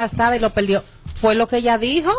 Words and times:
embarazada 0.00 0.36
y 0.36 0.38
lo 0.38 0.50
perdió. 0.50 0.84
Fue 1.16 1.34
lo 1.34 1.48
que 1.48 1.56
ella 1.56 1.76
dijo 1.76 2.12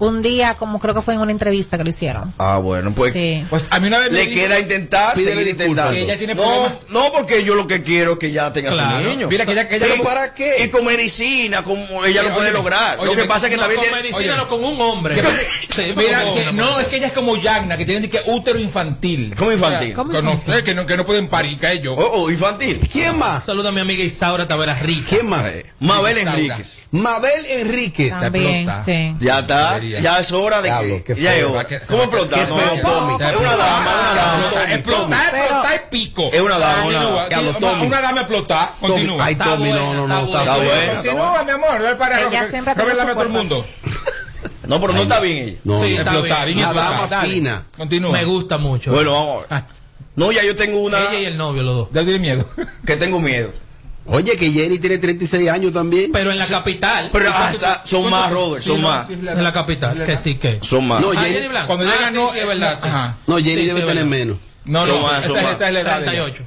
un 0.00 0.22
día, 0.22 0.54
como 0.54 0.78
creo 0.78 0.94
que 0.94 1.02
fue 1.02 1.12
en 1.12 1.20
una 1.20 1.30
entrevista 1.30 1.76
que 1.76 1.84
le 1.84 1.90
hicieron. 1.90 2.32
Ah, 2.38 2.56
bueno, 2.56 2.90
pues, 2.94 3.12
Sí. 3.12 3.44
Pues 3.50 3.66
a 3.68 3.80
mí 3.80 3.88
una 3.88 3.98
vez 3.98 4.10
me 4.10 4.16
le 4.18 4.26
dijo- 4.30 4.40
queda 4.40 4.58
intentar, 4.58 5.14
seguir 5.14 5.46
intentando. 5.48 5.90
Que 5.92 6.00
ella 6.04 6.16
tiene 6.16 6.34
no, 6.34 6.42
problemas. 6.42 6.72
no, 6.88 7.12
porque 7.12 7.44
yo 7.44 7.54
lo 7.54 7.66
que 7.66 7.82
quiero 7.82 8.12
es 8.14 8.18
que 8.18 8.30
ya 8.32 8.50
tenga 8.50 8.70
Claro. 8.72 9.02
su 9.02 9.08
niño. 9.10 9.28
Mira 9.28 9.44
que 9.44 9.52
ella, 9.52 9.68
que 9.68 9.76
ella 9.76 9.84
¿Pero 9.88 9.98
como- 9.98 10.08
para 10.08 10.32
qué? 10.34 10.64
Y 10.64 10.68
con 10.68 10.86
medicina, 10.86 11.62
como 11.62 12.02
ella 12.06 12.20
Oye, 12.22 12.28
lo 12.30 12.34
puede 12.34 12.48
oye, 12.48 12.56
lograr. 12.58 12.98
oye, 12.98 13.06
lo 13.08 13.12
que 13.14 13.22
me- 13.22 13.28
pasa 13.28 13.46
es 13.46 13.50
que 13.50 13.56
no, 13.56 13.62
también 13.64 13.80
con 13.80 13.88
tiene- 13.90 14.02
medicina, 14.02 14.36
no 14.36 14.48
con 14.48 14.64
un 14.64 14.80
hombre. 14.80 15.16
Que- 15.16 15.22
Sí, 15.76 15.92
Mira, 15.94 16.24
que 16.34 16.52
no, 16.52 16.80
es 16.80 16.86
que 16.88 16.96
ella 16.96 17.06
es 17.08 17.12
como 17.12 17.36
Yagna, 17.36 17.76
que 17.76 17.84
tienen 17.84 18.10
que 18.10 18.22
útero 18.26 18.58
infantil. 18.58 19.34
¿Cómo 19.36 19.52
infantil? 19.52 19.92
¿Cómo 19.92 20.12
Que 20.12 20.22
no 20.22 20.40
sé, 20.44 20.64
que 20.64 20.74
no, 20.74 20.86
que 20.86 20.96
no 20.96 21.04
pueden 21.04 21.28
parir, 21.28 21.58
que 21.58 21.72
ellos. 21.72 21.94
Oh, 21.98 22.22
oh, 22.22 22.30
infantil. 22.30 22.80
¿Quién 22.90 23.18
más? 23.18 23.44
Saluda 23.44 23.68
a 23.68 23.72
mi 23.72 23.80
amiga 23.80 24.02
Isaura 24.02 24.48
Taveras 24.48 24.80
Rica. 24.82 25.06
¿Quién 25.10 25.28
más? 25.28 25.46
Mabel 25.78 26.16
Laura. 26.24 26.32
Enríquez. 26.32 26.78
Mabel 26.92 27.46
Enríquez. 27.46 28.10
También, 28.18 28.68
sí. 28.84 29.14
Ya 29.20 29.38
está, 29.40 29.78
ya 29.78 30.18
es 30.18 30.32
hora 30.32 30.60
de 30.60 30.68
Diablo, 30.70 31.04
que. 31.04 31.14
ya 31.14 31.30
feo. 31.32 31.66
que- 31.66 31.80
¿Cómo 31.80 32.02
explotar? 32.02 32.48
No. 32.48 32.56
Es 32.58 33.36
una 33.36 33.56
dama, 33.56 33.90
una 34.00 34.14
dama. 34.14 34.74
Explotar, 34.74 35.34
explotar, 35.36 35.74
es 35.74 35.80
pico. 35.82 36.30
Es 36.32 36.40
una 36.40 36.58
dama, 36.58 36.84
una 36.86 37.02
dama. 37.04 38.20
Explotar. 38.20 38.74
Continúa. 38.80 39.24
Ay, 39.24 39.32
Está 39.32 39.44
Tommy, 39.44 39.70
no, 39.70 39.94
no, 39.94 40.08
no, 40.08 40.24
está 40.24 40.56
bueno. 40.56 40.92
Continúa, 40.94 41.44
mi 41.44 41.50
amor. 41.52 41.82
Dale 41.82 41.96
para 41.96 42.16
a 42.16 42.22
su 42.22 43.12
todo 43.14 43.22
el 43.22 43.28
mundo. 43.28 43.66
No, 44.66 44.80
pero 44.80 44.92
no 44.92 45.02
está 45.02 45.20
bien 45.20 45.38
ella. 45.48 45.58
No, 45.64 45.82
Sí, 45.82 45.96
está 45.96 46.10
Explotar, 46.12 46.46
bien. 46.46 46.58
Una 46.58 46.72
dama 46.72 47.08
fina. 47.22 47.64
Continúa. 47.76 48.12
Me 48.12 48.24
gusta 48.24 48.58
mucho. 48.58 48.92
Bueno, 48.92 49.12
vamos 49.12 49.36
a 49.36 49.40
ver. 49.40 49.46
Ah, 49.50 49.66
No, 50.16 50.32
ya 50.32 50.42
yo 50.44 50.54
tengo 50.56 50.80
una 50.80 50.98
Ella 51.10 51.14
y 51.20 51.24
el 51.24 51.36
novio, 51.36 51.62
los 51.62 51.74
dos. 51.74 51.88
Ya 51.92 52.02
tiene 52.04 52.18
miedo. 52.18 52.48
que 52.86 52.96
tengo 52.96 53.20
miedo. 53.20 53.52
Oye, 54.12 54.36
que 54.36 54.50
Jenny 54.50 54.78
tiene 54.78 54.98
36 54.98 55.48
años 55.48 55.72
también. 55.72 56.10
Pero 56.12 56.30
en 56.32 56.38
la 56.38 56.46
capital. 56.46 57.10
Pero 57.12 57.30
ah, 57.32 57.52
sa- 57.56 57.82
son 57.84 58.10
más, 58.10 58.30
Robert, 58.30 58.62
son 58.64 58.82
más. 58.82 59.08
En 59.08 59.42
la 59.44 59.52
capital. 59.52 60.04
Que 60.04 60.16
sí, 60.16 60.34
que. 60.34 60.58
Son 60.62 60.86
más. 60.86 61.00
No, 61.00 61.12
Ah, 61.12 61.22
Jenny- 61.22 61.34
Jenny 61.34 61.48
Blanco. 61.48 61.66
Cuando 61.68 61.86
Ah, 61.88 61.94
llega 61.96 62.08
sí, 62.08 62.14
no. 62.14 62.32
sí, 62.32 62.38
es 62.40 62.46
verdad. 62.46 62.78
sí. 62.82 62.88
Ajá. 62.88 63.16
No, 63.26 63.36
Jenny 63.36 63.50
Sí, 63.50 63.66
debe 63.68 63.80
sí, 63.80 63.86
tener 63.86 63.94
verdad. 64.04 64.04
menos. 64.10 64.36
No, 64.64 64.86
Son 64.86 64.96
no. 65.00 65.06
más, 65.06 65.24
son 65.24 65.36
esa, 65.36 65.42
más. 65.46 65.56
esa 65.56 65.68
es 65.68 65.74
la 65.74 65.80
edad. 65.80 65.96
de 66.00 66.02
ella. 66.02 66.10
38. 66.24 66.42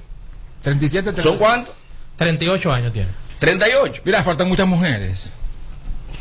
37, 0.62 1.06
¿Son 1.06 1.16
38. 1.16 1.40
cuántos? 1.40 1.76
38 2.18 2.74
años 2.74 2.94
tiene. 2.94 3.10
38. 3.40 4.02
Mira, 4.06 4.24
faltan 4.24 4.48
muchas 4.48 4.68
mujeres. 4.68 5.34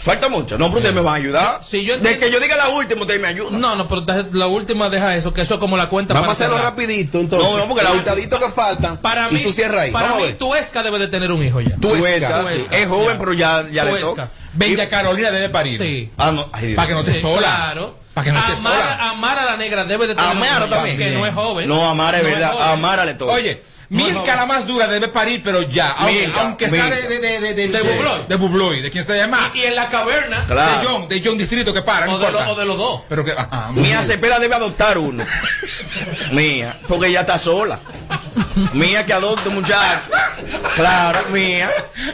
Falta 0.04 0.28
mucho. 0.28 0.58
No, 0.58 0.66
pero 0.66 0.78
ustedes 0.78 0.94
me 0.94 1.00
van 1.00 1.14
a 1.14 1.16
ayudar. 1.16 1.60
Sí, 1.64 1.84
yo 1.84 1.92
de 1.92 1.98
entiendo- 1.98 2.20
que 2.26 2.32
yo 2.32 2.40
diga 2.40 2.56
la 2.56 2.68
última, 2.70 3.02
ustedes 3.02 3.20
me 3.20 3.28
ayudan. 3.28 3.60
No, 3.60 3.76
no, 3.76 3.86
pero 3.86 4.04
la 4.32 4.46
última 4.48 4.88
deja 4.90 5.14
eso, 5.16 5.32
que 5.32 5.42
eso 5.42 5.54
es 5.54 5.60
como 5.60 5.76
la 5.76 5.88
cuenta 5.88 6.12
Vamos 6.14 6.30
a 6.30 6.32
hacerlo 6.32 6.56
cerrar. 6.56 6.72
rapidito, 6.72 7.18
entonces. 7.20 7.48
No, 7.48 7.56
no, 7.56 7.66
porque 7.68 7.84
la- 7.84 7.90
contaditos 7.90 8.38
que 8.42 8.50
faltan. 8.50 8.96
Para 8.98 9.28
y 9.30 9.34
mí, 9.34 9.42
tú 9.42 9.52
cierras 9.52 9.82
ahí. 9.82 9.90
para 9.92 10.08
Vamos 10.10 10.24
a 10.24 10.26
mí. 10.26 10.32
Tuesca 10.34 10.82
debe 10.82 10.98
de 10.98 11.08
tener 11.08 11.30
un 11.30 11.42
hijo 11.44 11.60
ya. 11.60 11.76
Tuesca. 11.76 12.42
Sí. 12.48 12.54
Tuesca. 12.58 12.76
Es 12.76 12.88
joven, 12.88 13.16
pero 13.18 13.32
ya, 13.32 13.64
ya 13.70 13.84
le 13.84 14.00
toca. 14.00 14.28
Bella 14.54 14.88
Carolina 14.88 15.30
debe 15.30 15.48
parir. 15.48 15.78
Sí. 15.78 16.10
Ah, 16.18 16.32
no. 16.32 16.48
Ay. 16.52 16.74
Para 16.74 16.88
que 16.88 16.94
no 16.94 17.00
esté 17.00 17.14
Sí, 17.14 17.20
sola. 17.20 17.40
Claro. 17.48 17.98
Para 18.12 18.24
que 18.24 18.32
no 18.32 18.38
esté 18.40 18.56
sola. 18.56 19.08
Amara 19.10 19.44
la 19.46 19.56
negra 19.56 19.84
debe 19.84 20.06
de 20.08 20.14
tener 20.14 20.30
Amara 20.30 20.56
un 20.56 20.62
hijo, 20.66 20.74
también. 20.74 20.98
Que 20.98 21.10
no 21.12 21.24
es 21.26 21.32
joven. 21.34 21.68
No, 21.68 21.88
Amara 21.88 22.18
es 22.18 22.24
No 22.24 22.30
verdad. 22.30 22.52
joven. 22.52 22.68
Amara 22.68 23.04
le 23.04 23.14
toca. 23.14 23.32
Oye. 23.32 23.62
Milka 23.92 24.34
la 24.36 24.46
más 24.46 24.66
dura 24.66 24.86
debe 24.86 25.08
parir, 25.08 25.42
pero 25.44 25.62
ya. 25.62 25.90
Aunque, 25.92 26.64
está 26.64 26.88
de, 26.90 27.08
de, 27.08 27.18
de, 27.20 27.40
de, 27.40 27.54
de, 27.54 27.68
De 27.68 27.78
Bubloy. 27.82 28.24
De 28.28 28.36
Bubloy, 28.36 28.80
de 28.80 28.90
quien 28.90 29.04
se 29.04 29.16
llama. 29.16 29.50
Y 29.54 29.62
en 29.62 29.76
la 29.76 29.88
caverna. 29.88 30.44
Claro. 30.46 30.80
De 30.80 30.86
John, 30.86 31.08
de 31.08 31.22
John 31.24 31.38
Distrito 31.38 31.74
que 31.74 31.82
para, 31.82 32.06
no 32.06 32.14
O 32.14 32.18
de, 32.18 32.26
importa. 32.26 32.46
lo- 32.46 32.52
o 32.52 32.56
de 32.56 32.64
los 32.64 32.78
dos. 32.78 33.00
Pero 33.08 33.24
que, 33.24 33.32
ajá, 33.32 33.70
Mía 33.72 34.02
Cepeda 34.02 34.38
debe 34.38 34.54
adoptar 34.54 34.96
uno. 34.98 35.24
Mía, 36.32 36.78
porque 36.88 37.08
ella 37.08 37.20
está 37.20 37.38
sola. 37.38 37.78
Mía 38.72 39.04
que 39.04 39.12
adopte 39.12 39.48
un 39.48 39.56
muchacho. 39.56 40.00
Claro, 40.74 41.20
mía. 41.30 41.70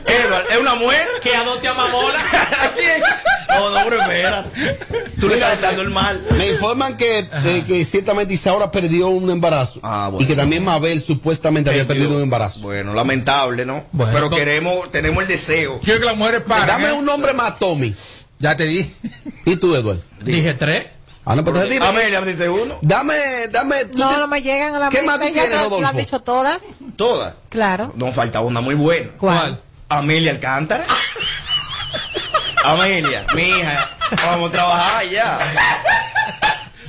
Edward, 0.06 0.44
¿es 0.50 0.58
una 0.58 0.74
mujer? 0.74 1.06
Que 1.22 1.34
adopte 1.34 1.68
a 1.68 1.74
Mamola. 1.74 2.18
¿A 2.62 2.68
quién? 2.74 3.00
No, 3.48 3.70
no, 3.70 3.96
espera. 3.96 4.44
Tú 5.20 5.28
le 5.28 5.34
estás 5.34 5.52
deseando 5.52 5.82
el 5.82 5.90
mal. 5.90 6.20
Me 6.36 6.48
informan 6.50 6.96
que, 6.96 7.20
eh, 7.20 7.64
que 7.66 7.84
ciertamente 7.84 8.34
Isaura 8.34 8.70
perdió 8.70 9.08
un 9.08 9.30
embarazo. 9.30 9.80
Ah, 9.82 10.08
bueno. 10.10 10.24
Y 10.24 10.28
que 10.28 10.34
también 10.36 10.64
Mabel 10.64 11.00
supuestamente 11.00 11.67
había 11.70 11.86
perdido 11.86 12.16
un 12.16 12.22
embarazo. 12.22 12.60
Bueno, 12.60 12.94
lamentable, 12.94 13.64
¿no? 13.64 13.84
Bueno, 13.92 14.12
pero 14.12 14.30
queremos, 14.30 14.90
tenemos 14.90 15.22
el 15.22 15.28
deseo. 15.28 15.80
Quiero 15.80 16.00
que 16.00 16.06
las 16.06 16.16
mujeres 16.16 16.42
paren. 16.46 16.66
Dame 16.66 16.88
¿eh? 16.88 16.92
un 16.92 17.04
nombre 17.04 17.32
más, 17.34 17.58
Tommy. 17.58 17.94
Ya 18.38 18.56
te 18.56 18.64
di. 18.64 18.94
¿Y 19.44 19.56
tú, 19.56 19.74
Edward? 19.74 19.98
Dije 20.22 20.54
tres. 20.54 20.86
Ah, 21.24 21.36
no, 21.36 21.44
pues 21.44 21.56
entonces 21.56 21.70
dime. 21.70 21.86
Amelia, 21.86 22.20
me 22.22 22.32
dice 22.32 22.48
uno. 22.48 22.78
Dame, 22.80 23.14
dame. 23.50 23.84
tú 23.86 23.98
No, 23.98 24.08
te- 24.10 24.16
no 24.18 24.28
me 24.28 24.40
llegan 24.40 24.74
a 24.74 24.78
la 24.78 24.88
¿Qué 24.88 25.02
más 25.02 25.20
tienes, 25.20 25.44
te- 25.44 25.50
Lo 25.50 25.56
han 25.58 25.64
Rodolfo? 25.70 25.98
dicho 25.98 26.20
todas. 26.20 26.62
Todas. 26.96 27.34
Claro. 27.50 27.92
No 27.96 28.10
falta 28.12 28.40
una 28.40 28.60
muy 28.62 28.74
buena. 28.74 29.10
¿Cuál? 29.18 29.60
Amelia 29.90 30.30
Alcántara. 30.30 30.84
Amelia, 32.64 33.26
mi 33.34 33.42
hija, 33.42 33.88
vamos 34.26 34.50
a 34.50 34.52
trabajar 34.52 35.08
ya. 35.08 35.38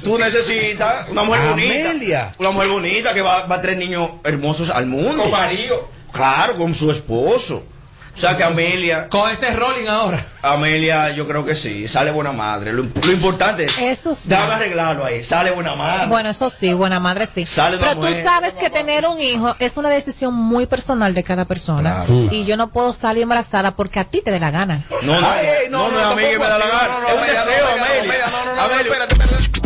Tú 0.09 0.18
necesitas 0.18 1.08
una 1.09 1.24
mujer 1.24 1.42
Amelia. 1.53 1.88
bonita. 1.94 2.34
Una 2.40 2.52
mujer 2.52 2.70
bonita 2.70 3.14
que 3.14 3.22
va, 3.22 3.46
va 3.46 3.56
a 3.58 3.62
traer 3.62 3.78
niños 3.78 4.09
hermosos 4.24 4.70
al 4.70 4.86
mundo. 4.88 5.24
Con 5.24 5.31
marido. 5.31 5.88
Claro, 6.12 6.56
con 6.58 6.74
su 6.74 6.90
esposo. 6.92 7.64
O 8.12 8.18
sea 8.22 8.36
que 8.36 8.44
Amelia, 8.44 9.08
Con 9.08 9.30
ese 9.30 9.53
rolling 9.56 9.88
ahora. 9.88 10.22
Amelia, 10.42 11.12
yo 11.12 11.25
creo 11.25 11.46
que 11.46 11.56
sí, 11.56 11.88
sale 11.88 12.12
buena 12.12 12.34
madre. 12.34 12.74
Lo, 12.74 12.84
lo 12.84 13.12
importante 13.14 13.64
es, 13.66 13.78
Eso 13.78 14.14
sí. 14.14 14.28
déjame 14.28 14.56
arreglarlo 14.56 15.06
ahí, 15.06 15.24
sale 15.24 15.52
buena 15.52 15.75
madre. 15.75 16.08
Bueno, 16.08 16.30
eso 16.30 16.50
sí, 16.50 16.74
buena 16.74 17.00
madre 17.00 17.28
sí. 17.28 17.46
Sale 17.46 17.78
Pero 17.78 17.91
tú 17.91 17.97
mujer. 18.02 18.24
sabes 18.26 18.53
que 18.53 18.70
tener 18.70 19.06
un 19.06 19.22
hijo 19.22 19.56
es 19.59 19.78
una 19.78 19.88
decisión 19.90 20.34
muy 20.34 20.66
personal 20.66 21.14
de 21.14 21.24
cada 21.24 21.46
persona. 21.46 22.03
Claro. 22.08 22.14
Y 22.31 22.44
yo 22.44 22.58
no 22.58 22.72
puedo 22.72 22.91
salir 22.91 23.24
embarazada 23.24 23.72
porque 23.76 24.00
a 24.00 24.03
ti 24.06 24.22
te 24.22 24.31
dé 24.31 24.40
la 24.40 24.52
gana. 24.52 24.84
No, 25.03 25.22
no, 25.22 25.28
Ay, 25.30 25.46
ay, 25.64 25.68
no, 25.70 25.90
no, 25.90 26.00
a 26.09 26.16
mí 26.16 26.24
que 26.24 26.40
me 26.40 26.46
da 26.46 26.58
la 26.58 26.66
tampoco 26.66 26.78
gana. 26.81 26.94
así. 26.96 27.06
Es 27.06 27.14
un 27.14 27.20
Amelia, 27.20 27.46
deseo, 27.46 27.68
Amelia, 27.68 27.84
Amelia. 27.86 28.02
Amelia, 28.02 28.28
No, 28.31 28.46
no, 28.46 28.56
no, 28.56 28.62
Amelia. 28.64 28.81
espérate, 28.91 29.14
espérate. 29.14 29.20
Tu 29.20 29.22
pestaña 29.22 29.28
te 29.28 29.28
explota. 29.28 29.28
No, 29.28 29.28
no, 29.30 29.38
no, 29.38 29.38
no, 29.38 29.47
no, 29.47 29.50
no 29.50 29.59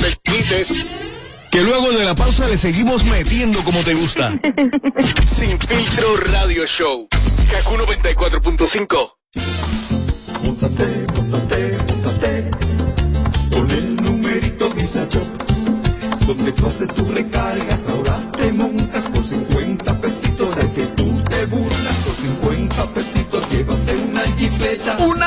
te 0.00 0.16
quites. 0.24 0.72
Que 1.50 1.62
luego 1.62 1.90
de 1.90 2.04
la 2.04 2.14
pausa 2.14 2.46
le 2.46 2.56
seguimos 2.56 3.04
metiendo 3.04 3.62
como 3.64 3.80
te 3.80 3.94
gusta. 3.94 4.32
Sin 5.24 5.58
filtro 5.58 6.16
radio 6.32 6.64
show. 6.66 7.08
Kaku 7.50 7.76
94.5. 7.76 9.12
Móntate, 10.44 11.06
móntate, 11.14 11.78
móntate 11.88 12.50
con 13.50 13.70
el 13.70 13.96
numerito 13.96 14.70
Visa 14.70 15.06
Shop, 15.10 15.26
donde 16.26 16.52
tú 16.52 16.66
haces 16.66 16.88
tu 16.94 17.04
recarga, 17.12 17.78
ahora 17.88 18.30
te 18.32 18.52
montas 18.52 19.06
por 19.08 19.24
50 19.24 20.00
pesitos 20.00 20.56
de 20.56 20.72
que 20.72 20.86
tú 20.86 21.22
te 21.24 21.46
burlas 21.46 21.94
por 22.04 22.14
50 22.14 22.86
pesitos, 22.94 23.50
llévate 23.50 23.96
una 23.96 24.22
jipeta, 24.36 24.96
Una 24.98 25.26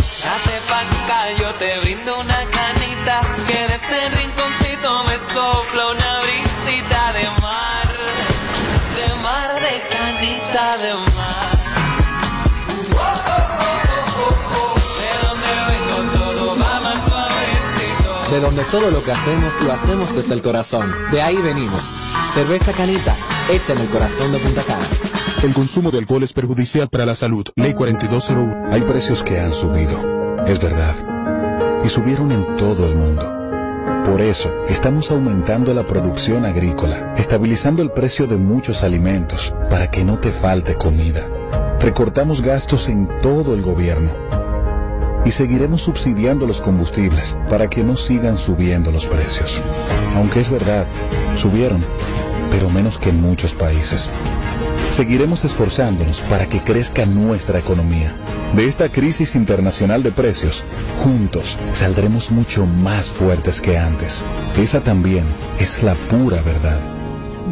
Échate 0.21 0.61
pa' 0.69 0.81
acá, 0.81 1.31
yo 1.39 1.51
te 1.55 1.79
brindo 1.79 2.19
una 2.19 2.45
canita. 2.51 3.21
Que 3.47 3.57
de 3.57 3.73
este 3.73 4.09
rinconcito 4.17 5.03
me 5.05 5.15
sopla 5.33 5.87
una 5.95 6.21
brisita 6.21 7.13
de 7.13 7.25
mar. 7.41 7.87
De 8.97 9.07
mar, 9.23 9.51
de 9.55 9.81
canita, 9.89 10.77
de 10.77 10.93
mar. 10.93 11.51
De 18.29 18.39
donde 18.39 18.63
todo 18.65 18.91
lo 18.91 19.03
que 19.03 19.11
hacemos 19.11 19.59
lo 19.61 19.73
hacemos 19.73 20.15
desde 20.15 20.35
el 20.35 20.43
corazón. 20.43 20.93
De 21.09 21.19
ahí 21.19 21.37
venimos. 21.37 21.95
Cerveza 22.35 22.71
Canita, 22.73 23.15
hecha 23.49 23.73
en 23.73 23.79
el 23.79 23.89
corazón 23.89 24.31
de 24.31 24.37
Punta 24.37 24.61
Cana. 24.61 25.10
El 25.43 25.55
consumo 25.55 25.89
de 25.89 25.97
alcohol 25.97 26.21
es 26.21 26.33
perjudicial 26.33 26.87
para 26.87 27.03
la 27.03 27.15
salud. 27.15 27.47
Ley 27.55 27.73
4201. 27.73 28.67
Hay 28.69 28.81
precios 28.81 29.23
que 29.23 29.39
han 29.39 29.53
subido, 29.53 30.45
es 30.45 30.61
verdad. 30.61 31.81
Y 31.83 31.89
subieron 31.89 32.31
en 32.31 32.57
todo 32.57 32.85
el 32.85 32.95
mundo. 32.95 33.23
Por 34.05 34.21
eso, 34.21 34.51
estamos 34.69 35.09
aumentando 35.09 35.73
la 35.73 35.87
producción 35.87 36.45
agrícola, 36.45 37.15
estabilizando 37.17 37.81
el 37.81 37.89
precio 37.89 38.27
de 38.27 38.37
muchos 38.37 38.83
alimentos, 38.83 39.55
para 39.71 39.89
que 39.89 40.03
no 40.03 40.19
te 40.19 40.29
falte 40.29 40.75
comida. 40.75 41.27
Recortamos 41.79 42.43
gastos 42.43 42.87
en 42.87 43.09
todo 43.23 43.55
el 43.55 43.63
gobierno. 43.63 44.11
Y 45.25 45.31
seguiremos 45.31 45.81
subsidiando 45.81 46.45
los 46.45 46.61
combustibles 46.61 47.35
para 47.49 47.67
que 47.67 47.83
no 47.83 47.95
sigan 47.95 48.37
subiendo 48.37 48.91
los 48.91 49.07
precios. 49.07 49.59
Aunque 50.15 50.41
es 50.41 50.51
verdad, 50.51 50.85
subieron, 51.35 51.83
pero 52.51 52.69
menos 52.69 52.99
que 52.99 53.09
en 53.09 53.23
muchos 53.23 53.55
países. 53.55 54.07
Seguiremos 54.91 55.45
esforzándonos 55.45 56.21
para 56.23 56.49
que 56.49 56.61
crezca 56.61 57.05
nuestra 57.05 57.57
economía. 57.57 58.13
De 58.53 58.65
esta 58.65 58.91
crisis 58.91 59.35
internacional 59.35 60.03
de 60.03 60.11
precios, 60.11 60.65
juntos 61.01 61.57
saldremos 61.71 62.29
mucho 62.29 62.65
más 62.65 63.05
fuertes 63.05 63.61
que 63.61 63.77
antes. 63.77 64.21
Esa 64.57 64.81
también 64.81 65.23
es 65.59 65.81
la 65.81 65.95
pura 65.95 66.41
verdad. 66.41 66.81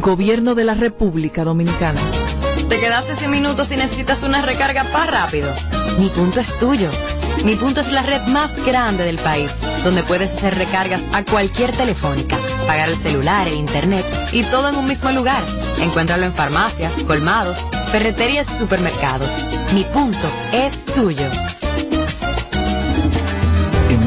Gobierno 0.02 0.54
de 0.54 0.64
la 0.64 0.74
República 0.74 1.42
Dominicana. 1.42 2.00
¿Te 2.68 2.78
quedaste 2.78 3.16
sin 3.16 3.30
minutos 3.30 3.72
y 3.72 3.76
necesitas 3.76 4.22
una 4.22 4.42
recarga 4.42 4.84
para 4.84 5.10
rápido? 5.10 5.48
Mi 5.98 6.08
punto 6.08 6.40
es 6.40 6.56
tuyo. 6.58 6.90
Mi 7.42 7.56
punto 7.56 7.80
es 7.80 7.90
la 7.90 8.02
red 8.02 8.20
más 8.26 8.54
grande 8.66 9.04
del 9.04 9.16
país, 9.16 9.50
donde 9.84 10.02
puedes 10.02 10.32
hacer 10.32 10.54
recargas 10.56 11.02
a 11.12 11.24
cualquier 11.24 11.72
telefónica, 11.72 12.36
pagar 12.66 12.88
el 12.88 12.96
celular, 12.96 13.48
el 13.48 13.54
internet 13.54 14.04
y 14.32 14.42
todo 14.42 14.68
en 14.68 14.76
un 14.76 14.86
mismo 14.86 15.10
lugar. 15.10 15.42
Encuéntralo 15.80 16.24
en 16.24 16.32
farmacias, 16.32 16.92
colmados, 17.04 17.56
ferreterías 17.90 18.50
y 18.50 18.58
supermercados. 18.58 19.30
Mi 19.72 19.84
punto 19.84 20.28
es 20.52 20.86
tuyo. 20.86 21.26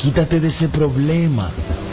Quítate 0.00 0.40
de 0.40 0.48
ese 0.48 0.70
problema 0.70 1.50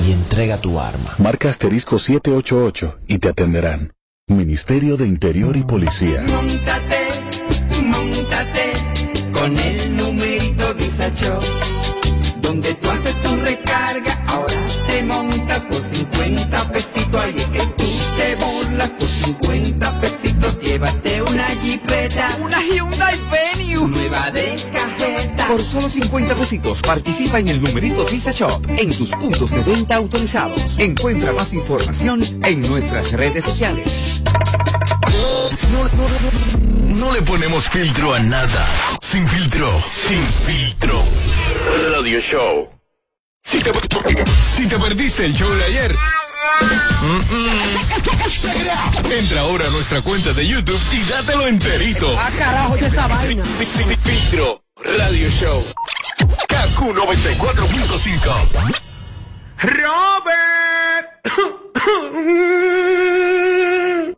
y 0.07 0.13
entrega 0.13 0.57
tu 0.61 0.79
arma. 0.79 1.13
Marca 1.17 1.49
asterisco 1.49 1.99
788 1.99 2.99
y 3.05 3.19
te 3.19 3.27
atenderán. 3.27 3.91
Ministerio 4.27 4.95
de 4.95 5.05
Interior 5.05 5.57
y 5.57 5.63
Policía. 5.63 6.23
Móntate, 6.29 7.09
móntate 7.83 8.71
con 9.33 9.57
el 9.59 9.97
numerito 9.97 10.73
Disacho. 10.75 11.41
Donde 12.41 12.73
tú 12.75 12.89
haces 12.89 13.21
tu 13.21 13.35
recarga, 13.41 14.23
ahora 14.27 14.55
te 14.87 15.03
montas 15.03 15.65
por 15.65 15.83
50 15.83 16.71
pesitos. 16.71 17.21
Ahí 17.21 17.35
es 17.37 17.47
que 17.47 17.65
tú 17.75 17.85
te 18.15 18.35
burlas 18.35 18.89
por 18.91 19.07
50 19.09 19.99
pesitos. 19.99 20.57
Llévate 20.61 21.21
una 21.23 21.45
jipeta, 21.61 22.37
una 22.41 22.56
Por 25.47 25.61
solo 25.63 25.89
50 25.89 26.35
pesitos 26.35 26.81
participa 26.81 27.39
en 27.39 27.47
el 27.49 27.61
numerito 27.61 28.05
Visa 28.05 28.31
Shop 28.31 28.61
en 28.69 28.95
tus 28.95 29.09
puntos 29.11 29.49
de 29.51 29.61
venta 29.61 29.95
autorizados. 29.95 30.77
Encuentra 30.77 31.31
más 31.31 31.53
información 31.53 32.21
en 32.43 32.61
nuestras 32.67 33.11
redes 33.13 33.45
sociales. 33.45 34.21
No 36.95 37.11
le 37.13 37.21
ponemos 37.21 37.69
filtro 37.69 38.13
a 38.13 38.19
nada. 38.19 38.67
Sin 39.01 39.25
filtro, 39.27 39.71
sin 40.07 40.21
filtro. 40.45 41.01
Radio 41.95 42.19
Show. 42.19 42.69
Si 43.43 43.59
te, 43.59 43.71
si 44.57 44.67
te 44.67 44.77
perdiste 44.77 45.25
el 45.25 45.33
show 45.33 45.49
de 45.49 45.63
ayer. 45.63 45.95
mm, 47.01 47.17
mm, 47.17 49.11
Entra 49.11 49.41
ahora 49.41 49.65
a 49.65 49.69
nuestra 49.69 50.01
cuenta 50.01 50.33
de 50.33 50.45
YouTube 50.45 50.79
y 50.91 50.99
dátelo 51.09 51.47
enterito. 51.47 52.13
Ah, 52.19 52.29
carajo, 52.37 52.75
¿qué 52.75 52.85
esta 52.87 53.07
vaina? 53.07 53.43
Sin- 53.45 53.65
sin- 53.65 53.85
sin 53.87 53.97
filtro, 53.99 54.61
Radio 54.83 55.29
Show. 55.29 55.63
KQ 56.47 56.93
94.5. 56.93 58.81
Robert. 59.59 61.07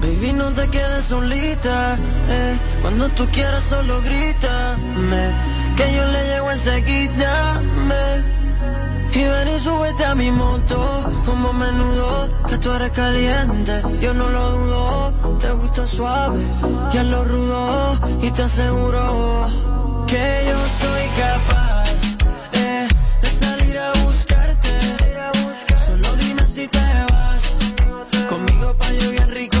Baby, 0.00 0.32
no 0.34 0.52
te 0.52 0.68
quedes 0.68 1.04
solita, 1.04 1.98
eh. 2.28 2.58
Cuando 2.82 3.08
tú 3.10 3.26
quieras 3.30 3.62
solo 3.64 4.00
grítame, 4.02 5.34
que 5.76 5.94
yo 5.94 6.04
le 6.04 6.24
llego 6.26 6.50
enseguida, 6.52 7.60
me. 7.86 8.45
Y 9.14 9.24
ven 9.24 9.48
y 9.48 9.60
súbete 9.60 10.04
a 10.04 10.14
mi 10.14 10.30
moto, 10.30 11.04
como 11.24 11.52
menudo, 11.52 12.28
que 12.48 12.58
tú 12.58 12.70
eres 12.72 12.92
caliente, 12.92 13.82
yo 14.00 14.12
no 14.14 14.28
lo 14.28 14.50
dudo, 14.52 15.38
te 15.38 15.50
gusta 15.52 15.86
suave, 15.86 16.40
ya 16.92 17.02
lo 17.02 17.24
rudo, 17.24 17.98
y 18.22 18.30
te 18.30 18.42
aseguro 18.42 19.48
que 20.06 20.42
yo 20.48 20.58
soy 20.80 21.08
capaz, 21.22 22.16
eh, 22.52 22.88
de 23.22 23.28
salir 23.28 23.78
a 23.78 23.92
buscarte, 24.04 24.70
solo 25.86 26.16
dime 26.16 26.46
si 26.46 26.68
te 26.68 26.86
vas, 27.12 28.26
conmigo 28.28 28.76
pa' 28.76 28.92
yo 28.92 29.10
bien 29.12 29.30
rico 29.30 29.55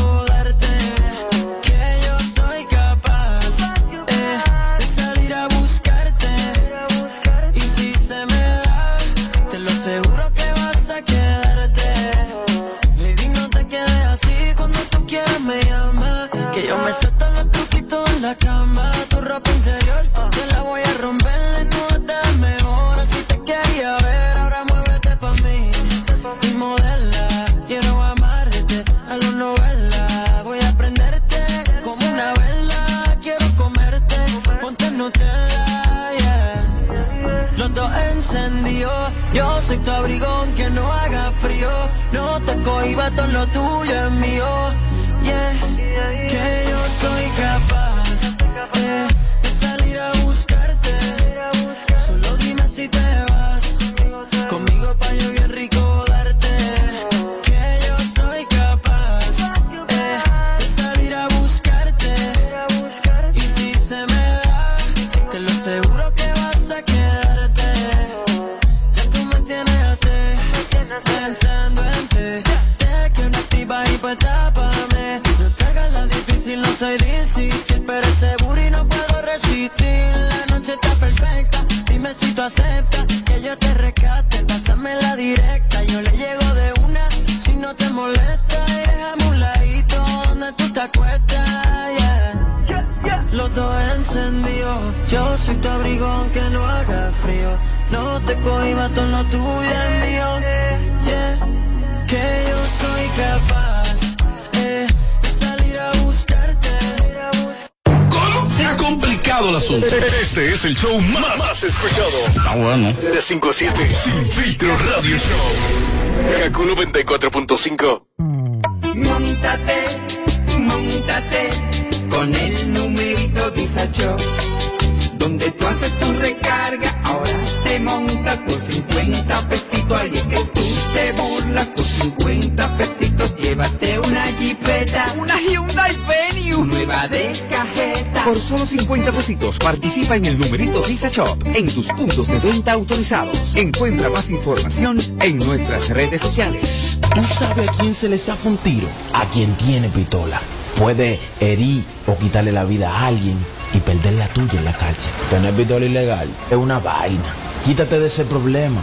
Donde 125.26 125.50
tú 125.50 125.66
haces 125.66 125.90
tu 125.98 126.12
recarga, 126.20 127.00
ahora 127.02 127.32
te 127.64 127.80
montas 127.80 128.38
por 128.42 128.60
50 128.60 129.48
pesitos. 129.48 130.00
Ahí 130.00 130.12
es 130.14 130.22
que 130.22 130.36
tú 130.36 130.62
te 130.94 131.12
burlas 131.20 131.66
por 131.66 131.84
50 131.84 132.76
pesitos. 132.76 133.34
Llévate 133.36 133.98
una 133.98 134.22
jipeta, 134.38 135.14
una 135.18 135.34
Hyundai 135.40 135.96
Venue, 136.06 136.64
nueva 136.64 137.08
de 137.08 137.32
cajeta. 137.50 138.24
Por 138.24 138.38
solo 138.38 138.64
50 138.66 139.10
pesitos 139.10 139.58
participa 139.58 140.14
en 140.14 140.26
el 140.26 140.38
numerito 140.38 140.80
Visa 140.84 141.08
Shop 141.08 141.36
en 141.44 141.74
tus 141.74 141.88
puntos 141.88 142.28
de 142.28 142.38
venta 142.38 142.74
autorizados. 142.74 143.56
Encuentra 143.56 144.08
más 144.08 144.30
información 144.30 145.00
en 145.20 145.38
nuestras 145.38 145.88
redes 145.88 146.20
sociales. 146.20 147.00
¿Tú 147.12 147.24
sabes 147.24 147.68
a 147.68 147.72
quién 147.72 147.94
se 147.94 148.08
le 148.08 148.18
zafa 148.18 148.48
un 148.48 148.58
tiro? 148.58 148.86
A 149.12 149.24
quien 149.30 149.52
tiene 149.56 149.88
pistola. 149.88 150.40
Puede 150.78 151.18
herir 151.40 151.82
o 152.06 152.16
quitarle 152.16 152.52
la 152.52 152.62
vida 152.62 152.92
a 152.92 153.08
alguien 153.08 153.36
y 153.76 153.80
perder 153.80 154.14
la 154.14 154.28
tuya 154.28 154.58
en 154.58 154.64
la 154.64 154.76
cárcel. 154.76 155.10
Tener 155.30 155.54
pistola 155.54 155.84
ilegal 155.86 156.28
es 156.50 156.56
una 156.56 156.78
vaina. 156.78 157.34
Quítate 157.64 157.98
de 157.98 158.06
ese 158.06 158.24
problema. 158.24 158.80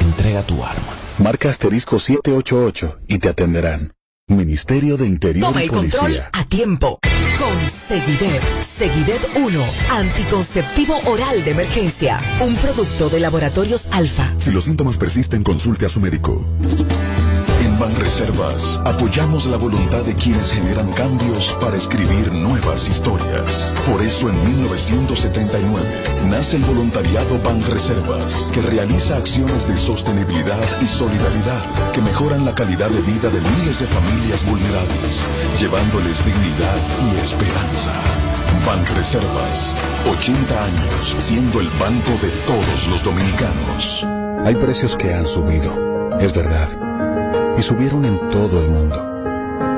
Entrega 0.00 0.42
tu 0.42 0.64
arma. 0.64 0.92
Marca 1.18 1.48
asterisco 1.50 1.98
788 1.98 2.98
y 3.08 3.18
te 3.18 3.28
atenderán. 3.28 3.92
Ministerio 4.28 4.96
de 4.96 5.06
Interior 5.06 5.46
Toma 5.48 5.60
y 5.62 5.64
el 5.64 5.70
control 5.70 6.00
Policía. 6.02 6.30
a 6.32 6.44
tiempo. 6.44 6.98
Con 7.38 7.70
Seguidet. 7.70 8.42
Seguidet 8.62 9.20
1. 9.36 9.64
Anticonceptivo 9.90 10.98
oral 11.06 11.44
de 11.44 11.50
emergencia. 11.50 12.20
Un 12.40 12.54
producto 12.56 13.10
de 13.10 13.20
laboratorios 13.20 13.88
alfa. 13.90 14.32
Si 14.38 14.50
los 14.50 14.64
síntomas 14.64 14.96
persisten, 14.96 15.42
consulte 15.42 15.86
a 15.86 15.88
su 15.88 16.00
médico. 16.00 16.46
Banreservas 17.82 18.80
apoyamos 18.84 19.46
la 19.46 19.56
voluntad 19.56 20.04
de 20.04 20.14
quienes 20.14 20.52
generan 20.52 20.88
cambios 20.92 21.58
para 21.60 21.76
escribir 21.76 22.32
nuevas 22.32 22.88
historias. 22.88 23.74
Por 23.90 24.00
eso 24.00 24.30
en 24.30 24.44
1979 24.44 26.04
nace 26.30 26.58
el 26.58 26.62
voluntariado 26.62 27.40
Banreservas, 27.40 28.48
que 28.52 28.62
realiza 28.62 29.16
acciones 29.16 29.66
de 29.66 29.76
sostenibilidad 29.76 30.80
y 30.80 30.86
solidaridad 30.86 31.90
que 31.90 32.00
mejoran 32.02 32.44
la 32.44 32.54
calidad 32.54 32.88
de 32.88 33.00
vida 33.00 33.28
de 33.30 33.40
miles 33.58 33.80
de 33.80 33.86
familias 33.88 34.46
vulnerables, 34.46 35.26
llevándoles 35.58 36.24
dignidad 36.24 36.80
y 37.02 37.18
esperanza. 37.18 38.00
Banreservas, 38.64 39.74
80 40.08 40.64
años 40.66 41.16
siendo 41.18 41.58
el 41.58 41.68
banco 41.70 42.12
de 42.22 42.30
todos 42.46 42.86
los 42.86 43.02
dominicanos. 43.02 44.06
Hay 44.44 44.54
precios 44.54 44.94
que 44.96 45.12
han 45.12 45.26
subido, 45.26 46.20
es 46.20 46.32
verdad, 46.32 46.91
y 47.56 47.62
subieron 47.62 48.04
en 48.04 48.30
todo 48.30 48.62
el 48.62 48.70
mundo. 48.70 49.08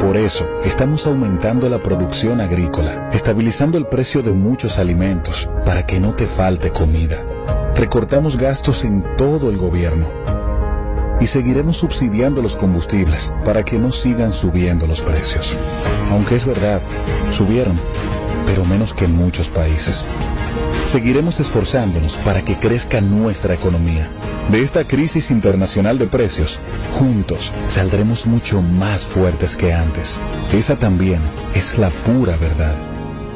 Por 0.01 0.17
eso, 0.17 0.47
estamos 0.65 1.07
aumentando 1.07 1.69
la 1.69 1.83
producción 1.83 2.41
agrícola, 2.41 3.09
estabilizando 3.13 3.79
el 3.79 3.87
precio 3.87 4.23
de 4.23 4.33
muchos 4.33 4.79
alimentos 4.79 5.49
para 5.65 5.87
que 5.87 5.99
no 5.99 6.15
te 6.15 6.27
falte 6.27 6.71
comida. 6.71 7.25
Recortamos 7.75 8.37
gastos 8.37 8.85
en 8.85 9.05
todo 9.17 9.51
el 9.51 9.57
gobierno 9.57 10.07
y 11.21 11.27
seguiremos 11.27 11.79
subsidiando 11.79 12.43
los 12.43 12.57
combustibles 12.57 13.33
para 13.45 13.63
que 13.63 13.79
no 13.79 13.93
sigan 13.93 14.33
subiendo 14.33 14.87
los 14.87 15.01
precios. 15.01 15.57
Aunque 16.11 16.35
es 16.35 16.47
verdad, 16.47 16.81
subieron, 17.31 17.81
pero 18.47 18.65
menos 18.65 18.93
que 18.93 19.07
en 19.07 19.17
muchos 19.17 19.49
países. 19.49 20.05
Seguiremos 20.87 21.41
esforzándonos 21.41 22.19
para 22.19 22.45
que 22.45 22.59
crezca 22.59 23.01
nuestra 23.01 23.55
economía. 23.55 24.09
De 24.51 24.63
esta 24.63 24.87
crisis 24.87 25.31
internacional 25.31 25.99
de 25.99 26.07
precios, 26.07 26.61
juntos 26.93 27.53
saldremos 27.69 28.27
mucho 28.27 28.61
más 28.63 29.05
fuertes 29.05 29.57
que 29.57 29.73
antes. 29.73 30.17
Esa 30.53 30.79
también 30.79 31.21
es 31.55 31.79
la 31.79 31.91
pura 31.91 32.37
verdad. 32.37 32.94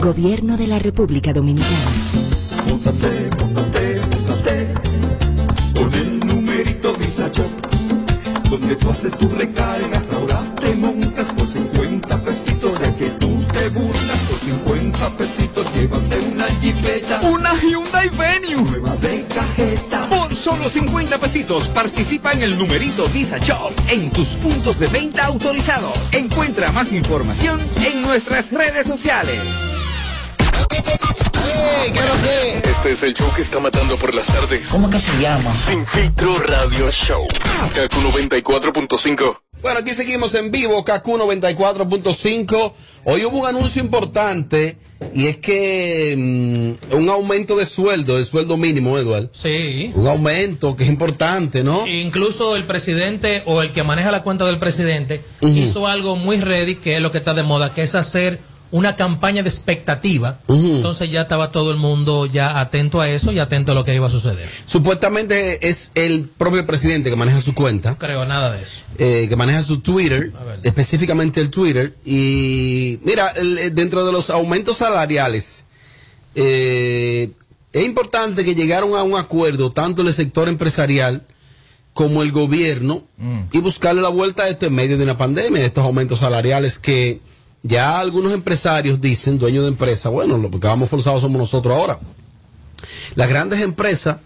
Gobierno 0.00 0.56
de 0.56 0.66
la 0.66 0.78
República 0.78 1.34
Dominicana. 1.34 1.76
Móntate, 2.66 3.30
móntate, 3.38 4.00
móntate 4.00 4.74
con 5.74 5.92
el 5.92 6.20
numerito 6.20 6.94
Disacho. 6.94 7.44
Donde 8.48 8.76
tú 8.76 8.88
haces 8.88 9.14
tu 9.18 9.28
recarga, 9.28 10.02
ahora 10.14 10.54
te 10.56 10.74
montas 10.76 11.30
por 11.32 11.46
50 11.46 12.22
pesitos. 12.22 12.80
De 12.80 12.94
que 12.94 13.10
tú 13.10 13.44
te 13.52 13.68
burlas 13.68 14.18
por 14.26 14.40
50 14.40 15.18
pesitos, 15.18 15.66
llévate 15.74 16.18
una 16.32 16.46
jipeta, 16.46 17.20
una 17.20 17.54
Hyundai 17.60 18.08
Venue, 18.08 18.70
nueva 18.70 18.96
de 18.96 19.26
cajeta. 19.26 20.08
Por 20.08 20.34
solo 20.34 20.70
50 20.70 21.18
pesitos 21.18 21.68
participa 21.68 22.32
en 22.32 22.42
el 22.42 22.58
numerito 22.58 23.06
Visa 23.12 23.36
Shop 23.36 23.72
en 23.90 24.10
tus 24.10 24.28
puntos 24.28 24.78
de 24.78 24.86
venta 24.86 25.26
autorizados. 25.26 26.10
Encuentra 26.12 26.72
más 26.72 26.94
información 26.94 27.60
en 27.84 28.00
nuestras 28.00 28.50
redes 28.50 28.86
sociales. 28.86 29.79
Este 32.80 32.92
es 32.92 33.02
el 33.02 33.14
show 33.14 33.28
que 33.34 33.42
está 33.42 33.60
matando 33.60 33.96
por 33.96 34.14
las 34.14 34.26
tardes. 34.26 34.68
¿Cómo 34.68 34.88
que 34.88 34.98
se 34.98 35.12
llama? 35.20 35.54
Sin 35.54 35.86
filtro 35.86 36.38
radio 36.38 36.90
show. 36.90 37.26
Kaku 37.74 38.00
94.5. 38.00 39.38
Bueno, 39.62 39.80
aquí 39.80 39.92
seguimos 39.92 40.34
en 40.34 40.50
vivo, 40.50 40.82
KQ 40.82 41.04
94.5. 41.04 42.72
Hoy 43.04 43.24
hubo 43.26 43.40
un 43.40 43.46
anuncio 43.46 43.82
importante 43.82 44.78
y 45.14 45.26
es 45.26 45.36
que 45.38 46.14
mm, 46.16 46.96
un 46.96 47.08
aumento 47.10 47.56
de 47.56 47.66
sueldo, 47.66 48.16
de 48.16 48.24
sueldo 48.24 48.56
mínimo, 48.56 48.96
Eduardo. 48.96 49.28
Sí. 49.32 49.92
Un 49.94 50.06
aumento 50.06 50.76
que 50.76 50.84
es 50.84 50.88
importante, 50.88 51.62
¿no? 51.62 51.86
Incluso 51.86 52.56
el 52.56 52.64
presidente 52.64 53.42
o 53.44 53.60
el 53.60 53.72
que 53.72 53.82
maneja 53.82 54.10
la 54.10 54.22
cuenta 54.22 54.46
del 54.46 54.58
presidente 54.58 55.22
hizo 55.42 55.86
algo 55.86 56.16
muy 56.16 56.38
ready, 56.38 56.76
que 56.76 56.96
es 56.96 57.02
lo 57.02 57.12
que 57.12 57.18
está 57.18 57.34
de 57.34 57.42
moda, 57.42 57.74
que 57.74 57.82
es 57.82 57.94
hacer 57.94 58.40
una 58.72 58.94
campaña 58.96 59.42
de 59.42 59.48
expectativa. 59.48 60.38
Entonces 60.48 61.10
ya 61.10 61.22
estaba 61.22 61.48
todo 61.48 61.70
el 61.72 61.76
mundo 61.76 62.26
ya 62.26 62.60
atento 62.60 63.00
a 63.00 63.08
eso 63.08 63.32
y 63.32 63.38
atento 63.40 63.72
a 63.72 63.74
lo 63.74 63.84
que 63.84 63.94
iba 63.94 64.06
a 64.06 64.10
suceder. 64.10 64.48
Supuestamente 64.64 65.68
es 65.68 65.90
el 65.94 66.28
propio 66.28 66.66
presidente 66.66 67.10
que 67.10 67.16
maneja 67.16 67.40
su 67.40 67.54
cuenta. 67.54 67.90
No 67.90 67.98
creo 67.98 68.24
nada 68.26 68.52
de 68.52 68.62
eso. 68.62 68.80
eh, 68.98 69.26
que 69.28 69.34
maneja 69.36 69.62
su 69.62 69.80
Twitter, 69.80 70.30
específicamente 70.62 71.40
el 71.40 71.50
Twitter. 71.50 71.94
Y 72.04 72.98
mira, 73.02 73.28
el- 73.30 73.74
dentro 73.74 74.04
de 74.04 74.12
los 74.12 74.30
aumentos 74.30 74.76
salariales, 74.76 75.64
eh, 76.34 77.32
es 77.72 77.84
importante 77.86 78.44
que 78.44 78.54
llegaron 78.54 78.94
a 78.96 79.02
un 79.02 79.16
acuerdo 79.18 79.72
tanto 79.72 80.02
el 80.02 80.12
sector 80.14 80.48
empresarial 80.48 81.22
como 81.92 82.22
el 82.22 82.30
gobierno 82.32 83.02
y 83.52 83.58
buscarle 83.58 84.00
la 84.00 84.08
vuelta 84.08 84.44
a 84.44 84.48
esto 84.48 84.66
en 84.66 84.74
medio 84.74 84.96
de 84.96 85.04
una 85.04 85.18
pandemia, 85.18 85.60
de 85.60 85.66
estos 85.66 85.84
aumentos 85.84 86.20
salariales 86.20 86.78
que 86.78 87.20
ya 87.62 87.98
algunos 87.98 88.32
empresarios 88.32 89.00
dicen, 89.00 89.38
dueños 89.38 89.64
de 89.64 89.68
empresas, 89.68 90.10
bueno, 90.10 90.38
lo 90.38 90.50
que 90.50 90.58
vamos 90.58 90.88
forzados 90.88 91.22
somos 91.22 91.38
nosotros 91.38 91.74
ahora. 91.74 91.98
Las 93.14 93.28
grandes 93.28 93.60
empresas 93.60 94.18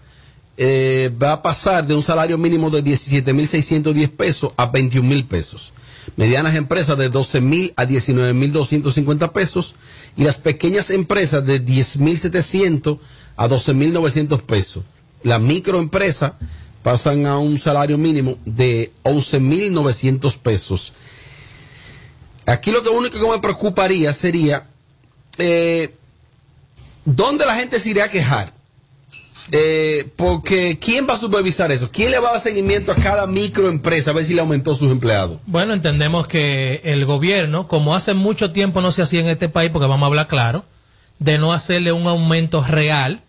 eh, 0.57 1.11
va 1.21 1.33
a 1.33 1.41
pasar 1.41 1.85
de 1.85 1.95
un 1.95 2.01
salario 2.01 2.37
mínimo 2.37 2.69
de 2.69 2.83
17.610 2.83 4.09
pesos 4.11 4.53
a 4.55 4.71
21.000 4.71 5.27
pesos. 5.27 5.73
Medianas 6.15 6.55
empresas 6.55 6.97
de 6.97 7.11
12.000 7.11 7.73
a 7.75 7.85
19.250 7.85 9.31
pesos 9.31 9.75
y 10.15 10.23
las 10.23 10.37
pequeñas 10.37 10.89
empresas 10.91 11.45
de 11.45 11.63
10.700 11.63 12.99
a 13.35 13.47
12.900 13.49 14.41
pesos. 14.41 14.83
Las 15.23 15.41
microempresas 15.41 16.33
pasan 16.83 17.25
a 17.25 17.39
un 17.39 17.59
salario 17.59 17.97
mínimo 17.97 18.37
de 18.45 18.93
11.900 19.03 20.37
pesos. 20.37 20.93
Aquí 22.45 22.71
lo 22.71 22.83
que 22.83 22.89
único 22.89 23.19
que 23.19 23.31
me 23.31 23.39
preocuparía 23.39 24.13
sería 24.13 24.67
eh, 25.37 25.95
dónde 27.03 27.45
la 27.45 27.55
gente 27.55 27.79
se 27.79 27.89
iría 27.89 28.05
a 28.05 28.09
quejar. 28.09 28.53
Eh, 29.51 30.09
porque 30.15 30.79
¿quién 30.79 31.05
va 31.07 31.13
a 31.13 31.17
supervisar 31.17 31.71
eso? 31.71 31.89
¿Quién 31.91 32.09
le 32.09 32.19
va 32.19 32.29
a 32.29 32.31
dar 32.33 32.41
seguimiento 32.41 32.91
a 32.91 32.95
cada 32.95 33.27
microempresa 33.27 34.09
a 34.09 34.13
ver 34.13 34.25
si 34.25 34.33
le 34.33 34.41
aumentó 34.41 34.73
sus 34.73 34.91
empleados? 34.91 35.39
Bueno, 35.45 35.73
entendemos 35.73 36.27
que 36.27 36.81
el 36.83 37.05
gobierno, 37.05 37.67
como 37.67 37.95
hace 37.95 38.15
mucho 38.15 38.51
tiempo 38.51 38.81
no 38.81 38.91
se 38.91 39.03
hacía 39.03 39.19
en 39.19 39.27
este 39.27 39.49
país, 39.49 39.69
porque 39.69 39.87
vamos 39.87 40.03
a 40.03 40.07
hablar 40.07 40.27
claro, 40.27 40.65
de 41.19 41.37
no 41.37 41.53
hacerle 41.53 41.91
un 41.91 42.07
aumento 42.07 42.63
real 42.63 43.21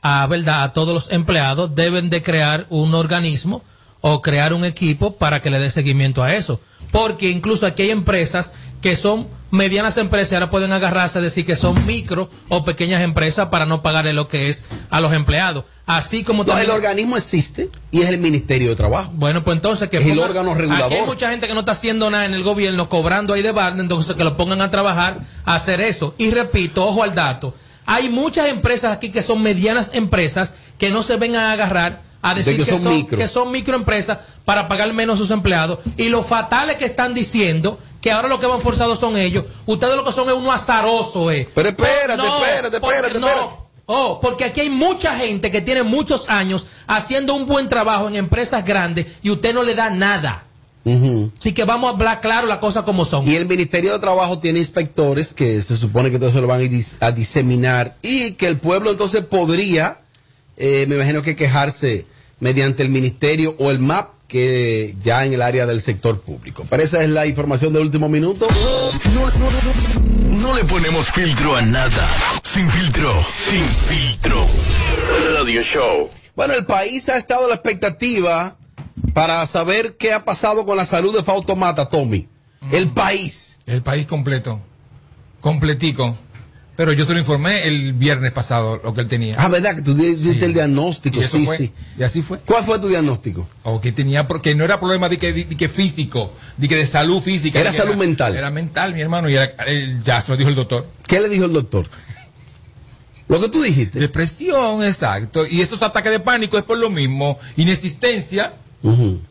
a 0.00 0.26
verdad 0.26 0.62
a 0.62 0.72
todos 0.72 0.94
los 0.94 1.12
empleados, 1.12 1.74
deben 1.74 2.10
de 2.10 2.22
crear 2.22 2.66
un 2.70 2.94
organismo 2.94 3.64
o 4.00 4.20
crear 4.22 4.52
un 4.52 4.64
equipo 4.64 5.16
para 5.16 5.40
que 5.40 5.50
le 5.50 5.58
dé 5.58 5.70
seguimiento 5.70 6.22
a 6.22 6.34
eso. 6.34 6.60
Porque 6.92 7.30
incluso 7.30 7.66
aquí 7.66 7.84
hay 7.84 7.90
empresas 7.90 8.52
que 8.84 8.96
son 8.96 9.26
medianas 9.50 9.96
empresas 9.96 10.32
y 10.32 10.34
ahora 10.34 10.50
pueden 10.50 10.70
agarrarse 10.70 11.16
a 11.16 11.22
decir 11.22 11.46
que 11.46 11.56
son 11.56 11.86
micro 11.86 12.28
o 12.50 12.66
pequeñas 12.66 13.00
empresas 13.00 13.48
para 13.48 13.64
no 13.64 13.80
pagarle 13.80 14.12
lo 14.12 14.28
que 14.28 14.50
es 14.50 14.62
a 14.90 15.00
los 15.00 15.14
empleados. 15.14 15.64
Así 15.86 16.22
como 16.22 16.42
No, 16.44 16.48
también- 16.52 16.68
el 16.68 16.76
organismo 16.76 17.16
existe 17.16 17.70
y 17.90 18.02
es 18.02 18.10
el 18.10 18.18
Ministerio 18.18 18.68
de 18.68 18.76
Trabajo. 18.76 19.10
Bueno, 19.14 19.42
pues 19.42 19.56
entonces 19.56 19.88
que 19.88 19.96
Es 19.96 20.04
el 20.06 20.18
órgano 20.18 20.52
regulador. 20.54 20.92
Aquí 20.92 20.96
hay 21.00 21.06
mucha 21.06 21.30
gente 21.30 21.46
que 21.48 21.54
no 21.54 21.60
está 21.60 21.72
haciendo 21.72 22.10
nada 22.10 22.26
en 22.26 22.34
el 22.34 22.42
gobierno, 22.42 22.90
cobrando 22.90 23.32
ahí 23.32 23.40
de 23.40 23.52
barda, 23.52 23.80
entonces 23.80 24.16
que 24.16 24.22
lo 24.24 24.36
pongan 24.36 24.60
a 24.60 24.70
trabajar, 24.70 25.20
a 25.46 25.54
hacer 25.54 25.80
eso. 25.80 26.14
Y 26.18 26.30
repito, 26.30 26.86
ojo 26.86 27.02
al 27.02 27.14
dato, 27.14 27.54
hay 27.86 28.10
muchas 28.10 28.48
empresas 28.48 28.94
aquí 28.94 29.08
que 29.10 29.22
son 29.22 29.40
medianas 29.40 29.92
empresas 29.94 30.52
que 30.76 30.90
no 30.90 31.02
se 31.02 31.16
ven 31.16 31.36
a 31.36 31.52
agarrar 31.52 32.02
a 32.20 32.34
De 32.34 32.42
decir 32.42 32.58
que 32.58 32.64
que, 32.66 32.70
son 32.70 32.82
son, 32.82 32.92
micro. 32.96 33.16
que 33.16 33.28
son 33.28 33.50
microempresas 33.50 34.18
para 34.44 34.68
pagar 34.68 34.92
menos 34.92 35.14
a 35.14 35.18
sus 35.18 35.30
empleados. 35.30 35.78
Y 35.96 36.10
lo 36.10 36.22
fatal 36.22 36.68
es 36.68 36.76
que 36.76 36.84
están 36.84 37.14
diciendo 37.14 37.78
que 38.04 38.12
ahora 38.12 38.28
lo 38.28 38.38
que 38.38 38.46
van 38.46 38.60
forzados 38.60 38.98
son 38.98 39.16
ellos. 39.16 39.46
Ustedes 39.64 39.96
lo 39.96 40.04
que 40.04 40.12
son 40.12 40.28
es 40.28 40.34
uno 40.34 40.52
azaroso, 40.52 41.30
eh. 41.30 41.48
Pero 41.54 41.70
espérate, 41.70 42.18
No, 42.18 42.44
espérate, 42.44 42.78
porque 42.78 42.96
espérate, 42.96 43.18
no. 43.18 43.64
Oh, 43.86 44.20
porque 44.20 44.44
aquí 44.44 44.60
hay 44.60 44.68
mucha 44.68 45.16
gente 45.18 45.50
que 45.50 45.62
tiene 45.62 45.82
muchos 45.84 46.28
años 46.28 46.66
haciendo 46.86 47.32
un 47.32 47.46
buen 47.46 47.66
trabajo 47.70 48.06
en 48.06 48.16
empresas 48.16 48.62
grandes 48.62 49.06
y 49.22 49.30
usted 49.30 49.54
no 49.54 49.62
le 49.62 49.74
da 49.74 49.88
nada. 49.88 50.44
Así 51.38 51.54
que 51.54 51.64
vamos 51.64 51.90
a 51.90 51.94
hablar 51.94 52.20
claro 52.20 52.46
las 52.46 52.58
cosas 52.58 52.84
como 52.84 53.06
son. 53.06 53.26
Y 53.26 53.36
el 53.36 53.46
Ministerio 53.46 53.94
de 53.94 53.98
Trabajo 54.00 54.38
tiene 54.38 54.58
inspectores 54.58 55.32
que 55.32 55.62
se 55.62 55.74
supone 55.78 56.10
que 56.10 56.18
todo 56.18 56.28
eso 56.28 56.42
lo 56.42 56.46
van 56.46 56.60
a, 56.60 56.64
dis- 56.64 56.98
a 57.00 57.10
diseminar 57.10 57.96
y 58.02 58.32
que 58.32 58.48
el 58.48 58.58
pueblo 58.58 58.90
entonces 58.90 59.24
podría, 59.24 60.00
eh, 60.58 60.84
me 60.90 60.96
imagino 60.96 61.22
que 61.22 61.36
quejarse 61.36 62.04
mediante 62.38 62.82
el 62.82 62.90
Ministerio 62.90 63.56
o 63.58 63.70
el 63.70 63.78
MAP 63.78 64.10
que 64.34 64.96
ya 65.00 65.24
en 65.24 65.32
el 65.32 65.42
área 65.42 65.64
del 65.64 65.80
sector 65.80 66.20
público. 66.20 66.66
Pero 66.68 66.82
esa 66.82 67.00
es 67.04 67.08
la 67.08 67.24
información 67.24 67.72
del 67.72 67.82
último 67.82 68.08
minuto. 68.08 68.48
No 70.40 70.56
le 70.56 70.64
ponemos 70.64 71.12
filtro 71.12 71.54
a 71.54 71.62
nada. 71.62 72.16
Sin 72.42 72.68
filtro. 72.68 73.14
Sin 73.48 73.64
filtro. 73.64 74.44
Radio 75.36 75.62
Show. 75.62 76.10
Bueno, 76.34 76.54
el 76.54 76.66
país 76.66 77.08
ha 77.10 77.16
estado 77.16 77.44
a 77.44 77.48
la 77.48 77.54
expectativa 77.54 78.56
para 79.12 79.46
saber 79.46 79.96
qué 79.98 80.12
ha 80.12 80.24
pasado 80.24 80.66
con 80.66 80.78
la 80.78 80.84
salud 80.84 81.16
de 81.16 81.22
Fausto 81.22 81.54
Mata, 81.54 81.88
Tommy. 81.88 82.26
El 82.72 82.90
país. 82.90 83.60
El 83.66 83.82
país 83.82 84.04
completo. 84.04 84.58
Completico. 85.40 86.12
Pero 86.76 86.92
yo 86.92 87.04
se 87.04 87.12
lo 87.12 87.20
informé 87.20 87.68
el 87.68 87.92
viernes 87.92 88.32
pasado, 88.32 88.80
lo 88.82 88.92
que 88.94 89.02
él 89.02 89.06
tenía. 89.06 89.36
Ah, 89.38 89.48
¿verdad? 89.48 89.76
Que 89.76 89.82
tú 89.82 89.94
di- 89.94 90.16
diste 90.16 90.44
el 90.44 90.54
diagnóstico, 90.54 91.22
sí, 91.22 91.44
fue. 91.46 91.56
sí. 91.56 91.72
Y 91.96 92.02
así 92.02 92.20
fue. 92.20 92.38
¿Cuál 92.40 92.64
fue 92.64 92.80
tu 92.80 92.88
diagnóstico? 92.88 93.46
O 93.62 93.80
que 93.80 93.92
tenía, 93.92 94.26
porque 94.26 94.56
no 94.56 94.64
era 94.64 94.80
problema 94.80 95.08
de 95.08 95.16
que, 95.18 95.32
de 95.32 95.46
que 95.56 95.68
físico, 95.68 96.32
de 96.56 96.66
que 96.66 96.74
de 96.74 96.86
salud 96.86 97.22
física. 97.22 97.60
Era 97.60 97.70
que 97.70 97.76
salud 97.76 97.94
mental. 97.94 98.34
Era 98.36 98.50
mental, 98.50 98.92
mi 98.92 99.02
hermano, 99.02 99.28
y 99.30 99.36
era- 99.36 99.52
él- 99.68 100.02
ya 100.02 100.20
se 100.20 100.32
lo 100.32 100.36
dijo 100.36 100.48
el 100.50 100.56
doctor. 100.56 100.88
¿Qué 101.06 101.20
le 101.20 101.28
dijo 101.28 101.44
el 101.44 101.52
doctor? 101.52 101.86
Lo 103.28 103.40
que 103.40 103.48
tú 103.48 103.62
dijiste. 103.62 104.00
Depresión, 104.00 104.82
exacto. 104.84 105.46
Y 105.46 105.60
estos 105.62 105.80
ataques 105.82 106.10
de 106.12 106.20
pánico 106.20 106.58
es 106.58 106.64
por 106.64 106.78
lo 106.78 106.90
mismo. 106.90 107.38
Inexistencia. 107.56 108.52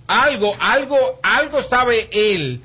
Algo, 0.07 0.55
algo, 0.59 0.97
algo 1.21 1.61
sabe 1.61 2.09
él 2.11 2.61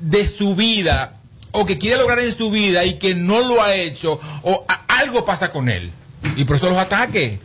de 0.00 0.26
su 0.28 0.54
vida 0.54 1.17
o 1.60 1.66
que 1.66 1.78
quiere 1.78 1.96
lograr 1.98 2.18
en 2.20 2.34
su 2.36 2.50
vida 2.50 2.84
y 2.84 2.94
que 2.94 3.14
no 3.14 3.40
lo 3.40 3.62
ha 3.62 3.74
hecho 3.74 4.20
o 4.42 4.64
a- 4.68 4.84
algo 5.00 5.24
pasa 5.24 5.50
con 5.52 5.68
él. 5.68 5.90
Y 6.36 6.44
por 6.44 6.56
eso 6.56 6.68
los 6.68 6.78
ataques. 6.78 7.38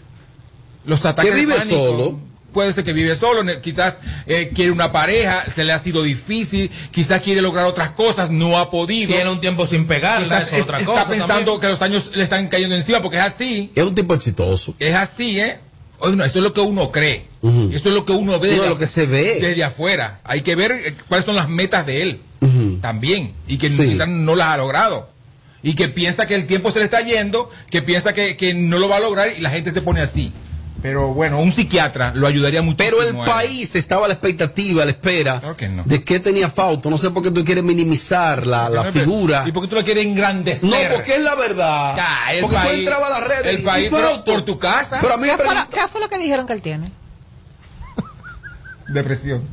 Los 0.86 1.06
ataques 1.06 1.32
Que 1.32 1.38
vive 1.40 1.54
pánico. 1.56 1.76
solo. 1.76 2.20
Puede 2.52 2.72
ser 2.72 2.84
que 2.84 2.94
vive 2.94 3.16
solo, 3.16 3.42
quizás 3.64 4.00
eh, 4.28 4.52
quiere 4.54 4.70
una 4.70 4.92
pareja, 4.92 5.44
se 5.52 5.64
le 5.64 5.74
ha 5.74 5.80
sido 5.80 6.04
difícil, 6.04 6.70
quizás 6.92 7.20
quiere 7.22 7.42
lograr 7.42 7.66
otras 7.66 7.90
cosas, 7.92 8.30
no 8.30 8.60
ha 8.60 8.70
podido. 8.70 9.08
Tiene 9.12 9.32
un 9.32 9.42
tiempo 9.42 9.66
sin 9.66 9.88
pegarla, 9.88 10.42
es 10.44 10.62
otra 10.62 10.78
está 10.80 10.92
cosa 10.92 11.08
pensando 11.08 11.34
también. 11.34 11.60
que 11.62 11.68
los 11.70 11.82
años 11.82 12.12
le 12.14 12.24
están 12.24 12.50
cayendo 12.50 12.76
encima 12.76 13.02
porque 13.02 13.18
es 13.18 13.24
así. 13.24 13.72
Es 13.74 13.84
un 13.84 13.96
tipo 13.96 14.14
exitoso. 14.14 14.76
Es 14.78 14.94
así, 14.94 15.40
¿eh? 15.40 15.58
Oye, 15.98 16.16
no, 16.16 16.24
eso 16.26 16.38
es 16.40 16.44
lo 16.44 16.54
que 16.54 16.62
uno 16.62 16.92
cree. 16.92 17.26
Eso 17.42 17.90
es 17.90 17.96
lo 17.96 18.06
que 18.06 18.12
uno 18.12 18.40
ve. 18.40 18.50
Desde 18.50 18.70
lo 18.70 18.78
que 18.78 18.86
se 18.88 19.08
ve. 19.08 19.40
Desde 19.42 19.64
afuera. 19.64 20.20
Hay 20.24 20.42
que 20.42 20.54
ver 20.56 20.74
eh, 20.74 20.96
cuáles 21.08 21.26
son 21.26 21.36
las 21.36 21.50
metas 21.50 21.88
de 21.88 22.04
él. 22.04 22.20
También. 22.84 23.34
Y 23.48 23.58
que 23.58 23.70
Sí. 23.70 23.78
quizás 23.78 24.08
no 24.10 24.36
las 24.36 24.50
ha 24.50 24.58
logrado. 24.58 25.10
Y 25.64 25.74
que 25.76 25.88
piensa 25.88 26.28
que 26.28 26.36
el 26.36 26.46
tiempo 26.46 26.70
se 26.72 26.80
le 26.80 26.86
está 26.86 27.00
yendo, 27.02 27.50
que 27.72 27.82
piensa 27.82 28.14
que, 28.14 28.36
que 28.36 28.54
no 28.54 28.78
lo 28.78 28.90
va 28.90 28.98
a 28.98 29.00
lograr 29.00 29.30
y 29.36 29.40
la 29.40 29.50
gente 29.50 29.72
se 29.72 29.82
pone 29.82 30.02
así. 30.02 30.34
Pero 30.82 31.14
bueno, 31.14 31.40
un 31.40 31.54
psiquiatra 31.54 32.12
lo 32.14 32.28
ayudaría 32.28 32.62
muchísimo. 32.62 32.98
Pero 33.00 33.02
el 33.08 33.16
país 33.26 33.74
estaba 33.74 34.04
a 34.04 34.08
la 34.10 34.16
expectativa, 34.16 34.82
a 34.84 34.86
la 34.86 34.92
espera 34.92 35.42
de 35.86 36.04
qué 36.04 36.20
tenía 36.20 36.50
Fausto. 36.50 36.90
No 36.90 36.98
sé 36.98 37.10
por 37.12 37.24
qué 37.24 37.32
tú 37.32 37.46
quieres 37.46 37.64
minimizar 37.64 38.46
la, 38.46 38.70
la 38.70 38.84
No, 38.84 38.92
figura. 38.92 39.46
¿Y 39.48 39.54
por 39.54 39.64
qué 39.64 39.70
tú 39.70 39.76
lo 39.76 39.86
quieres 39.86 40.06
engrandecer? 40.06 40.70
No, 40.70 40.76
porque 40.94 41.16
es 41.16 41.22
la 41.24 41.36
verdad. 41.36 41.96
Ya, 41.96 42.34
el 42.34 42.42
porque 42.42 42.58
tú 42.58 42.62
país- 42.64 42.80
entrabas 42.80 43.12
a 43.12 43.20
las 43.22 43.28
redes. 43.30 43.46
el 43.56 43.60
y 43.62 43.64
país, 43.64 43.88
pero 43.90 44.24
por 44.26 44.42
tu 44.42 44.60
casa. 44.60 44.98
Pero 45.02 45.14
a 45.14 45.18
mí 45.18 45.30
¿Qué 45.30 45.38
fue, 45.42 45.56
lo, 45.56 45.70
qué 45.70 45.88
fue 45.90 46.02
lo 46.02 46.10
que 46.10 46.18
dijeron 46.18 46.46
que 46.46 46.52
él 46.54 46.62
tiene? 46.62 46.92
Depresión. 48.90 49.48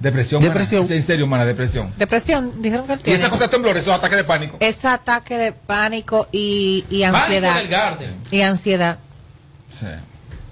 Depresión. 0.00 0.42
Depresión. 0.42 0.82
mana. 0.84 0.94
En 0.94 1.02
serio, 1.02 1.26
mana, 1.26 1.44
depresión. 1.44 1.92
Depresión, 1.96 2.52
dijeron 2.62 2.86
que 2.86 2.92
él 2.94 2.98
Y 3.00 3.02
tiene. 3.02 3.18
esa 3.20 3.30
cosa 3.30 3.44
de 3.44 3.48
temblor, 3.50 3.76
esos 3.76 3.92
ataques 3.92 4.16
de 4.18 4.24
pánico. 4.24 4.56
Es 4.60 4.84
ataque 4.84 5.36
de 5.36 5.52
pánico 5.52 6.28
y, 6.32 6.84
y 6.90 7.02
Pánico 7.02 7.16
ansiedad. 7.18 7.54
del 7.56 7.68
Garden. 7.68 8.14
Y 8.30 8.40
ansiedad. 8.42 8.98
Sí. 9.70 9.86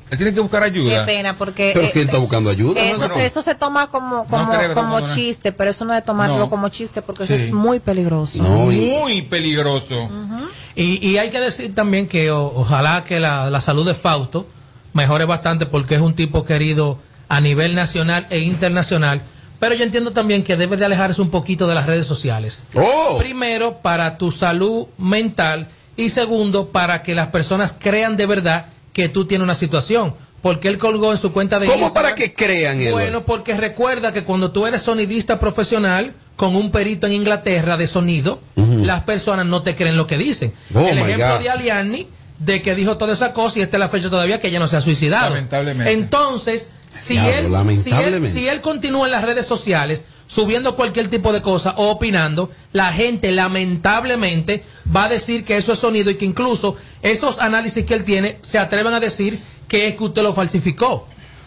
Él 0.08 0.18
tiene 0.18 0.32
que 0.34 0.40
buscar 0.40 0.60
Qué 0.62 0.66
ayuda. 0.66 1.04
pena, 1.04 1.36
porque 1.36 1.72
Pero 1.74 1.90
que 1.92 2.00
él 2.00 2.06
está 2.06 2.18
buscando 2.18 2.48
ayuda. 2.50 2.80
eso, 2.80 3.08
¿no? 3.08 3.16
eso 3.16 3.42
se 3.42 3.56
toma 3.56 3.88
como, 3.88 4.24
como, 4.28 4.52
como 4.74 5.00
chiste, 5.14 5.50
pero 5.50 5.70
eso 5.70 5.84
no 5.84 5.94
es 5.94 6.04
tomarlo 6.04 6.38
No. 6.38 6.48
como 6.50 6.68
chiste 6.68 7.02
porque 7.02 7.24
eso 7.24 7.34
es 7.34 7.50
muy 7.52 7.80
peligroso. 7.80 8.40
Muy 8.44 9.22
peligroso. 9.22 10.08
Y, 10.76 11.04
y 11.04 11.18
hay 11.18 11.30
que 11.30 11.40
decir 11.40 11.74
también 11.74 12.06
que 12.06 12.30
o- 12.30 12.52
ojalá 12.54 13.02
que 13.04 13.18
la, 13.18 13.50
la 13.50 13.60
salud 13.60 13.84
de 13.86 13.94
Fausto 13.94 14.46
mejore 14.92 15.24
bastante 15.24 15.66
porque 15.66 15.96
es 15.96 16.00
un 16.00 16.14
tipo 16.14 16.44
querido 16.44 16.98
a 17.28 17.40
nivel 17.40 17.74
nacional 17.74 18.26
e 18.30 18.38
internacional. 18.38 19.22
Pero 19.58 19.74
yo 19.74 19.84
entiendo 19.84 20.12
también 20.12 20.42
que 20.42 20.56
debe 20.56 20.76
de 20.76 20.84
alejarse 20.84 21.20
un 21.22 21.30
poquito 21.30 21.66
de 21.66 21.74
las 21.74 21.86
redes 21.86 22.06
sociales. 22.06 22.64
Oh. 22.74 23.16
Primero, 23.18 23.78
para 23.78 24.18
tu 24.18 24.30
salud 24.30 24.86
mental 24.98 25.68
y 25.96 26.10
segundo, 26.10 26.68
para 26.68 27.02
que 27.02 27.14
las 27.14 27.28
personas 27.28 27.74
crean 27.78 28.16
de 28.16 28.26
verdad 28.26 28.66
que 28.92 29.08
tú 29.08 29.24
tienes 29.26 29.44
una 29.44 29.54
situación. 29.54 30.14
Porque 30.42 30.68
él 30.68 30.78
colgó 30.78 31.10
en 31.10 31.18
su 31.18 31.32
cuenta 31.32 31.58
de 31.58 31.66
¿Cómo 31.66 31.86
Instagram- 31.88 31.92
para 31.94 32.14
que 32.14 32.32
crean, 32.34 32.80
Edward? 32.80 32.92
Bueno, 32.92 33.24
porque 33.24 33.56
recuerda 33.56 34.12
que 34.12 34.22
cuando 34.22 34.52
tú 34.52 34.66
eres 34.66 34.82
sonidista 34.82 35.40
profesional 35.40 36.12
con 36.36 36.54
un 36.54 36.70
perito 36.70 37.06
en 37.06 37.14
Inglaterra 37.14 37.76
de 37.76 37.86
sonido, 37.88 38.40
las 38.54 39.02
personas 39.02 39.46
no 39.46 39.62
te 39.62 39.74
creen 39.74 39.96
lo 39.96 40.06
que 40.06 40.18
dicen. 40.18 40.52
Oh, 40.74 40.86
El 40.86 40.98
ejemplo 40.98 41.32
God. 41.34 41.40
de 41.40 41.50
Aliani, 41.50 42.06
de 42.38 42.62
que 42.62 42.74
dijo 42.74 42.96
toda 42.98 43.14
esa 43.14 43.32
cosa 43.32 43.58
y 43.58 43.62
esta 43.62 43.78
es 43.78 43.80
la 43.80 43.88
fecha 43.88 44.10
todavía 44.10 44.38
que 44.38 44.48
ella 44.48 44.58
no 44.60 44.68
se 44.68 44.76
ha 44.76 44.82
suicidado. 44.82 45.30
Lamentablemente. 45.30 45.92
Entonces, 45.92 46.72
si 46.98 47.14
Diablo, 47.14 47.60
él, 47.60 47.78
si 47.78 47.90
él, 47.90 48.28
si 48.28 48.48
él 48.48 48.60
continúa 48.60 49.06
en 49.06 49.12
las 49.12 49.24
redes 49.24 49.46
sociales 49.46 50.04
subiendo 50.26 50.76
cualquier 50.76 51.08
tipo 51.08 51.32
de 51.32 51.42
cosa 51.42 51.74
o 51.76 51.90
opinando, 51.90 52.50
la 52.72 52.92
gente 52.92 53.30
lamentablemente 53.32 54.64
va 54.94 55.04
a 55.04 55.08
decir 55.08 55.44
que 55.44 55.56
eso 55.56 55.72
es 55.72 55.78
sonido 55.78 56.10
y 56.10 56.16
que 56.16 56.24
incluso 56.24 56.76
esos 57.02 57.38
análisis 57.38 57.84
que 57.84 57.94
él 57.94 58.04
tiene 58.04 58.38
se 58.42 58.58
atreven 58.58 58.92
a 58.92 59.00
decir 59.00 59.38
que 59.68 59.88
es 59.88 59.96
que 59.96 60.04
usted 60.04 60.22
lo 60.22 60.34
falsificó. 60.34 61.06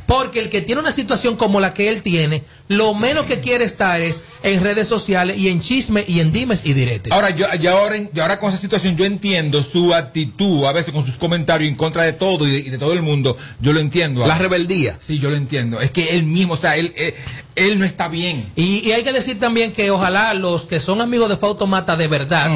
Porque 0.09 0.39
el 0.39 0.49
que 0.49 0.61
tiene 0.61 0.81
una 0.81 0.91
situación 0.91 1.37
como 1.37 1.59
la 1.59 1.75
que 1.75 1.87
él 1.87 2.01
tiene, 2.01 2.43
lo 2.67 2.95
menos 2.95 3.27
que 3.27 3.41
quiere 3.41 3.63
estar 3.63 4.01
es 4.01 4.39
en 4.41 4.63
redes 4.63 4.87
sociales 4.87 5.37
y 5.37 5.49
en 5.49 5.61
chisme 5.61 6.03
y 6.07 6.19
en 6.19 6.31
dimes 6.31 6.61
y 6.63 6.73
diretes. 6.73 7.13
Ahora, 7.13 7.29
yo, 7.29 7.45
y 7.61 7.67
ahora, 7.67 7.95
y 7.95 8.19
ahora 8.19 8.39
con 8.39 8.51
esa 8.51 8.59
situación, 8.59 8.97
yo 8.97 9.05
entiendo 9.05 9.61
su 9.61 9.93
actitud, 9.93 10.65
a 10.65 10.71
veces 10.71 10.95
con 10.95 11.05
sus 11.05 11.17
comentarios 11.17 11.69
en 11.69 11.75
contra 11.75 12.01
de 12.01 12.13
todo 12.13 12.47
y 12.47 12.51
de, 12.51 12.57
y 12.57 12.69
de 12.71 12.79
todo 12.79 12.93
el 12.93 13.03
mundo. 13.03 13.37
Yo 13.61 13.71
lo 13.71 13.79
entiendo. 13.79 14.25
La 14.25 14.39
rebeldía. 14.39 14.97
Sí, 14.99 15.19
yo 15.19 15.29
lo 15.29 15.35
entiendo. 15.35 15.79
Es 15.79 15.91
que 15.91 16.15
él 16.15 16.23
mismo, 16.23 16.55
o 16.55 16.57
sea, 16.57 16.75
él, 16.75 16.91
él, 16.97 17.13
él 17.55 17.77
no 17.77 17.85
está 17.85 18.07
bien. 18.07 18.51
Y, 18.55 18.79
y 18.87 18.93
hay 18.93 19.03
que 19.03 19.13
decir 19.13 19.39
también 19.39 19.73
que 19.73 19.91
ojalá 19.91 20.33
los 20.33 20.63
que 20.63 20.79
son 20.79 21.01
amigos 21.01 21.29
de 21.29 21.37
Fautomata 21.37 21.95
de 21.95 22.07
verdad 22.07 22.49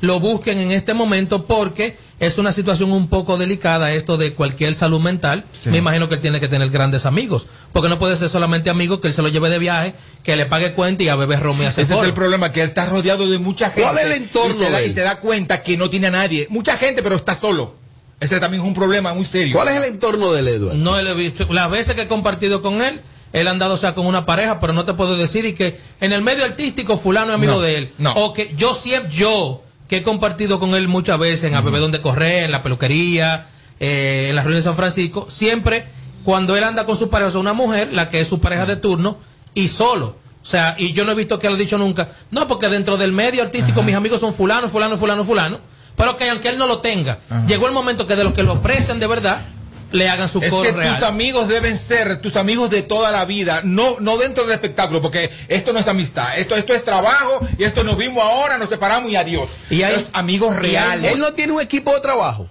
lo 0.00 0.20
busquen 0.20 0.58
en 0.58 0.70
este 0.70 0.94
momento 0.94 1.46
porque 1.46 1.96
es 2.22 2.38
una 2.38 2.52
situación 2.52 2.92
un 2.92 3.08
poco 3.08 3.36
delicada 3.36 3.92
esto 3.92 4.16
de 4.16 4.32
cualquier 4.32 4.74
salud 4.74 5.00
mental. 5.00 5.44
Sí. 5.52 5.70
Me 5.70 5.78
imagino 5.78 6.08
que 6.08 6.14
él 6.14 6.20
tiene 6.20 6.38
que 6.38 6.46
tener 6.48 6.70
grandes 6.70 7.04
amigos. 7.04 7.46
Porque 7.72 7.88
no 7.88 7.98
puede 7.98 8.14
ser 8.16 8.28
solamente 8.28 8.70
amigo 8.70 9.00
que 9.00 9.08
él 9.08 9.14
se 9.14 9.22
lo 9.22 9.28
lleve 9.28 9.50
de 9.50 9.58
viaje, 9.58 9.94
que 10.22 10.36
le 10.36 10.46
pague 10.46 10.72
cuenta 10.72 11.02
y 11.02 11.08
a 11.08 11.16
beber 11.16 11.40
ron 11.40 11.60
y 11.60 11.64
hacer 11.64 11.84
Ese 11.84 11.94
es 11.94 12.04
el 12.04 12.12
problema, 12.12 12.52
que 12.52 12.62
él 12.62 12.68
está 12.68 12.86
rodeado 12.86 13.28
de 13.28 13.38
mucha 13.38 13.66
gente. 13.70 13.82
¿Cuál 13.82 13.98
es 13.98 14.04
el 14.06 14.12
entorno 14.12 14.54
Y 14.54 14.64
se, 14.64 14.70
da, 14.70 14.78
de 14.78 14.84
y 14.84 14.88
él? 14.88 14.94
se 14.94 15.00
da 15.00 15.18
cuenta 15.18 15.62
que 15.62 15.76
no 15.76 15.90
tiene 15.90 16.06
a 16.06 16.10
nadie. 16.12 16.46
Mucha 16.48 16.76
gente, 16.76 17.02
pero 17.02 17.16
está 17.16 17.34
solo. 17.34 17.74
Ese 18.20 18.38
también 18.38 18.62
es 18.62 18.68
un 18.68 18.74
problema 18.74 19.12
muy 19.14 19.24
serio. 19.24 19.56
¿Cuál 19.56 19.68
es 19.68 19.76
el 19.76 19.84
entorno 19.84 20.32
del 20.32 20.46
Edward? 20.46 20.76
No 20.76 21.00
le 21.02 21.10
he 21.10 21.14
visto. 21.14 21.52
Las 21.52 21.68
veces 21.70 21.96
que 21.96 22.02
he 22.02 22.06
compartido 22.08 22.62
con 22.62 22.80
él, 22.80 23.00
él 23.32 23.48
ha 23.48 23.50
andado 23.50 23.74
o 23.74 23.76
sea 23.76 23.96
con 23.96 24.06
una 24.06 24.26
pareja, 24.26 24.60
pero 24.60 24.72
no 24.72 24.84
te 24.84 24.94
puedo 24.94 25.16
decir 25.16 25.44
y 25.44 25.54
que 25.54 25.76
en 26.00 26.12
el 26.12 26.22
medio 26.22 26.44
artístico 26.44 26.98
fulano 26.98 27.32
es 27.32 27.34
amigo 27.34 27.54
No, 27.54 27.60
de 27.62 27.78
él. 27.78 27.90
no. 27.98 28.12
O 28.12 28.32
que 28.32 28.52
yo 28.56 28.74
siempre, 28.76 29.10
yo, 29.12 29.64
que 29.92 29.98
he 29.98 30.02
compartido 30.02 30.58
con 30.58 30.74
él 30.74 30.88
muchas 30.88 31.18
veces 31.18 31.44
en 31.44 31.54
Abebé 31.54 31.78
donde 31.78 32.00
correr, 32.00 32.44
en 32.44 32.50
la 32.50 32.62
peluquería, 32.62 33.44
eh, 33.78 34.28
en 34.30 34.36
la 34.36 34.40
reunión 34.40 34.60
de 34.60 34.62
San 34.62 34.74
Francisco, 34.74 35.26
siempre 35.30 35.84
cuando 36.24 36.56
él 36.56 36.64
anda 36.64 36.86
con 36.86 36.96
su 36.96 37.10
pareja, 37.10 37.28
o 37.28 37.32
sea, 37.32 37.40
una 37.40 37.52
mujer, 37.52 37.92
la 37.92 38.08
que 38.08 38.22
es 38.22 38.26
su 38.26 38.40
pareja 38.40 38.64
de 38.64 38.76
turno, 38.76 39.18
y 39.52 39.68
solo. 39.68 40.16
O 40.42 40.46
sea, 40.46 40.76
y 40.78 40.94
yo 40.94 41.04
no 41.04 41.12
he 41.12 41.14
visto 41.14 41.38
que 41.38 41.46
él 41.46 41.56
ha 41.56 41.58
dicho 41.58 41.76
nunca, 41.76 42.08
no, 42.30 42.48
porque 42.48 42.70
dentro 42.70 42.96
del 42.96 43.12
medio 43.12 43.42
artístico 43.42 43.82
mis 43.82 43.94
amigos 43.94 44.18
son 44.18 44.32
fulano, 44.32 44.70
fulano, 44.70 44.96
fulano, 44.96 45.26
fulano, 45.26 45.58
pero 45.94 46.16
que 46.16 46.30
aunque 46.30 46.48
él 46.48 46.56
no 46.56 46.66
lo 46.66 46.78
tenga, 46.78 47.18
llegó 47.46 47.66
el 47.66 47.74
momento 47.74 48.06
que 48.06 48.16
de 48.16 48.24
los 48.24 48.32
que 48.32 48.44
lo 48.44 48.52
aprecian 48.52 48.98
de 48.98 49.06
verdad, 49.06 49.42
le 49.92 50.08
hagan 50.08 50.28
su 50.28 50.40
Es 50.42 50.50
coro 50.50 50.62
que 50.64 50.72
real. 50.72 50.94
tus 50.98 51.06
amigos 51.06 51.48
deben 51.48 51.76
ser 51.78 52.20
tus 52.20 52.36
amigos 52.36 52.70
de 52.70 52.82
toda 52.82 53.10
la 53.10 53.24
vida, 53.24 53.60
no, 53.64 54.00
no 54.00 54.16
dentro 54.18 54.44
del 54.44 54.52
espectáculo, 54.54 55.00
porque 55.02 55.30
esto 55.48 55.72
no 55.72 55.78
es 55.78 55.86
amistad, 55.86 56.38
esto, 56.38 56.56
esto 56.56 56.74
es 56.74 56.84
trabajo 56.84 57.46
y 57.58 57.64
esto 57.64 57.84
nos 57.84 57.96
vimos 57.96 58.22
ahora, 58.24 58.58
nos 58.58 58.68
separamos 58.68 59.10
y 59.10 59.16
adiós. 59.16 59.48
Y 59.70 59.82
hay- 59.82 60.06
amigos 60.12 60.56
reales. 60.56 61.12
Él 61.12 61.18
no 61.20 61.32
tiene 61.34 61.52
un 61.52 61.60
equipo 61.60 61.94
de 61.94 62.00
trabajo. 62.00 62.48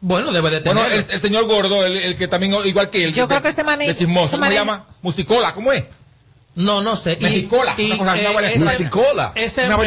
Bueno, 0.00 0.32
debe 0.32 0.50
de 0.50 0.60
tener. 0.60 0.74
Bueno, 0.76 0.92
el, 0.94 1.04
el 1.08 1.20
señor 1.20 1.46
Gordo, 1.46 1.86
el, 1.86 1.96
el 1.96 2.16
que 2.16 2.26
también, 2.26 2.52
igual 2.64 2.90
que 2.90 3.04
él. 3.04 3.12
Yo 3.12 3.22
de- 3.22 3.28
creo 3.28 3.42
que 3.42 3.48
ese 3.50 3.62
mani- 3.64 3.86
de 3.86 3.94
chismoso, 3.94 4.32
¿cómo 4.32 4.46
se 4.46 4.54
llama? 4.54 4.86
Musicola, 5.00 5.54
¿cómo 5.54 5.72
es? 5.72 5.84
No, 6.54 6.82
no 6.82 6.96
sé. 6.96 7.16
Y- 7.18 7.22
Mexicola, 7.22 7.74
y, 7.78 7.86
una 7.92 7.96
cosa, 7.96 8.12
una 8.12 8.20
eh, 8.20 8.32
buena 8.32 8.48
ese- 8.50 8.58
Una 8.64 8.72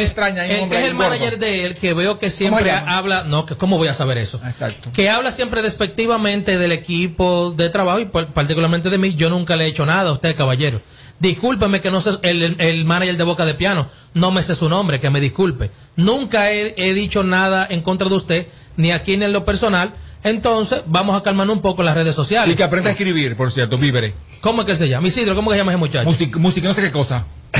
extraña, 0.02 0.46
El 0.46 0.68
que 0.68 0.78
es 0.78 0.84
el 0.84 0.94
gordo. 0.94 1.08
manager 1.10 1.38
de 1.38 1.64
él, 1.64 1.74
que 1.76 1.94
veo 1.94 2.18
que 2.18 2.28
siempre 2.30 2.70
habla, 2.72 3.22
no, 3.22 3.46
que, 3.46 3.54
¿cómo 3.54 3.78
voy 3.78 3.86
a 3.86 3.94
saber 3.94 4.18
eso? 4.18 4.40
Exacto. 4.44 4.90
Que 4.92 5.08
habla 5.08 5.30
siempre 5.30 5.62
despectivamente 5.62 6.58
del 6.58 6.72
equipo 6.72 7.52
de 7.56 7.70
trabajo 7.70 8.00
y 8.00 8.06
par- 8.06 8.28
particularmente 8.32 8.90
de 8.90 8.98
mí. 8.98 9.14
Yo 9.14 9.30
nunca 9.30 9.54
le 9.54 9.64
he 9.64 9.68
hecho 9.68 9.86
nada 9.86 10.10
a 10.10 10.12
usted, 10.12 10.34
caballero. 10.34 10.80
Discúlpeme 11.20 11.80
que 11.80 11.90
no 11.90 12.00
sé, 12.00 12.10
el, 12.22 12.56
el 12.58 12.84
manager 12.84 13.16
de 13.16 13.24
Boca 13.24 13.44
de 13.46 13.54
Piano, 13.54 13.88
no 14.14 14.32
me 14.32 14.42
sé 14.42 14.54
su 14.56 14.68
nombre, 14.68 14.98
que 15.00 15.08
me 15.08 15.20
disculpe. 15.20 15.70
Nunca 15.94 16.50
he, 16.50 16.74
he 16.76 16.92
dicho 16.94 17.22
nada 17.22 17.66
en 17.70 17.80
contra 17.80 18.08
de 18.08 18.14
usted, 18.16 18.46
ni 18.76 18.90
aquí 18.90 19.16
ni 19.16 19.24
en 19.24 19.32
lo 19.32 19.44
personal. 19.44 19.94
Entonces, 20.24 20.82
vamos 20.86 21.16
a 21.16 21.22
calmarnos 21.22 21.54
un 21.56 21.62
poco 21.62 21.82
en 21.82 21.86
las 21.86 21.94
redes 21.94 22.14
Y 22.14 22.16
sociales. 22.16 22.56
que 22.56 22.64
aprenda 22.64 22.88
a 22.90 22.92
escribir, 22.92 23.36
por 23.36 23.52
cierto, 23.52 23.78
vívere. 23.78 24.12
¿Cómo 24.46 24.62
es 24.62 24.68
que 24.68 24.76
se 24.76 24.88
llama? 24.88 25.08
Isidro, 25.08 25.34
¿cómo 25.34 25.50
que 25.50 25.54
se 25.54 25.58
llama 25.58 25.72
ese 25.72 25.78
muchacho? 25.78 26.06
Música, 26.06 26.38
música, 26.38 26.68
no 26.68 26.74
sé 26.74 26.80
qué 26.80 26.92
cosa. 26.92 27.24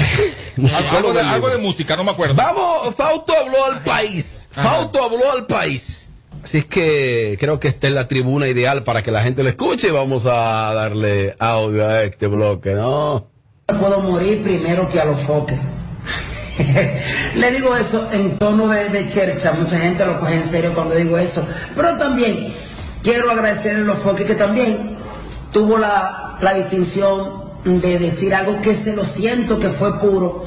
algo, 0.94 1.12
de, 1.12 1.20
algo 1.20 1.48
de 1.48 1.58
música, 1.58 1.96
no 1.96 2.04
me 2.04 2.12
acuerdo. 2.12 2.36
Vamos, 2.36 2.94
Fausto 2.94 3.32
habló 3.36 3.64
al 3.64 3.82
país. 3.82 4.46
Fausto 4.52 5.02
habló 5.02 5.32
al 5.32 5.46
país. 5.48 6.08
Así 6.44 6.58
es 6.58 6.66
que 6.66 7.36
creo 7.40 7.58
que 7.58 7.66
esta 7.66 7.88
es 7.88 7.92
la 7.92 8.06
tribuna 8.06 8.46
ideal 8.46 8.84
para 8.84 9.02
que 9.02 9.10
la 9.10 9.24
gente 9.24 9.42
lo 9.42 9.48
escuche. 9.48 9.90
Vamos 9.90 10.26
a 10.26 10.72
darle 10.74 11.34
audio 11.40 11.88
a 11.88 12.04
este 12.04 12.28
bloque, 12.28 12.74
¿no? 12.74 13.26
puedo 13.66 13.98
morir 14.02 14.44
primero 14.44 14.88
que 14.88 15.00
a 15.00 15.06
los 15.06 15.20
foques. 15.22 15.58
Le 17.34 17.50
digo 17.50 17.74
eso 17.74 18.08
en 18.12 18.38
tono 18.38 18.68
de, 18.68 18.90
de 18.90 19.10
chercha, 19.10 19.54
mucha 19.54 19.76
gente 19.76 20.06
lo 20.06 20.20
coge 20.20 20.36
en 20.36 20.48
serio 20.48 20.72
cuando 20.72 20.94
digo 20.94 21.18
eso, 21.18 21.44
pero 21.74 21.98
también 21.98 22.54
quiero 23.02 23.32
agradecerle 23.32 23.80
a 23.80 23.84
los 23.86 23.98
foques 23.98 24.24
que 24.24 24.36
también 24.36 24.96
tuvo 25.52 25.78
la, 25.78 26.25
la 26.40 26.54
distinción 26.54 27.46
de 27.64 27.98
decir 27.98 28.34
algo 28.34 28.60
que 28.60 28.74
se 28.74 28.94
lo 28.94 29.04
siento 29.04 29.58
que 29.58 29.68
fue 29.68 29.98
puro, 29.98 30.44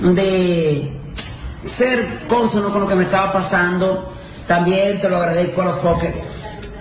de 0.00 0.92
ser 1.64 2.06
consono 2.28 2.70
con 2.70 2.82
lo 2.82 2.86
que 2.86 2.94
me 2.94 3.04
estaba 3.04 3.32
pasando, 3.32 4.12
también 4.46 5.00
te 5.00 5.08
lo 5.08 5.16
agradezco 5.16 5.62
a 5.62 5.66
los 5.66 5.78
foques. 5.78 6.14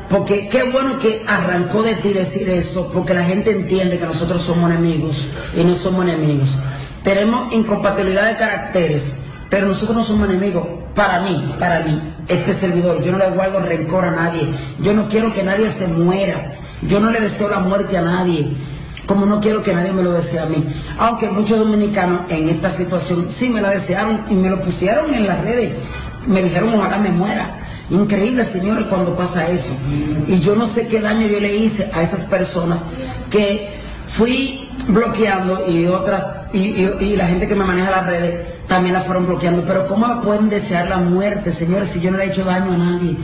Porque 0.09 0.49
qué 0.49 0.63
bueno 0.63 0.97
que 0.97 1.23
arrancó 1.27 1.83
de 1.83 1.93
ti 1.95 2.11
decir 2.13 2.49
eso, 2.49 2.91
porque 2.91 3.13
la 3.13 3.23
gente 3.23 3.51
entiende 3.51 3.99
que 3.99 4.07
nosotros 4.07 4.41
somos 4.41 4.71
enemigos 4.71 5.27
y 5.55 5.63
no 5.63 5.75
somos 5.75 6.03
enemigos. 6.03 6.49
Tenemos 7.03 7.53
incompatibilidad 7.53 8.27
de 8.27 8.35
caracteres, 8.35 9.13
pero 9.49 9.67
nosotros 9.67 9.95
no 9.95 10.03
somos 10.03 10.27
enemigos. 10.27 10.65
Para 10.95 11.21
mí, 11.21 11.55
para 11.59 11.81
mí, 11.81 12.01
este 12.27 12.53
servidor, 12.53 13.03
yo 13.03 13.11
no 13.11 13.19
le 13.19 13.29
guardo 13.29 13.59
rencor 13.59 14.03
a 14.05 14.11
nadie. 14.11 14.49
Yo 14.79 14.93
no 14.93 15.07
quiero 15.07 15.31
que 15.31 15.43
nadie 15.43 15.69
se 15.69 15.87
muera. 15.87 16.58
Yo 16.87 16.99
no 16.99 17.11
le 17.11 17.19
deseo 17.19 17.49
la 17.49 17.59
muerte 17.59 17.97
a 17.97 18.01
nadie. 18.01 18.47
Como 19.05 19.25
no 19.25 19.39
quiero 19.39 19.63
que 19.63 19.73
nadie 19.73 19.91
me 19.91 20.03
lo 20.03 20.11
desee 20.13 20.39
a 20.39 20.45
mí. 20.45 20.63
Aunque 20.99 21.29
muchos 21.31 21.57
dominicanos 21.59 22.21
en 22.29 22.47
esta 22.49 22.69
situación 22.69 23.27
sí 23.29 23.49
me 23.49 23.59
la 23.61 23.71
desearon 23.71 24.21
y 24.29 24.35
me 24.35 24.49
lo 24.49 24.61
pusieron 24.61 25.13
en 25.13 25.25
las 25.27 25.41
redes. 25.41 25.71
Me 26.27 26.41
dijeron 26.43 26.73
ojalá 26.75 26.97
me 26.99 27.09
muera. 27.09 27.55
Increíble, 27.89 28.43
señores, 28.43 28.85
cuando 28.85 29.15
pasa 29.15 29.47
eso. 29.49 29.71
Y 30.27 30.39
yo 30.41 30.55
no 30.55 30.67
sé 30.67 30.85
qué 30.87 31.01
daño 31.01 31.25
yo 31.27 31.39
le 31.39 31.55
hice 31.57 31.89
a 31.91 32.03
esas 32.03 32.19
personas 32.25 32.81
que 33.31 33.71
fui 34.07 34.69
bloqueando 34.87 35.67
y 35.67 35.85
otras, 35.87 36.23
y, 36.53 36.59
y- 36.59 37.15
la 37.15 37.25
gente 37.27 37.47
que 37.47 37.55
me 37.55 37.65
maneja 37.65 37.89
las 37.89 38.05
redes 38.05 38.47
también 38.67 38.93
la 38.93 39.01
fueron 39.01 39.25
bloqueando. 39.25 39.63
Pero 39.65 39.87
¿cómo 39.87 40.21
pueden 40.21 40.49
desear 40.49 40.87
la 40.87 40.97
muerte, 40.97 41.49
señores, 41.49 41.87
si 41.89 41.99
yo 41.99 42.11
no 42.11 42.17
le 42.17 42.25
he 42.25 42.27
hecho 42.27 42.43
daño 42.45 42.73
a 42.73 42.77
nadie? 42.77 43.17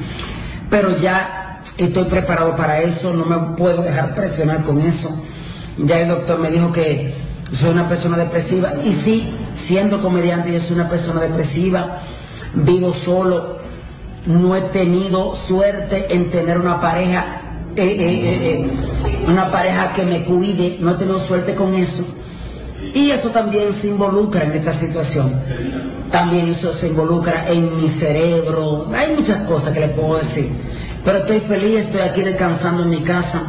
Pero 0.69 0.97
ya 0.97 1.44
estoy 1.77 2.05
preparado 2.05 2.55
para 2.55 2.81
eso, 2.81 3.13
no 3.13 3.25
me 3.25 3.55
puedo 3.55 3.81
dejar 3.81 4.15
presionar 4.15 4.63
con 4.63 4.79
eso. 4.81 5.09
Ya 5.77 5.99
el 5.99 6.07
doctor 6.07 6.39
me 6.39 6.49
dijo 6.49 6.71
que 6.71 7.15
soy 7.51 7.71
una 7.71 7.87
persona 7.87 8.17
depresiva 8.17 8.73
y 8.83 8.91
sí, 8.91 9.33
siendo 9.53 10.01
comediante 10.01 10.51
yo 10.51 10.59
soy 10.59 10.75
una 10.75 10.89
persona 10.89 11.21
depresiva, 11.21 12.01
vivo 12.53 12.93
solo, 12.93 13.59
no 14.25 14.55
he 14.55 14.61
tenido 14.61 15.35
suerte 15.35 16.07
en 16.09 16.29
tener 16.29 16.59
una 16.59 16.79
pareja, 16.79 17.41
eh, 17.75 17.83
eh, 17.83 18.51
eh, 18.51 19.27
una 19.27 19.51
pareja 19.51 19.93
que 19.93 20.03
me 20.03 20.23
cuide, 20.23 20.77
no 20.79 20.91
he 20.91 20.95
tenido 20.95 21.19
suerte 21.19 21.53
con 21.55 21.73
eso. 21.73 22.03
Y 22.93 23.11
eso 23.11 23.29
también 23.29 23.73
se 23.73 23.87
involucra 23.87 24.45
en 24.45 24.53
esta 24.53 24.71
situación. 24.71 25.31
También 26.11 26.47
eso 26.47 26.71
se 26.71 26.87
involucra 26.87 27.49
en 27.49 27.75
mi 27.75 27.89
cerebro. 27.89 28.89
Hay 28.95 29.13
muchas 29.15 29.41
cosas 29.47 29.73
que 29.73 29.81
le 29.81 29.87
puedo 29.89 30.17
decir. 30.17 30.49
Pero 31.05 31.19
estoy 31.19 31.39
feliz, 31.39 31.77
estoy 31.81 32.01
aquí 32.01 32.21
descansando 32.21 32.83
en 32.83 32.89
mi 32.89 33.01
casa. 33.01 33.43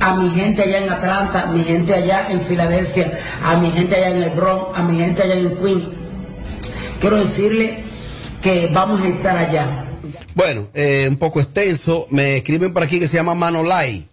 A 0.00 0.14
mi 0.14 0.30
gente 0.30 0.62
allá 0.62 0.78
en 0.78 0.88
Atlanta, 0.90 1.42
a 1.42 1.46
mi 1.46 1.62
gente 1.62 1.92
allá 1.92 2.28
en 2.30 2.40
Filadelfia, 2.40 3.18
a 3.44 3.56
mi 3.56 3.70
gente 3.70 3.96
allá 3.96 4.10
en 4.16 4.22
el 4.22 4.30
Bronx, 4.30 4.78
a 4.78 4.82
mi 4.82 4.96
gente 4.96 5.22
allá 5.22 5.34
en 5.34 5.56
Queens. 5.58 5.84
Quiero 7.00 7.16
decirle 7.16 7.84
que 8.42 8.70
vamos 8.72 9.02
a 9.02 9.08
estar 9.08 9.36
allá. 9.36 9.84
Bueno, 10.34 10.68
eh, 10.72 11.06
un 11.10 11.16
poco 11.16 11.40
extenso. 11.40 12.06
Me 12.10 12.36
escriben 12.38 12.72
por 12.72 12.82
aquí 12.82 12.98
que 12.98 13.08
se 13.08 13.16
llama 13.16 13.34
Manolay, 13.34 14.06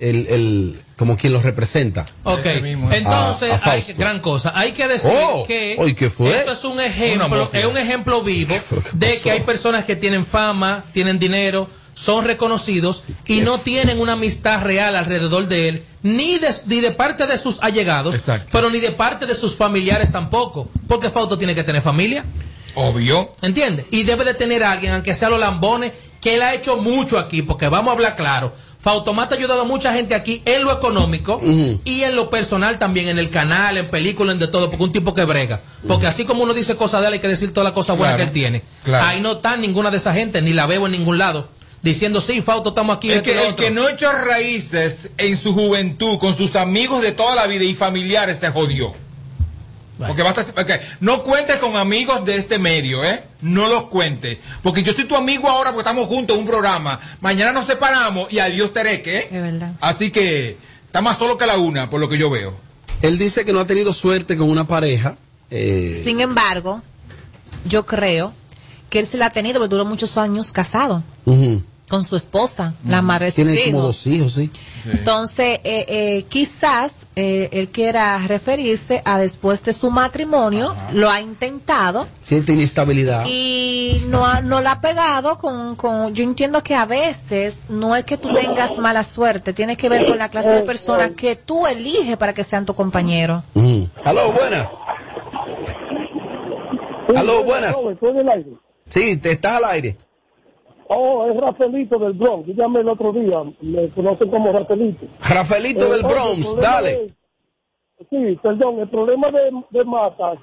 el, 0.00 0.26
el, 0.28 0.80
como 0.96 1.16
quien 1.16 1.32
los 1.32 1.44
representa. 1.44 2.06
Ok, 2.24 2.46
entonces 2.90 3.52
A- 3.52 3.68
a 3.68 3.72
hay 3.72 3.84
gran 3.96 4.18
cosa. 4.20 4.52
Hay 4.56 4.72
que 4.72 4.88
decir 4.88 5.10
Oh, 5.14 5.44
que 5.46 5.76
oye, 5.78 5.94
¿qué 5.94 6.10
fue? 6.10 6.30
esto 6.30 6.52
es 6.52 6.64
un 6.64 6.80
ejemplo, 6.80 7.48
es 7.52 7.64
un 7.66 7.76
ejemplo 7.78 8.22
vivo 8.22 8.54
de 8.94 9.18
que 9.20 9.30
hay 9.30 9.40
personas 9.40 9.84
que 9.84 9.94
tienen 9.94 10.24
fama, 10.24 10.84
tienen 10.92 11.18
dinero, 11.20 11.68
son 11.94 12.24
reconocidos 12.24 13.02
y 13.26 13.40
no 13.40 13.58
tienen 13.58 14.00
una 14.00 14.12
amistad 14.12 14.62
real 14.62 14.96
alrededor 14.96 15.48
de 15.48 15.68
él, 15.68 15.84
ni 16.02 16.38
de, 16.38 16.48
ni 16.66 16.80
de 16.80 16.90
parte 16.92 17.26
de 17.26 17.36
sus 17.38 17.58
allegados, 17.62 18.16
pero 18.50 18.70
ni 18.70 18.80
de 18.80 18.90
parte 18.92 19.26
de 19.26 19.34
sus 19.34 19.54
familiares 19.54 20.12
tampoco, 20.12 20.68
porque 20.88 21.10
Fausto 21.10 21.36
tiene 21.38 21.54
que 21.54 21.64
tener 21.64 21.82
familia. 21.82 22.24
Obvio. 22.74 23.34
¿Entiendes? 23.42 23.86
Y 23.90 24.04
debe 24.04 24.24
de 24.24 24.34
tener 24.34 24.62
a 24.62 24.72
alguien, 24.72 24.92
aunque 24.92 25.14
sea 25.14 25.28
los 25.28 25.40
lambones, 25.40 25.92
que 26.20 26.34
él 26.34 26.42
ha 26.42 26.54
hecho 26.54 26.76
mucho 26.76 27.18
aquí, 27.18 27.42
porque 27.42 27.68
vamos 27.68 27.90
a 27.90 27.92
hablar 27.94 28.16
claro. 28.16 28.52
Fautomata 28.78 29.34
ha 29.34 29.38
ayudado 29.38 29.62
a 29.62 29.64
mucha 29.64 29.92
gente 29.92 30.14
aquí 30.14 30.40
en 30.46 30.64
lo 30.64 30.72
económico 30.72 31.38
y 31.84 32.02
en 32.02 32.16
lo 32.16 32.30
personal 32.30 32.78
también, 32.78 33.08
en 33.08 33.18
el 33.18 33.28
canal, 33.28 33.76
en 33.76 33.90
películas, 33.90 34.32
en 34.34 34.38
de 34.38 34.46
todo, 34.48 34.70
porque 34.70 34.84
un 34.84 34.92
tipo 34.92 35.12
que 35.12 35.24
brega. 35.24 35.60
Porque 35.86 36.06
así 36.06 36.24
como 36.24 36.44
uno 36.44 36.54
dice 36.54 36.76
cosas 36.76 37.02
de 37.02 37.08
él, 37.08 37.12
hay 37.14 37.18
que 37.18 37.28
decir 37.28 37.52
todas 37.52 37.64
las 37.66 37.74
cosas 37.74 37.98
buenas 37.98 38.14
Claro, 38.16 38.32
que 38.32 38.38
él 38.38 38.42
tiene. 38.42 38.62
claro. 38.84 39.04
Ahí 39.06 39.20
no 39.20 39.32
está 39.32 39.56
ninguna 39.58 39.90
de 39.90 39.98
esa 39.98 40.14
gente, 40.14 40.40
ni 40.40 40.54
la 40.54 40.64
veo 40.66 40.86
en 40.86 40.92
ningún 40.92 41.18
lado. 41.18 41.48
Diciendo, 41.82 42.20
sí, 42.20 42.42
Fausto, 42.42 42.70
estamos 42.70 42.96
aquí. 42.96 43.10
El 43.10 43.18
esto 43.18 43.30
y 43.30 43.32
que, 43.32 43.38
el 43.38 43.44
otro". 43.52 43.56
que 43.64 43.70
no 43.70 43.88
echó 43.88 44.12
raíces 44.12 45.10
en 45.18 45.36
su 45.36 45.52
juventud 45.54 46.18
con 46.18 46.34
sus 46.34 46.56
amigos 46.56 47.02
de 47.02 47.12
toda 47.12 47.34
la 47.34 47.46
vida 47.46 47.64
y 47.64 47.74
familiares 47.74 48.38
se 48.40 48.48
jodió. 48.50 48.94
Porque 50.06 50.22
basta, 50.22 50.40
ok, 50.40 50.70
no 51.00 51.22
cuentes 51.22 51.56
con 51.58 51.76
amigos 51.76 52.24
de 52.24 52.36
este 52.36 52.58
medio, 52.58 53.04
¿eh? 53.04 53.22
No 53.42 53.68
los 53.68 53.84
cuentes. 53.88 54.38
Porque 54.62 54.82
yo 54.82 54.94
soy 54.94 55.04
tu 55.04 55.14
amigo 55.14 55.46
ahora 55.50 55.72
porque 55.72 55.80
estamos 55.80 56.06
juntos 56.06 56.36
en 56.36 56.40
un 56.42 56.48
programa. 56.48 56.98
Mañana 57.20 57.52
nos 57.52 57.66
separamos 57.66 58.32
y 58.32 58.38
adiós 58.38 58.72
tereque, 58.72 59.18
¿eh? 59.18 59.28
Es 59.30 59.42
verdad. 59.42 59.72
Así 59.82 60.10
que 60.10 60.56
está 60.86 61.02
más 61.02 61.18
solo 61.18 61.36
que 61.36 61.44
la 61.44 61.58
una, 61.58 61.90
por 61.90 62.00
lo 62.00 62.08
que 62.08 62.16
yo 62.16 62.30
veo. 62.30 62.54
Él 63.02 63.18
dice 63.18 63.44
que 63.44 63.52
no 63.52 63.60
ha 63.60 63.66
tenido 63.66 63.92
suerte 63.92 64.38
con 64.38 64.48
una 64.48 64.66
pareja. 64.66 65.16
eh, 65.50 66.00
Sin 66.02 66.22
embargo, 66.22 66.80
yo 67.66 67.84
creo 67.84 68.32
que 68.90 68.98
él 68.98 69.06
se 69.06 69.16
la 69.16 69.26
ha 69.26 69.30
tenido 69.30 69.58
porque 69.60 69.70
duró 69.70 69.84
muchos 69.86 70.18
años 70.18 70.52
casado 70.52 71.02
con 71.88 72.04
su 72.04 72.14
esposa, 72.14 72.74
la 72.86 73.02
madre 73.02 73.26
de 73.26 73.32
sus 73.32 73.44
Tiene 73.44 73.64
como 73.72 73.82
dos 73.82 74.06
hijos, 74.06 74.32
sí. 74.34 74.48
Entonces, 74.92 75.58
eh, 75.64 75.84
eh, 75.88 76.24
quizás 76.28 77.06
eh, 77.16 77.48
él 77.52 77.68
quiera 77.70 78.16
referirse 78.28 79.02
a 79.04 79.18
después 79.18 79.64
de 79.64 79.72
su 79.72 79.90
matrimonio, 79.90 80.74
lo 80.92 81.10
ha 81.10 81.20
intentado 81.20 82.06
Siente 82.22 82.52
inestabilidad. 82.52 83.24
y 83.26 84.04
no, 84.06 84.24
ha- 84.24 84.40
no 84.40 84.60
la 84.60 84.72
ha 84.72 84.80
pegado 84.80 85.36
con, 85.38 85.74
con... 85.74 86.14
Yo 86.14 86.22
entiendo 86.22 86.62
que 86.62 86.76
a 86.76 86.86
veces 86.86 87.64
no 87.68 87.96
es 87.96 88.04
que 88.04 88.16
tú 88.16 88.32
tengas 88.32 88.78
mala 88.78 89.02
suerte, 89.02 89.52
tiene 89.52 89.76
que 89.76 89.88
ver 89.88 90.06
con 90.06 90.16
la 90.16 90.28
clase 90.28 90.50
de 90.50 90.62
personas 90.62 91.10
que 91.16 91.34
tú 91.34 91.66
eliges 91.66 92.16
para 92.16 92.32
que 92.34 92.44
sean 92.44 92.64
tu 92.66 92.74
compañero. 92.74 93.42
Aló, 94.04 94.30
buenas. 94.32 94.68
Aló, 97.16 97.42
buenas. 97.44 97.74
Sí, 98.90 99.20
te 99.20 99.32
estás 99.32 99.56
al 99.58 99.64
aire. 99.72 99.96
Oh, 100.88 101.24
es 101.30 101.36
Rafaelito 101.36 101.98
del 101.98 102.12
Bronx. 102.14 102.48
Llamé 102.48 102.80
el 102.80 102.88
otro 102.88 103.12
día. 103.12 103.38
Me 103.60 103.88
conocen 103.90 104.28
como 104.28 104.52
Rafaelito. 104.52 105.06
Rafaelito 105.20 105.86
Eh, 105.86 105.90
del 105.90 106.02
Bronx, 106.02 106.56
dale. 106.60 106.90
de- 106.90 107.14
sí, 108.10 108.38
perdón. 108.42 108.80
El 108.80 108.88
problema 108.88 109.28
de, 109.30 109.52
de 109.70 109.84
Matas, 109.84 110.38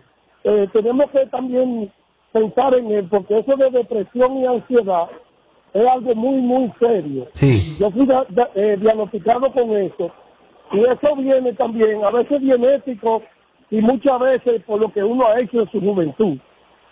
eh, 0.45 0.67
tenemos 0.71 1.12
que 1.12 1.25
también 1.27 1.91
pensar 2.31 2.73
en 2.75 2.91
él, 2.91 3.07
porque 3.10 3.39
eso 3.39 3.55
de 3.57 3.69
depresión 3.71 4.38
y 4.38 4.45
ansiedad 4.45 5.10
es 5.73 5.86
algo 5.86 6.15
muy, 6.15 6.39
muy 6.41 6.71
serio. 6.79 7.27
Sí. 7.33 7.75
Yo 7.79 7.91
fui 7.91 8.05
da- 8.05 8.25
da- 8.29 8.49
eh, 8.55 8.77
diagnosticado 8.79 9.51
con 9.51 9.75
eso. 9.75 10.10
Y 10.71 10.79
eso 10.79 11.15
viene 11.17 11.51
también, 11.53 12.03
a 12.05 12.10
veces 12.12 12.39
genético 12.41 13.21
y 13.69 13.81
muchas 13.81 14.17
veces 14.19 14.63
por 14.65 14.79
lo 14.79 14.91
que 14.93 15.03
uno 15.03 15.25
ha 15.27 15.39
hecho 15.41 15.60
en 15.62 15.71
su 15.71 15.79
juventud. 15.81 16.38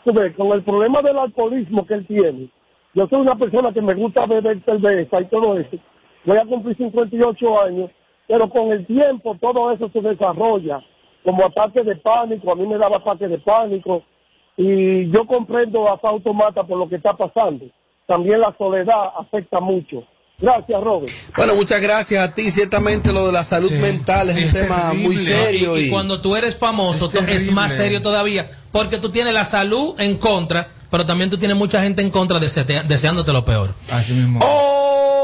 Tú 0.05 0.13
ves, 0.13 0.33
con 0.35 0.51
el 0.53 0.63
problema 0.63 1.01
del 1.01 1.17
alcoholismo 1.17 1.85
que 1.85 1.95
él 1.95 2.07
tiene, 2.07 2.49
yo 2.93 3.07
soy 3.09 3.19
una 3.21 3.35
persona 3.35 3.73
que 3.73 3.81
me 3.81 3.93
gusta 3.95 4.25
beber 4.25 4.63
cerveza 4.63 5.19
y 5.19 5.25
todo 5.25 5.59
eso. 5.59 5.77
Voy 6.23 6.37
a 6.37 6.45
cumplir 6.45 6.77
58 6.77 7.61
años, 7.63 7.91
pero 8.27 8.49
con 8.49 8.71
el 8.71 8.85
tiempo 8.85 9.35
todo 9.41 9.71
eso 9.73 9.89
se 9.91 9.99
desarrolla, 10.01 10.79
como 11.23 11.43
ataque 11.45 11.83
de 11.83 11.95
pánico, 11.97 12.51
a 12.51 12.55
mí 12.55 12.65
me 12.67 12.77
daba 12.77 12.97
ataque 12.97 13.27
de 13.27 13.39
pánico, 13.39 14.03
y 14.57 15.09
yo 15.11 15.25
comprendo 15.25 15.89
a 15.89 15.97
Fausto 15.97 16.33
Mata 16.33 16.63
por 16.63 16.77
lo 16.77 16.87
que 16.87 16.95
está 16.95 17.13
pasando. 17.17 17.65
También 18.07 18.39
la 18.39 18.55
soledad 18.57 19.09
afecta 19.19 19.59
mucho. 19.59 20.03
Gracias, 20.37 20.81
Robert. 20.83 21.11
Bueno, 21.35 21.55
muchas 21.55 21.81
gracias 21.81 22.21
a 22.29 22.33
ti. 22.35 22.43
Ciertamente 22.51 23.13
lo 23.13 23.25
de 23.25 23.31
la 23.31 23.43
salud 23.43 23.71
mental 23.71 24.29
es, 24.29 24.45
un 24.53 24.61
tema 24.61 24.93
muy 24.93 25.15
serio. 25.15 25.77
Y, 25.77 25.83
Y, 25.83 25.87
y 25.87 25.89
cuando 25.89 26.21
tú 26.21 26.35
eres 26.35 26.57
famoso, 26.57 27.09
to- 27.09 27.19
es, 27.19 27.51
más 27.53 27.73
serio 27.73 28.01
todavía, 28.01 28.45
porque 28.75 28.97
tú 28.97 29.09
tienes 29.09 29.33
la 29.33 29.45
salud 29.45 29.95
en 29.99 30.17
contra, 30.17 30.67
pero 30.91 31.05
también 31.05 31.29
tú 31.29 31.38
tienes 31.38 31.55
mucha 31.55 31.81
gente 31.81 32.01
en 32.01 32.09
contra 32.09 32.41
deseándote 32.41 33.31
lo 33.31 33.45
peor. 33.45 33.73
Así 33.89 34.11
mismo. 34.11 34.41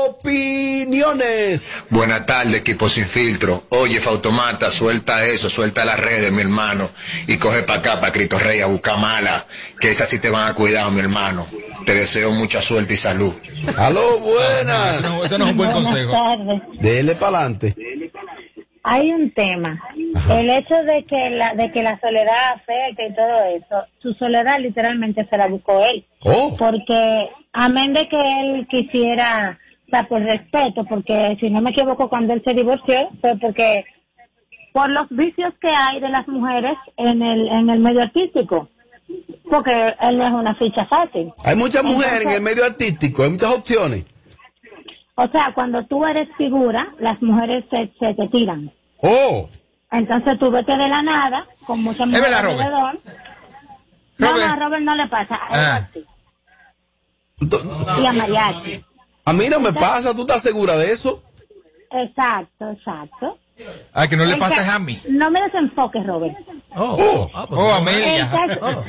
Opiniones. 0.07 1.73
Buenas 1.89 2.25
tardes, 2.25 2.53
equipo 2.53 2.87
sin 2.87 3.03
filtro. 3.03 3.65
Oye, 3.67 3.99
Fautomata, 3.99 4.71
suelta 4.71 5.25
eso, 5.25 5.49
suelta 5.49 5.83
las 5.83 5.99
redes, 5.99 6.31
mi 6.31 6.43
hermano. 6.43 6.91
Y 7.27 7.35
coge 7.35 7.63
para 7.63 7.79
acá, 7.79 7.99
para 7.99 8.13
Cristo 8.13 8.39
Rey, 8.39 8.61
a 8.61 8.67
buscar 8.67 8.97
mala. 8.97 9.45
Que 9.81 9.91
esas 9.91 10.07
sí 10.07 10.19
te 10.19 10.29
van 10.29 10.47
a 10.47 10.53
cuidar, 10.53 10.89
mi 10.89 11.01
hermano. 11.01 11.45
Te 11.85 11.93
deseo 11.93 12.31
mucha 12.31 12.61
suerte 12.61 12.93
y 12.93 12.97
salud. 12.97 13.35
Aló, 13.77 14.19
buenas. 14.19 15.01
No, 15.01 15.25
eso 15.25 15.37
no 15.37 15.43
es 15.43 15.51
un 15.51 15.57
buen 15.57 15.73
consejo. 15.73 16.09
tardes. 16.13 16.61
Dele 16.79 17.15
para 17.15 17.39
adelante. 17.39 17.75
Hay 18.83 19.11
un 19.11 19.29
tema. 19.33 19.77
El 20.29 20.49
hecho 20.49 20.75
de 20.83 21.03
que 21.05 21.29
la 21.29 21.53
de 21.55 21.71
que 21.71 21.83
la 21.83 21.99
soledad 21.99 22.53
afecta 22.55 23.03
y 23.03 23.13
todo 23.13 23.43
eso, 23.55 23.87
su 24.01 24.13
soledad 24.13 24.59
literalmente 24.59 25.27
se 25.29 25.37
la 25.37 25.47
buscó 25.47 25.83
él. 25.83 26.05
Oh. 26.23 26.55
Porque 26.57 27.29
amén 27.53 27.93
de 27.93 28.07
que 28.07 28.19
él 28.19 28.67
quisiera, 28.69 29.59
o 29.87 29.89
sea, 29.89 30.07
por 30.07 30.21
respeto, 30.21 30.85
porque 30.85 31.37
si 31.39 31.49
no 31.49 31.61
me 31.61 31.71
equivoco 31.71 32.09
cuando 32.09 32.33
él 32.33 32.41
se 32.45 32.53
divorció 32.53 33.09
fue 33.19 33.37
porque 33.37 33.85
por 34.73 34.89
los 34.89 35.07
vicios 35.09 35.53
que 35.61 35.69
hay 35.69 35.99
de 35.99 36.09
las 36.09 36.27
mujeres 36.27 36.77
en 36.97 37.21
el 37.21 37.47
en 37.47 37.69
el 37.69 37.79
medio 37.79 38.01
artístico. 38.01 38.69
Porque 39.49 39.93
él 39.99 40.17
no 40.17 40.25
es 40.25 40.33
una 40.33 40.55
ficha 40.55 40.85
fácil. 40.85 41.33
Hay 41.43 41.57
muchas 41.57 41.83
mujeres 41.83 42.25
en 42.25 42.31
el 42.31 42.41
medio 42.41 42.63
artístico, 42.63 43.23
hay 43.23 43.31
muchas 43.31 43.57
opciones. 43.57 44.05
O 45.15 45.27
sea, 45.27 45.51
cuando 45.53 45.85
tú 45.85 46.05
eres 46.05 46.29
figura, 46.37 46.95
las 46.99 47.21
mujeres 47.21 47.65
se, 47.69 47.91
se 47.99 48.13
te 48.13 48.27
tiran. 48.29 48.71
Oh. 48.97 49.49
Entonces 49.91 50.39
tú 50.39 50.49
vete 50.49 50.77
de 50.77 50.87
la 50.87 51.01
nada, 51.01 51.45
con 51.65 51.81
muchas 51.83 52.07
mujeres 52.07 52.29
verdad, 52.29 52.43
Robert? 52.43 52.61
alrededor. 52.61 52.99
No, 54.17 54.37
no, 54.37 54.43
a 54.45 54.55
Robert 54.55 54.83
no 54.83 54.95
le 54.95 55.07
pasa. 55.07 55.39
A 55.49 55.55
él 55.55 55.65
Ah. 55.65 55.89
sí. 55.93 56.05
Y 58.01 58.05
a 58.05 58.13
Mariachi. 58.13 58.85
A 59.25 59.33
mí 59.33 59.45
no 59.49 59.59
me 59.59 59.73
pasa, 59.73 60.13
¿tú 60.15 60.21
estás 60.21 60.41
segura 60.41 60.75
de 60.77 60.91
eso? 60.91 61.21
Exacto, 61.91 62.71
exacto. 62.71 63.37
A 63.93 64.07
que 64.07 64.15
no 64.17 64.25
le 64.25 64.37
ca- 64.39 64.75
a 64.75 64.79
mí. 64.79 64.97
No 65.09 65.29
me 65.29 65.41
desenfoques, 65.41 66.05
Robert. 66.05 66.35
Oh, 66.75 67.29
oh, 67.49 67.73
Amelia. 67.73 68.21
El 68.23 68.29
caso- 68.29 68.83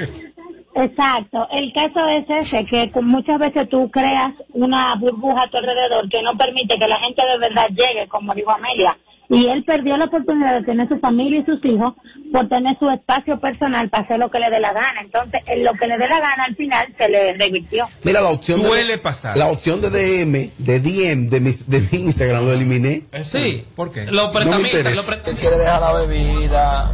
Exacto. 0.75 1.49
El 1.51 1.73
caso 1.75 2.07
es 2.09 2.25
ese, 2.29 2.65
que 2.65 2.91
muchas 3.03 3.38
veces 3.38 3.69
tú 3.69 3.91
creas 3.91 4.33
una 4.53 4.95
burbuja 4.97 5.43
a 5.43 5.49
tu 5.49 5.59
alrededor 5.59 6.09
que 6.09 6.23
no 6.23 6.37
permite 6.38 6.79
que 6.79 6.88
la 6.88 6.99
gente 7.01 7.23
de 7.27 7.38
verdad 7.38 7.69
llegue, 7.71 8.09
como 8.09 8.35
dijo 8.35 8.51
Amelia. 8.51 8.97
Y 9.28 9.46
él 9.46 9.64
perdió 9.64 9.96
la 9.96 10.06
oportunidad 10.06 10.61
de 10.61 10.66
tener 10.66 10.88
su 10.88 10.98
familia 10.98 11.40
y 11.40 11.44
sus 11.46 11.64
hijos 11.64 11.94
por 12.32 12.48
tener 12.48 12.76
su 12.78 12.90
espacio 12.90 13.40
personal 13.40 13.88
para 13.88 14.04
hacer 14.04 14.18
lo 14.18 14.30
que 14.30 14.38
le 14.38 14.50
dé 14.50 14.61
la 14.61 14.72
gana. 14.74 15.00
Entonces, 15.02 15.40
en 15.46 15.64
lo 15.64 15.72
que 15.74 15.87
le 15.87 15.96
dé 15.96 16.06
la 16.08 16.20
gana 16.20 16.44
al 16.44 16.54
final 16.56 16.87
se 16.98 17.08
le 17.08 17.32
revirtió. 17.35 17.87
Mira, 18.04 18.20
la 18.20 18.28
opción 18.28 18.61
Suele 18.61 18.92
de, 18.92 18.98
pasar. 18.98 19.37
La 19.38 19.46
opción 19.48 19.80
de 19.80 19.88
DM, 19.90 20.50
de 20.58 20.80
DM 20.80 21.28
de 21.30 21.40
mi, 21.40 21.50
de 21.50 21.80
mi 21.92 21.98
Instagram 22.06 22.44
lo 22.44 22.52
eliminé. 22.52 23.04
Sí. 23.24 23.64
¿Por 23.74 23.90
qué? 23.92 24.04
Los 24.06 24.14
No 24.14 24.26
me 24.26 24.32
prestamistas, 24.32 24.80
interesa. 24.80 24.96
los 24.96 25.06
pre- 25.06 25.37
quiere 25.37 25.56
dejar 25.58 25.80
la 25.80 25.92
bebida 25.94 26.92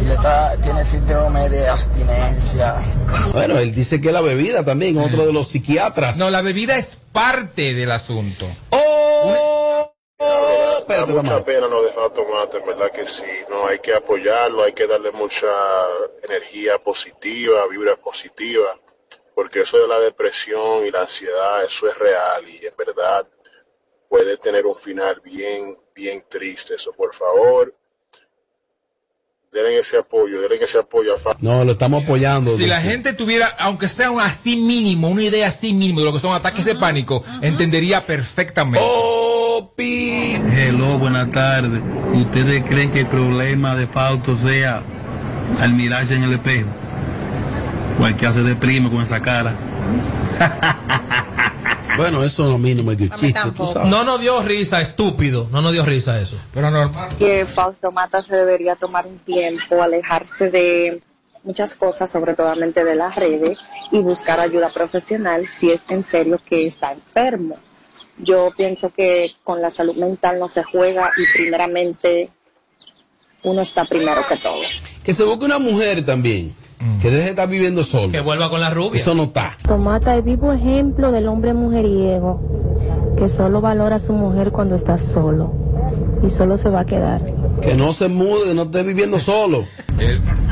y 0.00 0.04
le 0.06 0.14
está, 0.14 0.56
tiene 0.62 0.84
síndrome 0.84 1.48
de 1.48 1.68
abstinencia. 1.68 2.74
Bueno, 3.32 3.56
él 3.58 3.72
dice 3.72 4.00
que 4.00 4.10
la 4.10 4.20
bebida 4.20 4.64
también, 4.64 4.98
otro 4.98 5.24
de 5.26 5.32
los 5.32 5.46
psiquiatras. 5.48 6.16
No, 6.16 6.30
la 6.30 6.42
bebida 6.42 6.76
es 6.76 6.98
parte 7.12 7.74
del 7.74 7.90
asunto. 7.92 8.46
Oh, 8.70 8.76
oh, 9.26 9.53
espérate, 10.84 11.12
Da 11.12 11.22
mucha 11.22 11.44
pena 11.44 11.66
lo 11.66 11.82
de 11.82 11.92
Fautomata, 11.92 12.58
en 12.58 12.66
verdad 12.66 12.90
que 12.90 13.06
sí. 13.06 13.24
No, 13.48 13.66
hay 13.66 13.78
que 13.78 13.94
apoyarlo, 13.94 14.62
hay 14.62 14.72
que 14.72 14.86
darle 14.86 15.10
mucha 15.12 15.48
energía 16.22 16.78
positiva, 16.78 17.66
vibra 17.68 17.96
positiva, 17.96 18.78
porque 19.34 19.60
eso 19.60 19.78
de 19.78 19.88
la 19.88 19.98
depresión 19.98 20.86
y 20.86 20.90
la 20.90 21.02
ansiedad, 21.02 21.64
eso 21.64 21.88
es 21.88 21.98
real 21.98 22.48
y 22.48 22.66
en 22.66 22.76
verdad 22.76 23.26
puede 24.08 24.36
tener 24.36 24.64
un 24.66 24.76
final 24.76 25.20
bien, 25.24 25.76
bien 25.94 26.24
triste. 26.28 26.76
Eso, 26.76 26.92
por 26.92 27.14
favor, 27.14 27.74
denle 29.50 29.78
ese 29.78 29.98
apoyo, 29.98 30.40
denle 30.40 30.62
ese 30.62 30.78
apoyo 30.78 31.14
a. 31.14 31.36
No, 31.40 31.64
lo 31.64 31.72
estamos 31.72 32.04
apoyando. 32.04 32.56
Si 32.56 32.66
la 32.66 32.80
gente 32.80 33.12
tuviera, 33.14 33.46
aunque 33.58 33.88
sea 33.88 34.10
un 34.10 34.20
así 34.20 34.56
mínimo, 34.56 35.08
una 35.08 35.22
idea 35.22 35.48
así 35.48 35.72
mínimo 35.72 36.00
de 36.00 36.06
lo 36.06 36.12
que 36.12 36.20
son 36.20 36.32
ataques 36.32 36.64
de 36.64 36.74
pánico, 36.74 37.24
entendería 37.40 38.04
perfectamente. 38.04 38.86
Hello, 39.78 40.98
buenas 40.98 41.30
tardes. 41.30 41.82
¿Ustedes 42.12 42.64
creen 42.64 42.90
que 42.92 43.00
el 43.00 43.06
problema 43.06 43.74
de 43.74 43.86
Fausto 43.86 44.36
sea 44.36 44.82
al 45.60 45.72
mirarse 45.72 46.14
en 46.14 46.24
el 46.24 46.32
espejo? 46.32 46.68
O 48.00 48.06
el 48.06 48.16
que 48.16 48.26
hace 48.26 48.42
de 48.42 48.56
primo 48.56 48.90
con 48.90 49.02
esa 49.02 49.20
cara. 49.20 49.54
Bueno, 51.96 52.24
eso 52.24 52.52
a 52.52 52.58
mí 52.58 52.74
no 52.74 52.82
me 52.82 52.96
dio 52.96 53.08
chiste, 53.08 53.52
tú 53.54 53.66
sabes. 53.66 53.88
No 53.88 54.02
nos 54.04 54.20
dio 54.20 54.42
risa, 54.42 54.80
estúpido. 54.80 55.48
No 55.52 55.62
nos 55.62 55.72
dio 55.72 55.84
risa 55.84 56.20
eso. 56.20 56.36
Pero 56.52 56.70
normal. 56.70 57.14
que 57.16 57.46
Fausto 57.46 57.92
Mata 57.92 58.20
se 58.20 58.34
debería 58.34 58.74
tomar 58.74 59.06
un 59.06 59.18
tiempo, 59.20 59.80
alejarse 59.80 60.50
de 60.50 61.02
muchas 61.44 61.74
cosas, 61.74 62.10
sobre 62.10 62.34
todo 62.34 62.52
de 62.52 62.94
las 62.96 63.16
redes, 63.16 63.58
y 63.92 63.98
buscar 63.98 64.40
ayuda 64.40 64.72
profesional 64.72 65.46
si 65.46 65.70
es 65.70 65.84
en 65.88 66.02
serio 66.02 66.40
que 66.44 66.66
está 66.66 66.92
enfermo. 66.92 67.58
Yo 68.18 68.50
pienso 68.56 68.90
que 68.90 69.32
con 69.42 69.60
la 69.60 69.70
salud 69.70 69.96
mental 69.96 70.38
no 70.38 70.48
se 70.48 70.62
juega 70.62 71.10
y 71.16 71.36
primeramente 71.36 72.30
uno 73.42 73.60
está 73.60 73.84
primero 73.84 74.22
que 74.28 74.36
todo. 74.36 74.62
Que 75.04 75.12
se 75.12 75.24
busque 75.24 75.44
una 75.44 75.58
mujer 75.58 76.04
también. 76.04 76.54
Que 77.00 77.08
deje 77.08 77.24
de 77.24 77.30
estar 77.30 77.48
viviendo 77.48 77.82
solo. 77.82 78.10
Que 78.10 78.20
vuelva 78.20 78.50
con 78.50 78.60
la 78.60 78.70
rubia. 78.70 79.00
Eso 79.00 79.14
no 79.14 79.24
está. 79.24 79.56
Tomata 79.66 80.16
es 80.16 80.24
vivo 80.24 80.52
ejemplo 80.52 81.12
del 81.12 81.28
hombre 81.28 81.54
mujeriego 81.54 82.40
que 83.16 83.28
solo 83.28 83.60
valora 83.60 83.96
a 83.96 84.00
su 84.00 84.12
mujer 84.12 84.50
cuando 84.50 84.74
está 84.74 84.98
solo 84.98 85.73
y 86.26 86.30
solo 86.30 86.56
se 86.56 86.68
va 86.68 86.80
a 86.80 86.84
quedar. 86.84 87.20
Que 87.60 87.74
no 87.74 87.92
se 87.92 88.08
mude, 88.08 88.54
no 88.54 88.62
esté 88.62 88.82
viviendo 88.82 89.18
solo. 89.18 89.64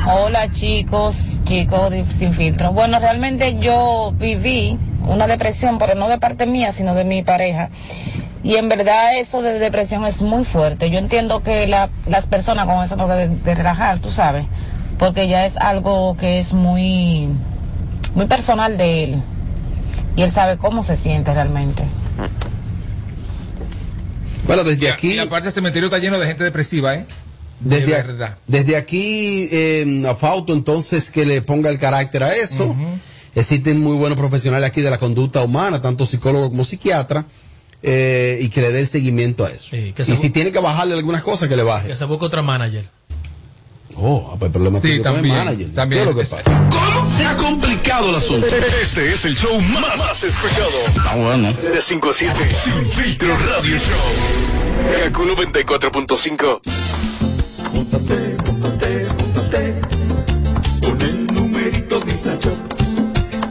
Hola 0.07 0.51
chicos, 0.51 1.41
chicos 1.45 1.91
de 1.91 2.05
sin 2.07 2.33
filtro. 2.35 2.73
Bueno, 2.73 2.99
realmente 2.99 3.59
yo 3.59 4.13
viví 4.19 4.79
una 5.07 5.27
depresión, 5.27 5.79
pero 5.79 5.95
no 5.95 6.09
de 6.09 6.19
parte 6.19 6.47
mía, 6.47 6.73
sino 6.73 6.95
de 6.95 7.05
mi 7.05 7.23
pareja. 7.23 7.71
Y 8.45 8.57
en 8.57 8.69
verdad 8.69 9.17
eso 9.19 9.41
de 9.43 9.59
depresión 9.59 10.05
es 10.05 10.21
muy 10.21 10.45
fuerte. 10.45 10.91
Yo 10.91 10.99
entiendo 10.99 11.43
que 11.43 11.67
la- 11.67 11.91
las 12.07 12.27
personas 12.27 12.67
con 12.67 12.85
eso 12.85 12.97
no 12.97 13.07
deben 13.09 13.43
de 13.45 13.55
relajar, 13.55 14.01
tú 14.01 14.11
sabes, 14.11 14.47
porque 14.99 15.29
ya 15.29 15.45
es 15.47 15.57
algo 15.57 16.17
que 16.17 16.39
es 16.39 16.53
muy, 16.53 17.29
muy 18.15 18.27
personal 18.27 18.77
de 18.77 19.05
él. 19.05 19.23
Y 20.17 20.23
él 20.23 20.31
sabe 20.33 20.59
cómo 20.59 20.83
se 20.83 20.97
siente 20.97 21.33
realmente. 21.33 21.85
Bueno, 24.47 24.65
desde 24.65 24.91
aquí. 24.91 25.15
Y 25.15 25.19
aparte 25.19 25.49
el 25.49 25.55
cementerio 25.55 25.87
está 25.87 25.99
lleno 25.99 26.19
de 26.19 26.27
gente 26.27 26.45
depresiva, 26.45 26.95
¿eh? 26.95 27.07
Desde, 27.61 27.87
de 27.87 27.93
verdad. 27.93 28.39
desde 28.47 28.77
aquí, 28.77 29.49
eh, 29.53 30.05
a 30.09 30.15
Fauto, 30.17 30.53
entonces, 30.53 31.11
que 31.11 31.25
le 31.25 31.43
ponga 31.43 31.71
el 31.71 31.79
carácter 31.79 32.25
a 32.25 32.35
eso. 32.35 32.75
Existen 33.35 33.81
muy 33.81 33.97
buenos 33.97 34.19
profesionales 34.19 34.69
aquí 34.69 34.83
de 34.83 34.91
la 34.91 34.99
conducta 34.99 35.43
humana, 35.43 35.81
tanto 35.81 36.05
psicólogos 36.05 36.51
como 36.51 36.65
psiquiatra, 36.65 37.25
eh, 37.83 38.39
y 38.43 38.49
que 38.49 38.61
le 38.61 38.73
den 38.73 38.87
seguimiento 38.87 39.45
a 39.45 39.51
eso. 39.51 39.71
que 39.71 39.95
y 40.07 40.17
si 40.17 40.31
tiene 40.31 40.53
que 40.53 40.59
bajarle 40.59 40.95
algunas 40.95 41.23
cosas, 41.23 41.49
que 41.49 41.57
le 41.57 41.63
baje. 41.63 41.89
Que 41.89 41.97
se 41.97 42.05
busque 42.05 42.27
otra 42.27 42.43
manager. 42.43 42.85
Oh, 43.97 44.35
pues 44.39 44.49
el 44.49 44.53
problema 44.53 44.81
Sí, 44.81 44.93
el 44.93 45.03
también, 45.03 45.37
manager. 45.37 45.75
también. 45.75 46.03
¿Qué 46.05 46.11
es 46.11 46.15
lo 46.17 46.23
que 46.23 46.27
pasa? 46.29 46.43
¿Cómo? 46.71 47.11
Se 47.11 47.25
ha 47.27 47.37
complicado 47.37 48.09
el 48.11 48.15
asunto. 48.17 48.47
Este 48.47 49.11
es 49.11 49.25
el 49.25 49.37
show 49.37 49.61
más, 49.61 49.99
más 49.99 50.25
escuchado. 50.25 50.71
Ah, 51.07 51.15
bueno. 51.17 51.53
De 51.53 51.81
5 51.83 52.11
a 52.11 52.13
7. 52.13 52.35
Sin 52.65 52.87
filtro 52.91 53.37
radio 53.37 53.77
show. 53.79 55.05
Kaku 55.05 55.25
94.5. 55.25 56.61
Móntate, 57.75 58.37
móntate, 58.47 59.07
móntate 59.19 59.81
con 60.83 61.01
el 61.01 61.27
numerito 61.27 62.01
Visa 62.01 62.37
Shop, 62.41 62.57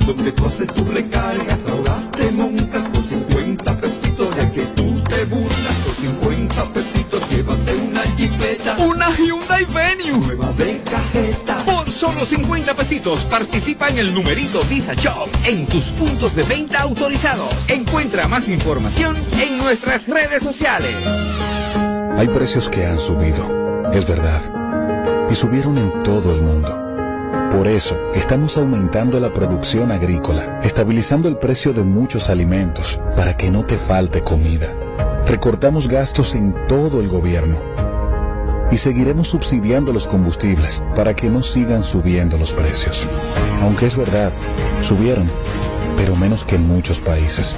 donde 0.05 0.31
tú 0.31 0.45
haces 0.45 0.67
tu 0.67 0.85
recarga, 0.85 1.57
ahora 1.69 2.11
te 2.11 2.31
montas 2.31 2.87
por 2.89 3.03
50 3.03 3.77
pesitos, 3.79 4.27
ya 4.35 4.51
que 4.51 4.61
tú 4.75 5.01
te 5.09 5.25
burlas 5.25 5.75
por 5.85 5.95
50 5.95 6.65
pesitos, 6.73 7.21
llévate 7.29 7.73
una 7.75 8.01
jipeta, 8.17 8.75
Una 8.79 9.09
Hyundai 9.17 9.65
Venue. 9.65 9.90
Nueva 10.09 10.51
de 10.53 10.81
cajeta. 10.83 11.63
Por 11.65 11.91
solo 11.91 12.25
50 12.25 12.73
pesitos 12.73 13.25
participa 13.25 13.89
en 13.89 13.97
el 13.97 14.13
numerito 14.13 14.61
Visa 14.69 14.93
Shop 14.93 15.29
en 15.45 15.65
tus 15.67 15.85
puntos 15.85 16.35
de 16.35 16.43
venta 16.43 16.81
autorizados. 16.81 17.53
Encuentra 17.67 18.27
más 18.27 18.49
información 18.49 19.15
en 19.41 19.57
nuestras 19.57 20.07
redes 20.07 20.41
sociales. 20.41 20.95
Hay 22.15 22.27
precios 22.29 22.69
que 22.69 22.85
han 22.85 22.99
subido, 22.99 23.91
es 23.93 24.07
verdad, 24.07 25.27
y 25.29 25.35
subieron 25.35 25.77
en 25.77 26.03
todo 26.03 26.33
el 26.35 26.41
mundo. 26.41 26.77
Por 27.51 27.67
eso, 27.67 27.97
estamos 28.13 28.57
aumentando 28.57 29.19
la 29.19 29.33
producción 29.33 29.91
agrícola, 29.91 30.59
estabilizando 30.63 31.27
el 31.27 31.37
precio 31.37 31.73
de 31.73 31.83
muchos 31.83 32.29
alimentos 32.29 32.99
para 33.15 33.35
que 33.35 33.51
no 33.51 33.65
te 33.65 33.77
falte 33.77 34.21
comida. 34.21 34.73
Recortamos 35.25 35.87
gastos 35.87 36.35
en 36.35 36.55
todo 36.67 37.01
el 37.01 37.07
gobierno 37.07 37.80
y 38.71 38.77
seguiremos 38.77 39.27
subsidiando 39.27 39.93
los 39.93 40.07
combustibles 40.07 40.83
para 40.95 41.13
que 41.13 41.29
no 41.29 41.41
sigan 41.41 41.83
subiendo 41.83 42.37
los 42.37 42.53
precios. 42.53 43.05
Aunque 43.61 43.85
es 43.85 43.97
verdad, 43.97 44.31
subieron, 44.81 45.29
pero 45.97 46.15
menos 46.15 46.45
que 46.45 46.55
en 46.55 46.67
muchos 46.67 46.99
países. 46.99 47.55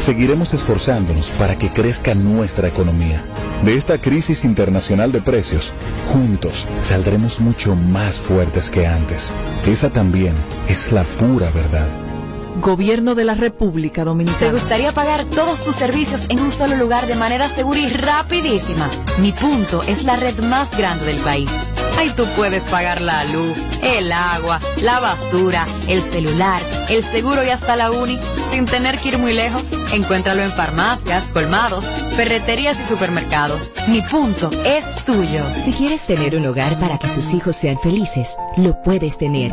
Seguiremos 0.00 0.52
esforzándonos 0.52 1.30
para 1.32 1.56
que 1.56 1.70
crezca 1.70 2.14
nuestra 2.14 2.68
economía. 2.68 3.24
De 3.64 3.74
esta 3.74 3.98
crisis 3.98 4.44
internacional 4.44 5.12
de 5.12 5.22
precios, 5.22 5.72
juntos 6.12 6.68
saldremos 6.82 7.40
mucho 7.40 7.74
más 7.74 8.16
fuertes 8.16 8.70
que 8.70 8.86
antes. 8.86 9.32
Esa 9.64 9.90
también 9.90 10.34
es 10.68 10.92
la 10.92 11.04
pura 11.04 11.50
verdad. 11.50 12.03
Gobierno 12.60 13.14
de 13.14 13.24
la 13.24 13.34
República 13.34 14.02
¿Te 14.02 14.04
Dominicana. 14.06 14.52
gustaría 14.52 14.92
pagar 14.92 15.24
todos 15.24 15.62
tus 15.62 15.74
servicios 15.74 16.26
en 16.28 16.40
un 16.40 16.50
solo 16.52 16.76
lugar 16.76 17.06
de 17.06 17.16
manera 17.16 17.48
segura 17.48 17.80
y 17.80 17.88
rapidísima? 17.88 18.88
Mi 19.18 19.32
punto 19.32 19.82
es 19.82 20.04
la 20.04 20.16
red 20.16 20.38
más 20.44 20.76
grande 20.76 21.04
del 21.06 21.18
país. 21.18 21.50
Ahí 21.98 22.10
tú 22.16 22.24
puedes 22.36 22.62
pagar 22.64 23.00
la 23.00 23.24
luz, 23.26 23.56
el 23.82 24.10
agua, 24.12 24.60
la 24.82 24.98
basura, 25.00 25.66
el 25.88 26.02
celular, 26.02 26.60
el 26.88 27.02
seguro 27.04 27.44
y 27.44 27.50
hasta 27.50 27.76
la 27.76 27.90
uni 27.90 28.18
sin 28.50 28.64
tener 28.66 28.98
que 28.98 29.10
ir 29.10 29.18
muy 29.18 29.32
lejos. 29.32 29.72
Encuéntralo 29.92 30.42
en 30.42 30.50
farmacias, 30.50 31.24
colmados, 31.32 31.84
ferreterías 32.16 32.78
y 32.80 32.84
supermercados. 32.84 33.70
Mi 33.88 34.00
punto 34.02 34.50
es 34.64 34.96
tuyo. 35.04 35.42
Si 35.64 35.72
quieres 35.72 36.02
tener 36.02 36.36
un 36.36 36.46
hogar 36.46 36.78
para 36.78 36.98
que 36.98 37.08
tus 37.08 37.32
hijos 37.34 37.56
sean 37.56 37.78
felices, 37.80 38.34
lo 38.56 38.80
puedes 38.82 39.18
tener. 39.18 39.52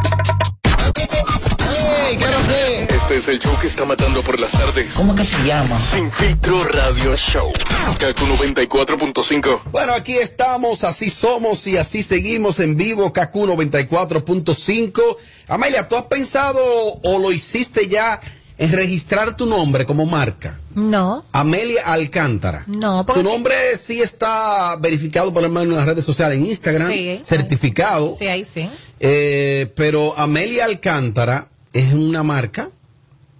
Este 3.11 3.17
es 3.17 3.27
el 3.27 3.39
show 3.39 3.59
que 3.59 3.67
está 3.67 3.83
matando 3.83 4.21
por 4.21 4.39
las 4.39 4.53
tardes. 4.53 4.93
¿Cómo 4.93 5.13
que 5.13 5.25
se 5.25 5.35
llama? 5.43 5.77
Sin 5.77 6.09
filtro 6.09 6.63
radio 6.63 7.13
show. 7.17 7.51
Kaku 7.99 8.23
94.5. 8.25 9.63
Bueno, 9.71 9.91
aquí 9.93 10.13
estamos, 10.13 10.85
así 10.85 11.09
somos 11.09 11.67
y 11.67 11.75
así 11.75 12.03
seguimos 12.03 12.59
en 12.61 12.77
vivo, 12.77 13.11
KQ 13.11 13.33
94.5. 13.35 15.17
Amelia, 15.49 15.89
¿tú 15.89 15.97
has 15.97 16.03
pensado 16.03 16.57
o 17.03 17.19
lo 17.19 17.33
hiciste 17.33 17.89
ya 17.89 18.21
en 18.57 18.71
registrar 18.71 19.35
tu 19.35 19.45
nombre 19.45 19.85
como 19.85 20.05
marca? 20.05 20.57
No, 20.73 21.25
Amelia 21.33 21.81
Alcántara. 21.87 22.63
no, 22.67 23.01
Tu 23.01 23.07
porque 23.07 23.23
nombre 23.23 23.55
sí 23.77 24.01
está 24.01 24.77
verificado 24.77 25.33
por 25.33 25.43
lo 25.43 25.49
menos 25.49 25.63
en 25.67 25.75
las 25.75 25.85
redes 25.85 26.05
sociales, 26.05 26.37
en 26.37 26.45
Instagram, 26.45 26.89
Sí. 26.89 27.19
certificado. 27.23 28.15
sí, 28.17 28.27
ahí 28.27 28.45
sí. 28.45 28.69
Eh, 29.01 29.69
pero 29.75 30.17
Amelia 30.17 30.63
Alcántara 30.63 31.49
es 31.73 31.91
una 31.93 32.23
marca, 32.23 32.69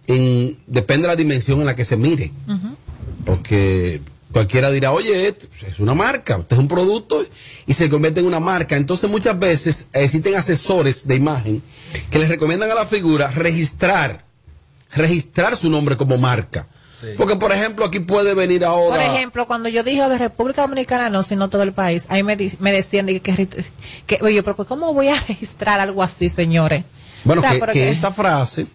en, 0.07 0.57
depende 0.67 1.03
de 1.03 1.13
la 1.13 1.15
dimensión 1.15 1.59
en 1.59 1.65
la 1.65 1.75
que 1.75 1.85
se 1.85 1.97
mire. 1.97 2.31
Porque 3.25 4.01
cualquiera 4.31 4.71
dirá, 4.71 4.91
oye, 4.91 5.27
es 5.67 5.79
una 5.79 5.93
marca, 5.93 6.43
es 6.49 6.57
un 6.57 6.67
producto 6.67 7.21
y 7.67 7.73
se 7.73 7.89
convierte 7.89 8.19
en 8.21 8.25
una 8.25 8.39
marca. 8.39 8.75
Entonces 8.77 9.09
muchas 9.09 9.37
veces 9.37 9.87
existen 9.93 10.35
asesores 10.35 11.07
de 11.07 11.15
imagen 11.15 11.61
que 12.09 12.19
les 12.19 12.29
recomiendan 12.29 12.71
a 12.71 12.75
la 12.75 12.85
figura 12.85 13.29
registrar, 13.29 14.23
registrar 14.93 15.55
su 15.55 15.69
nombre 15.69 15.97
como 15.97 16.17
marca. 16.17 16.67
Porque 17.17 17.35
por 17.35 17.51
ejemplo 17.51 17.83
aquí 17.85 17.99
puede 17.99 18.35
venir 18.35 18.63
ahora... 18.63 18.95
Por 18.95 19.15
ejemplo, 19.15 19.47
cuando 19.47 19.69
yo 19.69 19.83
dije 19.83 20.07
de 20.07 20.19
República 20.19 20.61
Dominicana, 20.61 21.09
no, 21.09 21.23
sino 21.23 21.49
todo 21.49 21.63
el 21.63 21.73
país, 21.73 22.03
ahí 22.09 22.21
me, 22.21 22.35
di- 22.35 22.53
me 22.59 22.71
decían 22.71 23.07
de 23.07 23.19
que, 23.21 23.47
que, 24.05 24.19
oye, 24.21 24.43
pero 24.43 24.55
pues, 24.55 24.67
¿cómo 24.67 24.93
voy 24.93 25.07
a 25.07 25.19
registrar 25.27 25.79
algo 25.79 26.03
así, 26.03 26.29
señores? 26.29 26.83
Bueno, 27.23 27.41
O 27.41 27.43
sea, 27.43 27.53
que, 27.53 27.59
pero 27.59 27.73
que 27.73 27.79
que- 27.79 27.89
esa 27.89 28.11
frase, 28.11 28.67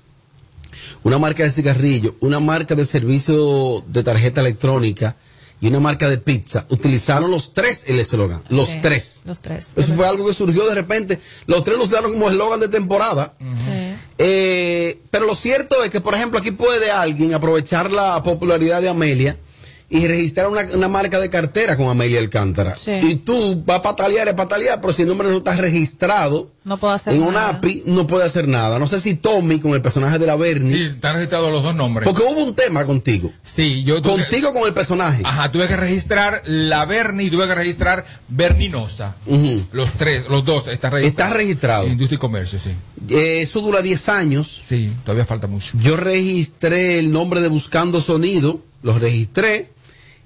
una 1.02 1.18
marca 1.18 1.42
de 1.42 1.50
cigarrillo, 1.50 2.16
una 2.20 2.40
marca 2.40 2.74
de 2.74 2.84
servicio 2.84 3.82
de 3.88 4.02
tarjeta 4.02 4.40
electrónica 4.40 5.16
y 5.60 5.68
una 5.68 5.80
marca 5.80 6.08
de 6.08 6.18
pizza, 6.18 6.66
utilizaron 6.68 7.30
los 7.30 7.54
tres 7.54 7.84
el 7.86 7.98
eslogan, 7.98 8.42
los 8.50 8.68
Sí, 8.68 8.78
tres. 8.82 9.22
Los 9.24 9.40
tres. 9.40 9.68
Eso 9.74 9.94
fue 9.94 10.06
algo 10.06 10.26
que 10.26 10.34
surgió 10.34 10.66
de 10.68 10.74
repente, 10.74 11.18
los 11.46 11.64
tres 11.64 11.78
lo 11.78 11.84
usaron 11.84 12.12
como 12.12 12.28
eslogan 12.28 12.60
de 12.60 12.68
temporada. 12.68 13.34
Sí. 13.38 13.94
Eh, 14.18 15.00
pero 15.10 15.26
lo 15.26 15.34
cierto 15.34 15.82
es 15.82 15.90
que, 15.90 16.00
por 16.00 16.14
ejemplo, 16.14 16.38
aquí 16.38 16.50
puede 16.50 16.90
alguien 16.90 17.32
aprovechar 17.34 17.90
la 17.90 18.22
popularidad 18.22 18.82
de 18.82 18.88
Amelia 18.90 19.38
y 19.88 20.06
registrar 20.08 20.48
una, 20.48 20.62
una 20.74 20.88
marca 20.88 21.20
de 21.20 21.30
cartera 21.30 21.76
con 21.76 21.88
Amelia 21.88 22.18
Alcántara. 22.18 22.74
Sí. 22.76 22.90
Y 23.02 23.14
tú 23.16 23.62
vas 23.64 23.78
a 23.78 23.82
patalear, 23.82 24.26
es 24.26 24.34
patalear, 24.34 24.80
pero 24.80 24.92
si 24.92 25.02
el 25.02 25.08
nombre 25.08 25.28
no 25.28 25.36
está 25.36 25.54
registrado 25.54 26.50
No 26.64 26.76
puedo 26.76 26.92
hacer 26.92 27.12
en 27.14 27.20
nada. 27.20 27.30
una 27.30 27.48
API, 27.50 27.84
no 27.86 28.04
puede 28.08 28.24
hacer 28.24 28.48
nada. 28.48 28.80
No 28.80 28.88
sé 28.88 28.98
si 29.00 29.14
Tommy, 29.14 29.60
con 29.60 29.74
el 29.74 29.82
personaje 29.82 30.18
de 30.18 30.26
la 30.26 30.34
Bernie, 30.34 30.76
Sí, 30.76 30.82
están 30.94 31.14
registrados 31.14 31.52
los 31.52 31.62
dos 31.62 31.74
nombres. 31.76 32.04
porque 32.04 32.24
hubo 32.24 32.42
un 32.42 32.54
tema 32.56 32.84
contigo. 32.84 33.32
Sí, 33.44 33.84
yo 33.84 34.02
tuve- 34.02 34.22
Contigo 34.22 34.52
con 34.52 34.64
el 34.66 34.74
personaje. 34.74 35.22
Ajá, 35.24 35.52
tuve 35.52 35.68
que 35.68 35.76
registrar 35.76 36.42
la 36.46 36.84
Berni 36.84 37.24
y 37.26 37.30
tuve 37.30 37.46
que 37.46 37.54
registrar 37.54 38.04
Berninosa. 38.28 39.14
Los 39.72 39.92
tres, 39.92 40.24
los 40.28 40.44
dos 40.44 40.66
están 40.66 40.92
registrados. 40.92 41.04
Está 41.30 41.30
registrado. 41.36 41.86
Industria 41.86 42.16
y 42.16 42.18
comercio, 42.18 42.58
sí. 42.58 42.70
Eh, 43.08 43.42
eso 43.42 43.60
dura 43.60 43.82
10 43.82 44.08
años. 44.08 44.64
Sí, 44.68 44.90
todavía 45.04 45.26
falta 45.26 45.46
mucho. 45.46 45.68
Yo 45.74 45.96
registré 45.96 46.98
el 46.98 47.12
nombre 47.12 47.40
de 47.40 47.48
Buscando 47.48 48.00
Sonido, 48.00 48.60
lo 48.82 48.98
registré, 48.98 49.70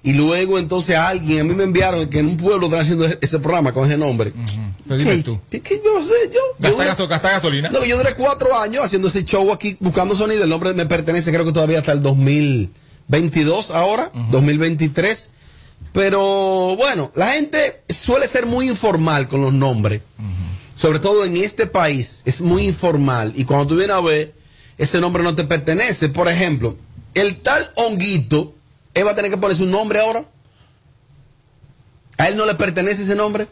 y 0.03 0.13
luego 0.15 0.59
entonces 0.59 0.97
alguien, 0.97 1.41
a 1.41 1.45
mí 1.45 1.55
me 1.55 1.65
enviaron 1.65 2.09
que 2.09 2.21
en 2.21 2.27
un 2.29 2.37
pueblo 2.37 2.67
están 2.67 2.81
haciendo 2.81 3.05
ese- 3.07 3.39
programa 3.39 3.73
con 3.73 3.87
ese 3.87 3.99
nombre. 3.99 4.33
Pero 4.85 4.97
dime 4.97 5.17
¿Qué? 5.17 5.23
tú. 5.23 5.39
¿Qué, 5.51 5.61
qué 5.61 5.81
yo 5.85 6.03
sé? 6.03 6.15
Yo, 6.27 6.33
yo 6.33 6.41
¿Gasta, 6.59 6.77
duré- 6.79 6.87
gaso- 6.89 7.09
gasta 7.09 7.31
gasolina? 7.31 7.69
no, 7.71 7.85
yo 7.85 7.97
duré 7.99 8.15
cuatro 8.15 8.59
años 8.59 8.85
haciendo 8.85 9.09
ese 9.09 9.25
show 9.25 9.53
aquí, 9.53 9.77
Buscando 9.81 10.17
Sonido, 10.17 10.45
el 10.45 10.51
nombre 10.51 10.73
me 10.75 10.87
pertenece 10.87 11.31
creo 11.33 11.45
que 11.45 11.53
todavía 11.53 11.79
hasta 11.79 11.93
el 11.93 12.03
2022 12.03 13.71
ahora, 13.71 14.11
2023. 14.31 15.31
Pero 15.93 16.77
bueno, 16.77 17.11
la 17.15 17.33
gente 17.33 17.83
suele 17.89 18.27
ser 18.29 18.47
muy 18.47 18.69
informal 18.69 19.29
con 19.29 19.41
los 19.43 19.53
nombres. 19.53 20.03
Sobre 20.77 20.99
todo 20.99 21.25
en 21.25 21.37
este 21.37 21.67
país, 21.67 22.23
es 22.25 22.41
muy 22.41 22.67
informal. 22.67 23.33
Y 23.37 23.45
cuando 23.45 23.67
tú 23.67 23.77
vienes 23.77 23.95
a 23.97 24.01
ver, 24.01 24.35
ese 24.79 24.99
nombre 25.01 25.23
no 25.23 25.35
te 25.35 25.45
pertenece. 25.45 26.09
Por 26.09 26.29
ejemplo, 26.29 26.77
el 27.15 27.37
tal 27.43 27.71
Honguito, 27.75 28.55
él 28.95 29.07
va 29.07 29.11
a 29.13 29.15
tener 29.15 29.31
que 29.31 29.37
poner 29.39 29.57
su 29.57 29.67
nombre 29.67 30.01
ahora. 30.01 30.25
¿A 32.19 32.29
él 32.29 32.37
no 32.37 32.45
le 32.47 32.55
pertenece 32.55 33.03
ese 33.03 33.15
nombre? 33.15 33.49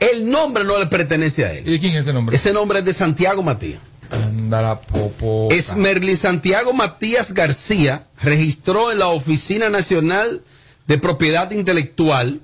El 0.00 0.30
nombre 0.30 0.64
no 0.64 0.78
le 0.78 0.86
pertenece 0.86 1.44
a 1.44 1.52
él. 1.52 1.68
¿Y 1.68 1.72
de 1.72 1.80
quién 1.80 1.94
es 1.96 2.02
ese 2.02 2.12
nombre? 2.12 2.36
Ese 2.36 2.52
nombre 2.52 2.78
es 2.78 2.84
de 2.84 2.92
Santiago 2.92 3.42
Matías. 3.42 3.80
Anda 4.10 4.62
la 4.62 4.80
popo. 4.80 5.48
Es 5.50 5.76
Merlin 5.76 6.16
Santiago 6.16 6.72
Matías 6.72 7.34
García, 7.34 8.06
registró 8.22 8.90
en 8.90 9.00
la 9.00 9.08
Oficina 9.08 9.68
Nacional 9.68 10.42
de 10.86 10.98
Propiedad 10.98 11.50
Intelectual 11.50 12.40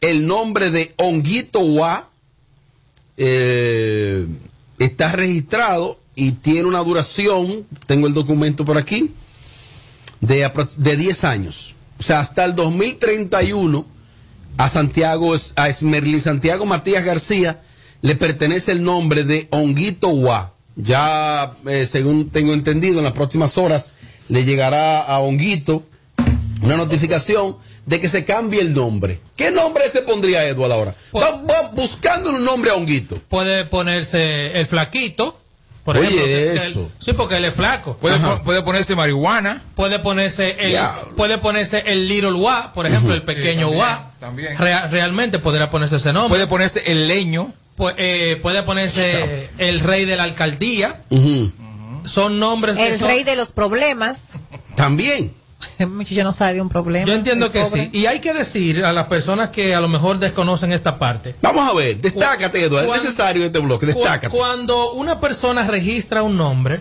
el 0.00 0.26
nombre 0.26 0.70
de 0.70 0.94
Honguito 0.98 1.60
Wa. 1.60 2.10
eh, 3.16 4.26
está 4.78 5.10
registrado 5.12 5.98
y 6.14 6.32
tiene 6.32 6.68
una 6.68 6.80
duración, 6.80 7.66
tengo 7.86 8.06
el 8.06 8.14
documento 8.14 8.64
por 8.64 8.78
aquí, 8.78 9.12
de, 10.20 10.50
de 10.78 10.96
10 10.96 11.24
años. 11.24 11.76
O 11.98 12.02
sea, 12.02 12.20
hasta 12.20 12.44
el 12.44 12.54
2031 12.54 13.86
a 14.58 14.68
Santiago, 14.68 15.34
a 15.56 15.68
Esmerlin 15.68 16.20
Santiago 16.20 16.66
Matías 16.66 17.04
García 17.04 17.60
le 18.02 18.14
pertenece 18.14 18.72
el 18.72 18.82
nombre 18.84 19.24
de 19.24 19.48
Honguito 19.50 20.08
Wa. 20.08 20.52
Ya, 20.76 21.56
eh, 21.66 21.86
según 21.90 22.30
tengo 22.30 22.52
entendido, 22.52 22.98
en 22.98 23.04
las 23.04 23.14
próximas 23.14 23.56
horas 23.56 23.92
le 24.28 24.44
llegará 24.44 25.00
a 25.00 25.20
Honguito 25.20 25.84
una 26.62 26.76
notificación 26.76 27.56
de 27.86 28.00
que 28.00 28.08
se 28.08 28.24
cambie 28.24 28.60
el 28.60 28.74
nombre. 28.74 29.20
¿Qué 29.36 29.50
nombre 29.50 29.88
se 29.88 30.02
pondría 30.02 30.46
Edward 30.46 30.72
ahora? 30.72 30.94
Va 31.14 31.70
buscando 31.72 32.30
un 32.30 32.44
nombre 32.44 32.70
a 32.70 32.74
Honguito. 32.74 33.16
Puede 33.28 33.64
ponerse 33.64 34.58
el 34.58 34.66
flaquito. 34.66 35.40
Por 35.86 35.96
Oye, 35.96 36.08
ejemplo, 36.08 36.26
que- 36.26 36.60
que 36.60 36.66
eso. 36.68 36.90
sí, 36.98 37.12
porque 37.14 37.36
él 37.38 37.44
es 37.46 37.54
flaco. 37.54 37.96
Puede, 37.98 38.18
po- 38.18 38.42
puede 38.42 38.60
ponerse 38.62 38.94
marihuana. 38.94 39.62
Puede 39.74 39.98
ponerse 40.00 40.56
el, 40.58 40.76
puede 41.16 41.38
ponerse 41.38 41.82
el 41.86 42.08
Little 42.08 42.32
Wa, 42.32 42.72
por 42.74 42.86
ejemplo, 42.86 43.14
el 43.14 43.22
pequeño 43.22 43.70
Sí, 43.70 43.76
Wa. 43.76 44.10
también, 44.20 44.48
también. 44.48 44.58
Rea- 44.58 44.88
realmente 44.88 45.38
podrá 45.38 45.70
ponerse 45.70 45.96
ese 45.96 46.12
nombre. 46.12 46.30
Puede 46.36 46.46
ponerse 46.48 46.82
el 46.90 47.06
leño. 47.08 47.54
Pu- 47.78 47.94
eh, 47.96 48.38
puede 48.42 48.62
ponerse 48.64 49.48
el 49.58 49.80
rey 49.80 50.04
de 50.04 50.16
la 50.16 50.24
alcaldía. 50.24 51.02
Son 52.04 52.38
nombres 52.38 52.76
que 52.76 52.88
El 52.88 52.98
son- 52.98 53.08
rey 53.08 53.24
de 53.24 53.36
los 53.36 53.52
problemas. 53.52 54.32
También. 54.74 55.32
El 55.78 55.88
muchacho 55.88 56.24
no 56.24 56.32
sabe 56.32 56.60
un 56.60 56.68
problema. 56.68 57.06
Yo 57.06 57.14
entiendo 57.14 57.50
que 57.50 57.60
pobre. 57.60 57.90
sí. 57.92 57.98
Y 57.98 58.06
hay 58.06 58.20
que 58.20 58.32
decir 58.32 58.84
a 58.84 58.92
las 58.92 59.06
personas 59.06 59.50
que 59.50 59.74
a 59.74 59.80
lo 59.80 59.88
mejor 59.88 60.18
desconocen 60.18 60.72
esta 60.72 60.98
parte. 60.98 61.34
Vamos 61.42 61.68
a 61.68 61.74
ver, 61.74 62.00
destácate, 62.00 62.64
Edward. 62.64 62.82
Es 62.82 62.86
Cuando- 62.88 63.04
necesario 63.04 63.44
este 63.44 63.58
bloque, 63.58 63.86
destácate. 63.86 64.28
Cuando 64.36 64.92
una 64.92 65.20
persona 65.20 65.66
registra 65.66 66.22
un 66.22 66.36
nombre, 66.36 66.80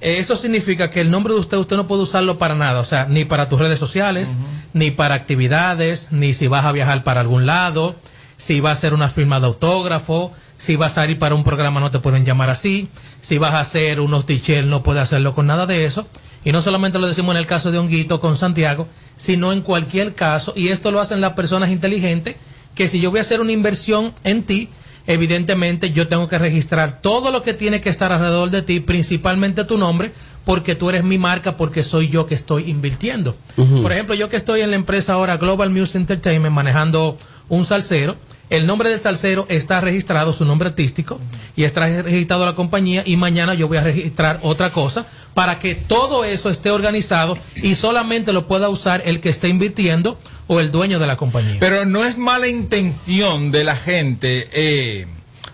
eh, 0.00 0.18
eso 0.18 0.36
significa 0.36 0.90
que 0.90 1.00
el 1.00 1.10
nombre 1.10 1.34
de 1.34 1.40
usted 1.40 1.56
usted 1.56 1.76
no 1.76 1.86
puede 1.86 2.02
usarlo 2.02 2.38
para 2.38 2.54
nada, 2.54 2.80
o 2.80 2.84
sea, 2.84 3.06
ni 3.08 3.24
para 3.24 3.48
tus 3.48 3.58
redes 3.58 3.78
sociales, 3.78 4.30
ni 4.72 4.90
para 4.90 5.14
actividades, 5.14 6.12
ni 6.12 6.34
si 6.34 6.46
vas 6.46 6.64
a 6.64 6.72
viajar 6.72 7.04
para 7.04 7.20
algún 7.20 7.46
lado, 7.46 7.94
si 8.36 8.60
va 8.60 8.70
a 8.70 8.72
hacer 8.74 8.92
una 8.94 9.08
firma 9.08 9.40
de 9.40 9.46
autógrafo, 9.46 10.32
si 10.58 10.76
vas 10.76 10.98
a 10.98 11.06
ir 11.06 11.18
para 11.18 11.34
un 11.34 11.44
programa 11.44 11.80
no 11.80 11.90
te 11.90 11.98
pueden 12.00 12.24
llamar 12.24 12.50
así, 12.50 12.88
si 13.20 13.38
vas 13.38 13.54
a 13.54 13.60
hacer 13.60 14.00
unos 14.00 14.26
tichel 14.26 14.68
no 14.68 14.82
puedes 14.82 15.02
hacerlo 15.02 15.34
con 15.34 15.46
nada 15.46 15.66
de 15.66 15.84
eso. 15.84 16.06
Y 16.44 16.52
no 16.52 16.60
solamente 16.60 16.98
lo 16.98 17.06
decimos 17.06 17.34
en 17.34 17.40
el 17.40 17.46
caso 17.46 17.72
de 17.72 17.78
Honguito 17.78 18.20
con 18.20 18.36
Santiago, 18.36 18.86
sino 19.16 19.52
en 19.52 19.62
cualquier 19.62 20.14
caso, 20.14 20.52
y 20.56 20.68
esto 20.68 20.90
lo 20.90 21.00
hacen 21.00 21.20
las 21.20 21.32
personas 21.32 21.70
inteligentes, 21.70 22.36
que 22.74 22.88
si 22.88 23.00
yo 23.00 23.10
voy 23.10 23.18
a 23.18 23.22
hacer 23.22 23.40
una 23.40 23.52
inversión 23.52 24.12
en 24.24 24.42
ti, 24.42 24.68
evidentemente 25.06 25.90
yo 25.90 26.08
tengo 26.08 26.28
que 26.28 26.38
registrar 26.38 27.00
todo 27.00 27.30
lo 27.30 27.42
que 27.42 27.54
tiene 27.54 27.80
que 27.80 27.90
estar 27.90 28.12
alrededor 28.12 28.50
de 28.50 28.62
ti, 28.62 28.80
principalmente 28.80 29.64
tu 29.64 29.78
nombre, 29.78 30.12
porque 30.44 30.74
tú 30.74 30.90
eres 30.90 31.04
mi 31.04 31.16
marca, 31.16 31.56
porque 31.56 31.82
soy 31.82 32.08
yo 32.08 32.26
que 32.26 32.34
estoy 32.34 32.70
invirtiendo. 32.70 33.36
Por 33.82 33.92
ejemplo, 33.92 34.14
yo 34.14 34.28
que 34.28 34.36
estoy 34.36 34.60
en 34.60 34.70
la 34.70 34.76
empresa 34.76 35.14
ahora 35.14 35.38
Global 35.38 35.70
Music 35.70 35.96
Entertainment 35.96 36.54
manejando 36.54 37.16
un 37.48 37.64
salsero, 37.64 38.16
el 38.56 38.66
nombre 38.66 38.90
del 38.90 39.00
salsero 39.00 39.46
está 39.48 39.80
registrado, 39.80 40.32
su 40.32 40.44
nombre 40.44 40.68
artístico, 40.68 41.20
y 41.56 41.64
está 41.64 41.86
registrado 42.02 42.44
la 42.44 42.54
compañía, 42.54 43.02
y 43.06 43.16
mañana 43.16 43.54
yo 43.54 43.68
voy 43.68 43.78
a 43.78 43.82
registrar 43.82 44.38
otra 44.42 44.70
cosa 44.72 45.06
para 45.34 45.58
que 45.58 45.74
todo 45.74 46.24
eso 46.24 46.50
esté 46.50 46.70
organizado 46.70 47.36
y 47.56 47.74
solamente 47.74 48.32
lo 48.32 48.46
pueda 48.46 48.68
usar 48.68 49.02
el 49.06 49.20
que 49.20 49.28
esté 49.30 49.48
invirtiendo 49.48 50.18
o 50.46 50.60
el 50.60 50.70
dueño 50.70 50.98
de 50.98 51.06
la 51.06 51.16
compañía. 51.16 51.56
Pero 51.60 51.84
no 51.86 52.04
es 52.04 52.18
mala 52.18 52.46
intención 52.46 53.50
de 53.50 53.64
la 53.64 53.76
gente 53.76 54.48
eh, 54.52 55.06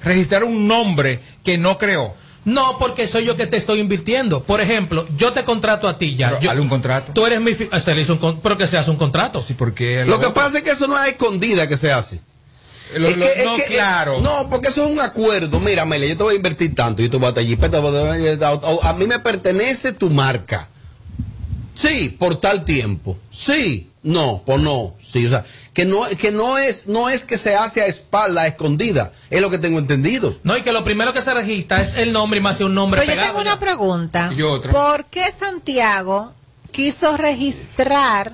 registrar 0.05 0.45
un 0.45 0.67
nombre 0.69 1.21
que 1.45 1.59
no 1.59 1.79
creó. 1.79 2.15
No, 2.45 2.79
porque 2.79 3.07
soy 3.07 3.27
yo 3.27 3.37
que 3.37 3.47
te 3.47 3.59
estoy 3.59 3.81
invirtiendo. 3.81 4.43
Por 4.43 4.63
ejemplo, 4.63 5.07
yo 5.17 5.33
te 5.33 5.45
contrato 5.45 5.87
a 5.89 5.99
ti 5.99 6.17
ya. 6.17 6.39
Pero 6.41 6.55
Yo- 6.55 6.63
un 6.63 6.69
contrato. 6.71 7.13
Tú 7.13 7.27
eres 7.27 7.39
mi... 7.41 7.55
fi- 7.55 7.69
Se 7.81 7.95
le 7.95 8.01
hizo 8.01 8.15
un 8.21 8.41
pero 8.41 8.57
que 8.57 8.67
se 8.67 8.79
hace 8.79 8.91
un 8.91 8.97
contrato. 8.97 9.45
Sí, 9.47 9.53
porque... 9.55 10.05
Lo 10.07 10.19
que 10.19 10.31
pasa 10.31 10.59
es 10.59 10.65
que 10.65 10.71
eso 10.71 10.87
no 10.87 11.01
es 11.03 11.11
escondida 11.11 11.69
que 11.69 11.77
se 11.77 11.93
hace. 11.93 12.21
Lo- 12.97 13.09
Es 13.09 13.17
lo- 13.17 13.25
que- 13.27 13.33
es 13.33 13.45
no, 13.45 13.57
que- 13.57 13.65
claro. 13.65 14.21
No, 14.21 14.49
porque 14.51 14.69
eso 14.69 14.85
es 14.87 14.91
un 14.93 15.01
acuerdo. 15.01 15.61
Mira, 15.61 15.83
Amelia, 15.83 16.09
yo 16.09 16.17
te 16.17 16.23
voy 16.25 16.33
a 16.35 16.37
invertir 16.37 16.75
tanto. 16.75 17.03
Yo 17.03 17.11
te 17.11 17.17
voy 17.17 17.27
a 17.27 17.29
estar 17.31 17.43
allí. 17.43 17.57
pero 17.57 17.71
te 17.73 17.79
voy 17.79 17.91
a- 18.83 18.93
mí 18.95 19.07
me 19.07 19.19
pertenece 19.19 19.93
tu 19.93 20.11
marca. 20.11 20.69
Sí, 21.75 22.15
por 22.19 22.37
tal 22.37 22.65
tiempo. 22.65 23.17
Sí, 23.31 23.89
no, 24.03 24.43
pues 24.45 24.61
no. 24.61 24.95
Sí, 24.99 25.25
o 25.27 25.31
sea, 25.31 25.45
que 25.73 25.87
no, 25.87 26.03
que 26.19 26.31
no 26.31 26.59
es, 26.59 26.87
no 26.89 27.09
es 27.09 27.25
que 27.25 27.39
se 27.39 27.55
hace 27.57 27.81
a 27.81 27.87
espalda, 27.87 28.43
a 28.43 28.47
escondida. 28.49 29.13
Es 29.31 29.41
lo 29.41 29.51
que 29.51 29.59
tengo 29.59 29.79
entendido. 29.79 30.37
No, 30.43 30.57
y 30.57 30.63
que 30.63 30.73
lo 30.73 30.85
primero 30.85 31.13
que 31.15 31.23
se 31.23 31.33
registra 31.33 31.81
es 31.83 31.95
el 31.97 32.13
nombre 32.13 32.39
y 32.39 32.43
más 32.43 32.61
un 32.61 32.75
nombre 32.75 33.01
Pero 33.01 33.15
yo 33.15 33.23
tengo 33.27 33.41
una 33.41 33.59
pregunta. 33.59 34.31
Y 34.37 34.43
otra. 34.43 34.73
¿Por 34.73 35.07
qué 35.07 35.25
Santiago 35.39 36.35
quiso 36.73 37.17
registrar 37.17 38.33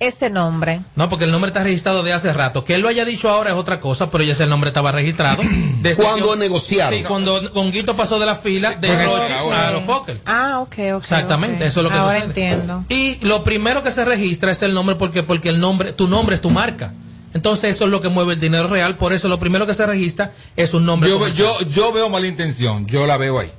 ese 0.00 0.30
nombre? 0.30 0.80
No, 0.96 1.08
porque 1.08 1.24
el 1.24 1.30
nombre 1.30 1.48
está 1.48 1.62
registrado 1.62 2.02
de 2.02 2.12
hace 2.12 2.32
rato. 2.32 2.64
Que 2.64 2.74
él 2.74 2.80
lo 2.82 2.88
haya 2.88 3.04
dicho 3.04 3.30
ahora 3.30 3.50
es 3.50 3.56
otra 3.56 3.80
cosa, 3.80 4.10
pero 4.10 4.24
ya 4.24 4.32
ese 4.32 4.46
nombre 4.46 4.68
estaba 4.68 4.92
registrado. 4.92 5.42
desde 5.82 6.02
Cuando 6.02 6.36
negociaron. 6.36 6.98
Sí, 6.98 7.04
cuando 7.04 7.36
Honguito 7.54 7.96
pasó 7.96 8.18
de 8.18 8.26
la 8.26 8.34
fila 8.36 8.72
de 8.74 9.04
Roche 9.06 9.32
a 9.32 9.70
los 9.70 9.84
Fokker. 9.84 10.20
Ah, 10.26 10.60
ok, 10.60 10.74
ok. 10.94 11.02
Exactamente, 11.02 11.64
eso 11.66 11.80
es 11.80 11.84
lo 11.84 11.90
que 11.90 11.96
Ahora 11.96 12.14
sucede. 12.22 12.28
entiendo. 12.28 12.84
Y 12.88 13.18
lo 13.24 13.44
primero 13.44 13.82
que 13.82 13.90
se 13.90 14.04
registra 14.04 14.50
es 14.52 14.62
el 14.62 14.74
nombre 14.74 14.96
porque 14.96 15.22
porque 15.22 15.48
el 15.48 15.60
nombre, 15.60 15.92
tu 15.92 16.08
nombre 16.08 16.34
es 16.34 16.40
tu 16.40 16.50
marca. 16.50 16.92
Entonces 17.32 17.74
eso 17.74 17.86
es 17.86 17.90
lo 17.90 18.00
que 18.00 18.08
mueve 18.08 18.34
el 18.34 18.40
dinero 18.40 18.68
real, 18.68 18.96
por 18.96 19.12
eso 19.12 19.26
lo 19.28 19.40
primero 19.40 19.66
que 19.66 19.74
se 19.74 19.84
registra 19.84 20.32
es 20.56 20.72
un 20.72 20.84
nombre. 20.86 21.10
Yo, 21.10 21.18
comercial. 21.18 21.48
yo, 21.60 21.66
yo 21.68 21.92
veo 21.92 22.08
mala 22.08 22.28
intención, 22.28 22.86
yo 22.86 23.06
la 23.06 23.16
veo 23.16 23.40
ahí. 23.40 23.50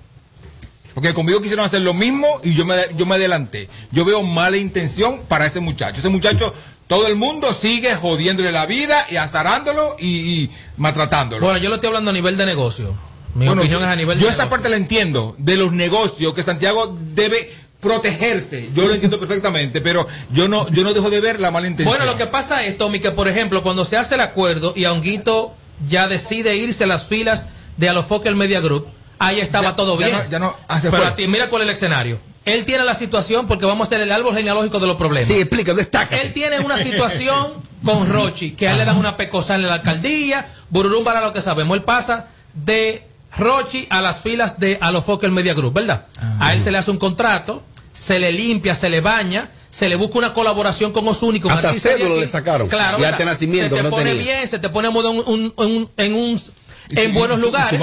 Porque 0.95 1.13
conmigo 1.13 1.39
quisieron 1.41 1.65
hacer 1.65 1.81
lo 1.81 1.93
mismo 1.93 2.25
y 2.43 2.55
yo 2.55 2.65
me, 2.65 2.75
yo 2.97 3.05
me 3.05 3.15
adelanté. 3.15 3.69
Yo 3.91 4.03
veo 4.05 4.23
mala 4.23 4.57
intención 4.57 5.19
para 5.27 5.45
ese 5.45 5.59
muchacho. 5.59 5.99
Ese 5.99 6.09
muchacho, 6.09 6.53
todo 6.87 7.05
el 7.07 7.15
mundo 7.15 7.53
sigue 7.53 7.93
jodiéndole 7.95 8.51
la 8.51 8.65
vida 8.65 9.05
y 9.11 9.17
azarándolo 9.17 9.97
y, 9.99 10.07
y 10.43 10.51
maltratándolo. 10.77 11.41
Bueno, 11.45 11.59
yo 11.59 11.69
lo 11.69 11.75
estoy 11.75 11.89
hablando 11.89 12.09
a 12.09 12.13
nivel 12.13 12.37
de 12.37 12.45
negocio. 12.47 12.95
Mi 13.35 13.45
Bueno, 13.45 13.61
opinión 13.61 13.83
es 13.83 13.89
a 13.89 13.95
nivel 13.97 14.17
Yo 14.17 14.27
de 14.27 14.31
esa 14.31 14.43
negocio. 14.43 14.49
parte 14.49 14.69
la 14.69 14.77
entiendo, 14.77 15.35
de 15.37 15.57
los 15.57 15.73
negocios, 15.73 16.33
que 16.33 16.41
Santiago 16.41 16.97
debe 17.13 17.51
protegerse. 17.81 18.69
Yo 18.73 18.87
lo 18.87 18.93
entiendo 18.93 19.19
perfectamente, 19.19 19.81
pero 19.81 20.07
yo 20.31 20.47
no, 20.47 20.67
yo 20.69 20.83
no 20.83 20.93
dejo 20.93 21.09
de 21.09 21.19
ver 21.19 21.39
la 21.39 21.51
mala 21.51 21.67
intención. 21.67 21.95
Bueno, 21.95 22.09
lo 22.11 22.17
que 22.17 22.25
pasa 22.27 22.65
es, 22.65 22.77
Tommy, 22.77 22.99
que 22.99 23.11
por 23.11 23.27
ejemplo, 23.27 23.61
cuando 23.63 23.85
se 23.85 23.97
hace 23.97 24.15
el 24.15 24.21
acuerdo 24.21 24.73
y 24.75 24.85
Honguito 24.85 25.53
ya 25.89 26.07
decide 26.07 26.55
irse 26.55 26.85
a 26.85 26.87
las 26.87 27.03
filas 27.05 27.49
de 27.77 27.89
Alofoque 27.89 28.29
el 28.29 28.35
Media 28.35 28.59
Group, 28.61 28.87
ahí 29.19 29.39
estaba 29.39 29.69
Ya- 29.69 29.75
todo 29.75 29.99
ya 29.99 30.07
bien. 30.07 30.17
no- 30.19 30.29
ya 30.29 30.39
no- 30.39 30.55
ah, 30.67 30.79
se 30.79 30.89
Pero 30.89 31.03
fue. 31.03 31.11
a 31.11 31.15
ti, 31.15 31.27
mira 31.27 31.49
cuál 31.49 31.63
es 31.63 31.67
el 31.69 31.73
escenario. 31.73 32.19
Él 32.45 32.63
tiene 32.65 32.83
la 32.83 32.93
situación 32.93 33.47
porque 33.47 33.65
vamos 33.65 33.85
a 33.85 33.87
hacer 33.87 34.01
el 34.01 34.11
árbol 34.11 34.35
genealógico 34.35 34.79
de 34.79 34.85
los 34.87 34.97
problemas. 34.97 35.27
Sí, 35.27 35.39
explica, 35.41 35.73
destaca. 35.73 36.15
Él 36.21 36.31
tiene 36.33 36.59
una 36.59 36.77
situación 36.77 37.53
con 37.83 38.07
Rochi, 38.07 38.51
que 38.51 38.67
a 38.67 38.71
él 38.73 38.77
le 38.77 38.85
dan 38.85 38.97
una 38.97 39.17
pecosa 39.17 39.55
en 39.55 39.63
la 39.65 39.73
alcaldía, 39.75 40.45
Bururum 40.69 41.03
para 41.03 41.21
lo 41.21 41.33
que 41.33 41.41
sabemos. 41.41 41.75
Él 41.75 41.83
pasa 41.83 42.27
de 42.53 43.03
Rochi 43.37 43.87
a 43.89 44.01
las 44.01 44.19
filas 44.21 44.59
de 44.59 44.77
Alofoque 44.79 45.25
el 45.25 45.31
Media 45.31 45.53
Group, 45.55 45.73
¿verdad? 45.73 46.05
A 46.39 46.53
él 46.53 46.61
se 46.61 46.71
le 46.71 46.77
hace 46.77 46.91
un 46.91 46.97
contrato, 46.97 47.63
se 47.93 48.19
le 48.19 48.31
limpia, 48.31 48.75
se 48.75 48.89
le 48.89 49.01
baña, 49.01 49.49
se 49.71 49.89
le 49.89 49.95
busca 49.95 50.17
una 50.19 50.33
colaboración 50.33 50.91
con 50.93 51.07
Osuni, 51.07 51.39
con 51.39 51.51
Hasta 51.51 51.73
cédula 51.73 52.15
le 52.21 52.27
sacaron. 52.27 52.67
Claro, 52.69 52.97
Y 52.97 53.01
¿verdad? 53.01 53.13
arte 53.15 53.25
nacimiento 53.25 53.75
se 53.75 53.79
te 53.81 53.83
no 53.83 53.89
pone 53.89 54.11
tenía. 54.11 54.23
bien, 54.35 54.47
se 54.47 54.59
te 54.59 54.69
pone 54.69 54.87
en 54.87 54.95
un, 54.95 55.53
en 55.57 55.65
un- 55.75 55.89
en 55.97 56.13
un- 56.13 56.41
en 56.89 57.13
buenos 57.13 57.39
lugares. 57.39 57.79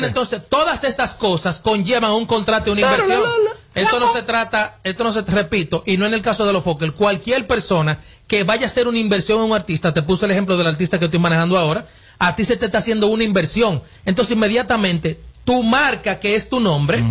no. 0.00 0.06
Entonces, 0.06 0.42
todas 0.48 0.84
esas 0.84 1.14
cosas 1.14 1.60
conllevan 1.60 2.12
un 2.12 2.26
contrato 2.26 2.70
y 2.70 2.72
una 2.72 2.82
inversión. 2.82 3.20
la, 3.20 3.28
la, 3.28 3.50
la. 3.50 3.62
Esto 3.74 4.00
no 4.00 4.12
se 4.12 4.22
trata, 4.22 4.78
esto 4.84 5.02
no 5.02 5.12
se 5.12 5.22
repito, 5.22 5.82
y 5.86 5.96
no 5.96 6.06
en 6.06 6.12
el 6.14 6.20
caso 6.22 6.46
de 6.46 6.52
los 6.52 6.62
Fokker. 6.62 6.92
Cualquier 6.92 7.46
persona 7.46 7.98
que 8.26 8.44
vaya 8.44 8.64
a 8.64 8.66
hacer 8.66 8.86
una 8.86 8.98
inversión 8.98 9.38
en 9.38 9.44
un 9.46 9.52
artista, 9.54 9.94
te 9.94 10.02
puse 10.02 10.26
el 10.26 10.30
ejemplo 10.30 10.56
del 10.56 10.66
artista 10.66 10.98
que 10.98 11.06
estoy 11.06 11.20
manejando 11.20 11.58
ahora, 11.58 11.86
a 12.18 12.36
ti 12.36 12.44
se 12.44 12.56
te 12.56 12.66
está 12.66 12.78
haciendo 12.78 13.06
una 13.06 13.24
inversión. 13.24 13.82
Entonces, 14.04 14.36
inmediatamente, 14.36 15.18
tu 15.44 15.62
marca, 15.62 16.20
que 16.20 16.34
es 16.34 16.48
tu 16.48 16.60
nombre, 16.60 17.02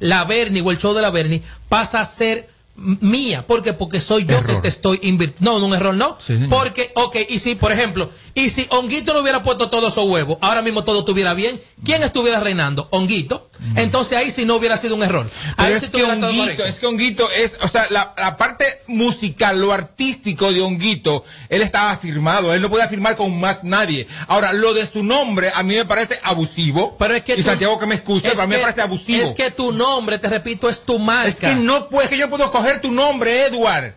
la 0.00 0.24
Bernie 0.24 0.62
o 0.62 0.70
el 0.70 0.78
show 0.78 0.92
de 0.92 1.02
la 1.02 1.10
Bernie, 1.10 1.42
pasa 1.68 2.00
a 2.00 2.04
ser 2.04 2.48
mía. 2.78 3.46
¿Por 3.46 3.62
qué? 3.62 3.72
Porque 3.72 4.00
soy 4.00 4.24
yo 4.24 4.42
que 4.44 4.54
te 4.56 4.68
estoy 4.68 5.00
invirtiendo. 5.02 5.52
No, 5.52 5.58
no, 5.58 5.66
un 5.66 5.74
error 5.74 5.94
no. 5.94 6.16
Sí. 6.20 6.38
Porque, 6.48 6.92
ok, 6.94 7.16
y 7.28 7.38
si, 7.38 7.54
por 7.54 7.72
ejemplo, 7.72 8.10
y 8.34 8.50
si 8.50 8.66
Honguito 8.70 9.12
no 9.12 9.20
hubiera 9.20 9.42
puesto 9.42 9.68
todos 9.68 9.92
esos 9.92 10.08
huevos, 10.08 10.38
ahora 10.40 10.62
mismo 10.62 10.84
todo 10.84 11.00
estuviera 11.00 11.34
bien, 11.34 11.60
¿quién 11.84 12.02
estuviera 12.02 12.40
reinando? 12.40 12.88
Honguito. 12.90 13.47
Entonces 13.76 14.16
ahí 14.18 14.30
sí 14.30 14.44
no 14.44 14.56
hubiera 14.56 14.76
sido 14.76 14.94
un 14.94 15.02
error. 15.02 15.28
Pero 15.28 15.54
Ahí 15.56 15.72
es 15.74 15.80
sí 15.82 15.88
que 15.88 15.98
estuviera 15.98 16.14
todo 16.20 16.30
Honguito, 16.30 16.64
es 16.64 16.74
que 16.80 16.86
Honguito 16.86 17.30
es, 17.32 17.56
o 17.60 17.68
sea, 17.68 17.86
la, 17.90 18.14
la 18.16 18.36
parte 18.36 18.64
musical, 18.86 19.60
lo 19.60 19.72
artístico 19.72 20.52
de 20.52 20.60
Honguito, 20.62 21.24
él 21.48 21.62
estaba 21.62 21.96
firmado, 21.96 22.52
él 22.54 22.62
no 22.62 22.70
podía 22.70 22.88
firmar 22.88 23.16
con 23.16 23.38
más 23.38 23.64
nadie. 23.64 24.06
Ahora, 24.26 24.52
lo 24.52 24.74
de 24.74 24.86
su 24.86 25.02
nombre 25.02 25.50
a 25.54 25.62
mí 25.62 25.74
me 25.74 25.84
parece 25.84 26.18
abusivo. 26.22 26.96
Pero 26.98 27.14
es 27.16 27.22
que 27.24 27.34
y 27.34 27.36
tú- 27.36 27.42
Santiago 27.42 27.78
que 27.78 27.86
me 27.86 27.94
excuse, 27.96 28.26
es 28.26 28.32
pero 28.32 28.42
a 28.42 28.46
mí 28.46 28.50
me 28.50 28.56
que- 28.56 28.62
parece 28.62 28.80
abusivo. 28.82 29.22
Es 29.24 29.34
que 29.34 29.50
tu 29.50 29.72
nombre, 29.72 30.18
te 30.18 30.28
repito, 30.28 30.68
es 30.68 30.82
tu 30.82 30.98
marca. 30.98 31.28
Es 31.28 31.36
que 31.36 31.54
no 31.54 31.88
puedes, 31.88 32.08
que 32.08 32.16
yo 32.18 32.28
puedo 32.30 32.50
coger 32.50 32.80
tu 32.80 32.90
nombre, 32.92 33.46
Edward. 33.46 33.94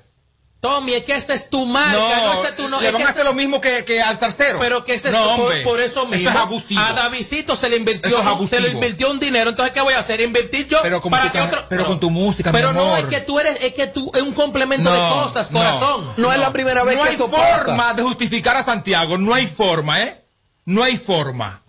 Tommy, 0.61 0.93
es 0.93 1.03
que 1.05 1.15
ese 1.15 1.33
es 1.33 1.49
tu 1.49 1.65
marca, 1.65 1.91
no, 1.97 2.33
ese 2.33 2.49
es 2.49 2.55
tu 2.55 2.69
nombre. 2.69 2.83
le 2.87 2.91
van 2.91 3.01
a 3.01 3.09
hacer 3.09 3.25
lo 3.25 3.33
mismo 3.33 3.59
que, 3.59 3.83
que 3.83 3.99
al 3.99 4.19
zarcero. 4.19 4.59
Pero 4.59 4.83
que 4.85 4.93
ese 4.93 5.07
es 5.07 5.13
no, 5.15 5.35
por, 5.63 5.81
eso 5.81 6.05
mismo. 6.05 6.29
Eso 6.29 6.29
es 6.29 6.35
abusivo. 6.43 6.79
A 6.79 6.93
Davidito 6.93 7.55
se 7.55 7.67
le 7.67 7.77
invirtió, 7.77 8.09
Eso 8.09 8.19
es 8.21 8.25
abusivo. 8.27 8.61
se 8.61 8.67
le 8.67 8.69
invirtió 8.69 9.09
un 9.09 9.19
dinero. 9.19 9.49
Entonces, 9.49 9.73
¿qué 9.73 9.81
voy 9.81 9.95
a 9.95 9.99
hacer? 9.99 10.21
Invertir 10.21 10.67
yo 10.67 10.77
Pero 10.83 11.01
con 11.01 11.09
para 11.09 11.23
música- 11.25 11.41
que 11.49 11.55
otro. 11.55 11.65
pero 11.67 11.85
con 11.87 11.99
tu 11.99 12.11
música, 12.11 12.51
mi 12.51 12.59
Pero 12.59 12.73
no, 12.73 12.95
es 12.95 13.05
que 13.05 13.21
tú 13.21 13.39
eres, 13.39 13.57
es 13.59 13.73
que 13.73 13.87
tú 13.87 14.11
es 14.13 14.21
un 14.21 14.33
complemento 14.33 14.93
de 14.93 14.99
No, 14.99 15.23
cosas, 15.23 15.49
no. 15.51 15.59
corazón. 15.59 16.13
No 16.17 16.31
es 16.31 16.37
la 16.39 16.53
primera 16.53 16.83
vez 16.83 16.95
no 16.95 17.03
que 17.03 17.09
hay 17.09 17.15
eso 17.15 17.27
forma 17.27 17.77
pasa. 17.77 17.93
de 17.95 18.03
justificar 18.03 18.55
a 18.55 18.61
Santiago, 18.63 19.17
no 19.17 19.33
hay 19.33 19.47
forma, 19.47 20.03
¿eh? 20.03 20.21
No 20.65 20.83
hay 20.83 20.95
forma. 20.95 21.63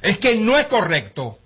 Es 0.00 0.16
que 0.18 0.36
no 0.36 0.58
es 0.58 0.64
correcto. 0.66 1.38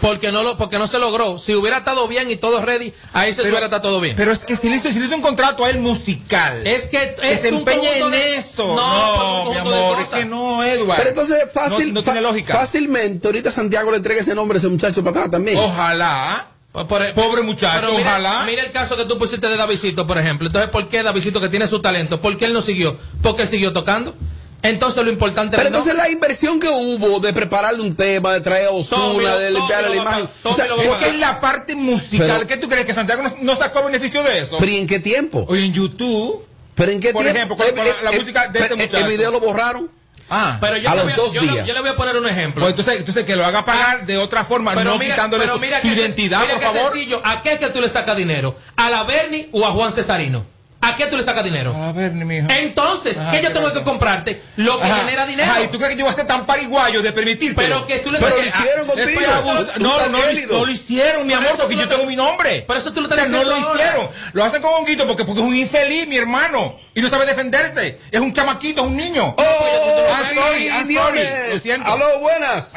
Porque 0.00 0.30
no 0.30 0.42
lo, 0.44 0.56
porque 0.56 0.78
no 0.78 0.86
se 0.86 0.98
logró. 0.98 1.38
Si 1.38 1.54
hubiera 1.54 1.78
estado 1.78 2.06
bien 2.06 2.30
y 2.30 2.36
todo 2.36 2.62
ready, 2.64 2.92
ahí 3.12 3.32
se 3.32 3.42
hubiera 3.42 3.64
estado 3.64 3.82
todo 3.82 4.00
bien. 4.00 4.14
Pero 4.16 4.32
es 4.32 4.44
que 4.44 4.56
si 4.56 4.68
le 4.70 4.76
hizo, 4.76 4.90
si 4.92 4.98
le 5.00 5.06
hizo 5.06 5.16
un 5.16 5.22
contrato 5.22 5.64
a 5.64 5.70
él 5.70 5.78
musical. 5.78 6.66
es 6.66 6.86
que 6.88 7.16
que 7.20 7.32
es 7.32 7.40
se 7.40 7.48
en 7.48 7.64
de- 7.64 8.36
eso. 8.36 8.66
No, 8.76 8.76
No, 8.76 9.44
pues, 9.44 9.54
mi 9.54 9.60
amor, 9.60 9.98
es 9.98 10.04
cosas. 10.06 10.18
que 10.20 10.24
no, 10.24 10.64
Edward. 10.64 10.96
Pero 10.98 11.08
entonces 11.10 11.38
fácil, 11.52 11.88
No, 11.88 11.94
no 12.00 12.02
tiene 12.04 12.20
lógica. 12.20 12.54
fácilmente, 12.54 13.26
ahorita 13.26 13.50
Santiago 13.50 13.90
le 13.90 13.96
entrega 13.96 14.20
ese 14.20 14.34
nombre 14.34 14.56
a 14.56 14.60
ese 14.60 14.68
muchacho 14.68 15.02
para 15.02 15.10
atrás 15.18 15.30
también. 15.32 15.58
Ojalá. 15.58 16.48
Por- 16.70 16.86
por- 16.86 17.12
Pobre 17.14 17.42
muchacho, 17.42 17.78
pero 17.80 17.92
mira, 17.98 18.10
ojalá. 18.10 18.44
Mira 18.44 18.62
el 18.62 18.70
caso 18.70 18.96
que 18.96 19.04
tú 19.06 19.18
pusiste 19.18 19.48
de 19.48 19.56
Davidito, 19.56 20.06
por 20.06 20.18
ejemplo. 20.18 20.46
Entonces, 20.46 20.70
¿por 20.70 20.88
qué 20.88 21.02
Davidito, 21.02 21.40
que 21.40 21.48
tiene 21.48 21.66
su 21.66 21.80
talento, 21.80 22.20
por 22.20 22.36
qué 22.36 22.44
él 22.44 22.52
no 22.52 22.60
siguió? 22.60 22.96
Porque 23.22 23.42
él 23.42 23.48
siguió 23.48 23.72
tocando. 23.72 24.14
Entonces, 24.62 25.04
lo 25.04 25.10
importante 25.10 25.56
Pero 25.56 25.68
el 25.68 25.74
entonces 25.74 25.94
la 25.96 26.10
inversión 26.10 26.58
que 26.58 26.68
hubo 26.68 27.20
de 27.20 27.32
prepararle 27.32 27.80
un 27.80 27.94
tema, 27.94 28.32
de 28.34 28.40
traer 28.40 28.66
a 28.66 28.70
Osuna, 28.72 29.36
de 29.36 29.52
limpiarle 29.52 29.90
la 29.90 29.96
imagen. 29.96 30.28
O 30.42 30.52
sea, 30.52 30.66
tómelo, 30.66 30.82
Es 30.82 30.88
¿por 30.88 30.98
que 30.98 31.04
qué- 31.04 31.10
es 31.12 31.20
la 31.20 31.40
parte 31.40 31.76
musical. 31.76 32.26
Pero- 32.28 32.46
¿Qué 32.48 32.56
tú 32.56 32.68
crees 32.68 32.84
que 32.84 32.92
Santiago 32.92 33.22
no, 33.22 33.34
no 33.40 33.54
sacó 33.56 33.84
beneficio 33.84 34.22
de 34.24 34.40
eso? 34.40 34.56
¿Pero 34.58 34.72
y 34.72 34.78
en 34.78 34.86
qué 34.88 34.98
tiempo? 34.98 35.46
Oye, 35.48 35.64
en 35.64 35.72
YouTube. 35.72 36.44
¿Pero 36.74 36.90
en 36.92 37.00
qué 37.00 37.12
Por 37.12 37.22
tiempo? 37.22 37.36
ejemplo, 37.38 37.56
con- 37.56 37.74
con 37.74 37.84
la- 37.86 38.10
la 38.10 38.12
música 38.18 38.48
de 38.48 38.58
este 38.58 38.74
el- 38.74 38.80
el- 38.80 38.86
muchacho. 38.86 39.04
El 39.06 39.10
video 39.12 39.30
lo 39.30 39.40
borraron. 39.40 39.90
Ah. 40.30 40.58
Pero 40.60 40.76
yo 40.76 40.90
A 40.90 40.94
le 40.94 40.96
los 40.98 41.06
voy 41.06 41.14
dos 41.14 41.32
yo 41.32 41.40
le- 41.40 41.52
días. 41.52 41.66
yo 41.66 41.72
le 41.74 41.80
voy 41.80 41.88
a 41.90 41.96
poner 41.96 42.16
un 42.16 42.26
ejemplo. 42.28 42.62
Pues 42.64 42.70
entonces, 42.72 42.96
entonces 42.98 43.24
que 43.24 43.34
lo 43.36 43.46
haga 43.46 43.64
pagar 43.64 44.04
de 44.06 44.18
otra 44.18 44.44
forma, 44.44 44.74
Pero 44.74 44.90
no 44.90 44.98
mira- 44.98 45.14
quitándole 45.14 45.44
pero 45.44 45.54
su, 45.54 45.60
mira 45.60 45.80
su 45.80 45.88
que 45.88 45.94
identidad, 45.94 46.40
mira 46.42 46.54
por 46.54 46.62
favor. 46.64 46.92
sencillo. 46.92 47.22
¿A 47.24 47.40
qué 47.42 47.52
es 47.54 47.58
que 47.60 47.68
tú 47.70 47.80
le 47.80 47.88
sacas 47.88 48.16
dinero? 48.16 48.54
¿A 48.76 48.90
la 48.90 49.04
Bernie 49.04 49.48
o 49.52 49.64
a 49.66 49.70
Juan 49.70 49.92
Cesarino? 49.92 50.44
¿A 50.80 50.94
qué 50.94 51.06
tú 51.06 51.16
le 51.16 51.24
sacas 51.24 51.42
dinero? 51.42 51.74
A 51.74 51.90
ver, 51.92 52.12
mi 52.12 52.36
hijo. 52.36 52.46
Entonces, 52.50 53.16
¿qué 53.32 53.42
yo 53.42 53.52
tengo 53.52 53.72
que 53.72 53.82
comprarte? 53.82 54.40
Lo 54.56 54.78
que 54.78 54.84
Ajá. 54.84 54.98
genera 54.98 55.26
dinero. 55.26 55.50
Ajá, 55.50 55.62
¿y 55.64 55.68
tú 55.68 55.76
crees 55.78 55.92
que 55.92 55.98
yo 55.98 56.04
voy 56.04 56.12
a 56.12 56.16
ser 56.16 56.26
tan 56.28 56.46
pariguayo 56.46 57.02
de 57.02 57.12
permitirte? 57.12 57.56
Pero 57.60 57.84
que 57.84 57.98
tú 57.98 58.12
le 58.12 58.18
Pero 58.20 58.36
lo 58.36 58.42
hicieron 58.42 58.86
ah, 58.88 58.92
contigo. 58.94 59.20
abus- 59.32 59.72
Tú 59.74 59.80
No, 59.80 60.06
no, 60.06 60.18
lo- 60.18 60.22
gélido. 60.28 60.58
no 60.60 60.66
lo 60.66 60.70
hicieron, 60.72 61.26
mi 61.26 61.32
amor, 61.32 61.50
porque 61.58 61.76
yo 61.76 61.88
tengo 61.88 62.06
mi 62.06 62.14
nombre. 62.14 62.62
Por 62.62 62.76
eso 62.76 62.92
tú 62.92 63.00
lo 63.00 63.08
O 63.08 63.10
estás 63.10 63.28
sea, 63.28 63.36
no 63.38 63.44
lo 63.44 63.58
hicieron. 63.58 64.08
Lo 64.32 64.44
hacen 64.44 64.62
con 64.62 64.72
Honguito 64.72 65.04
porque, 65.08 65.24
porque 65.24 65.40
es 65.40 65.46
un 65.48 65.56
infeliz, 65.56 66.06
mi 66.06 66.16
hermano. 66.16 66.76
Y 66.94 67.00
no 67.02 67.08
sabe 67.08 67.26
defenderse. 67.26 67.98
Es 68.12 68.20
un 68.20 68.32
chamaquito, 68.32 68.82
es 68.82 68.86
un 68.86 68.96
niño. 68.96 69.34
¡Oh, 69.36 70.06
I'm 70.22 70.94
sorry. 70.94 71.28
Lo 71.52 71.58
siento. 71.58 71.90
¡Aló, 71.92 72.20
buenas! 72.20 72.72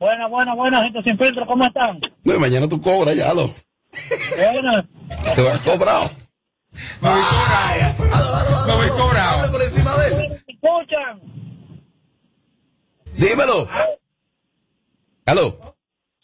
Buenas, 0.00 0.28
buenas, 0.28 0.56
buenas, 0.56 0.82
gente 0.82 1.02
sin 1.04 1.16
filtro, 1.16 1.46
¿cómo 1.46 1.64
están? 1.64 2.00
No, 2.24 2.38
mañana 2.40 2.68
tú 2.68 2.80
cobras 2.80 3.14
ya, 3.14 3.32
lo. 3.32 3.54
Buenas. 4.36 4.84
Te 5.36 5.40
vas 5.42 5.60
cobrado. 5.60 6.10
Me 7.00 7.08
voy 7.08 7.22
cobrado. 7.22 8.66
Me 8.66 8.74
voy 8.74 8.88
cobrado. 8.88 9.52
Por 9.52 9.62
encima 9.62 9.96
de 9.98 10.08
él. 10.08 10.42
¿Me 10.46 10.54
escuchan? 10.54 11.20
Dímelo. 13.16 13.68
¿Aló? 15.26 15.58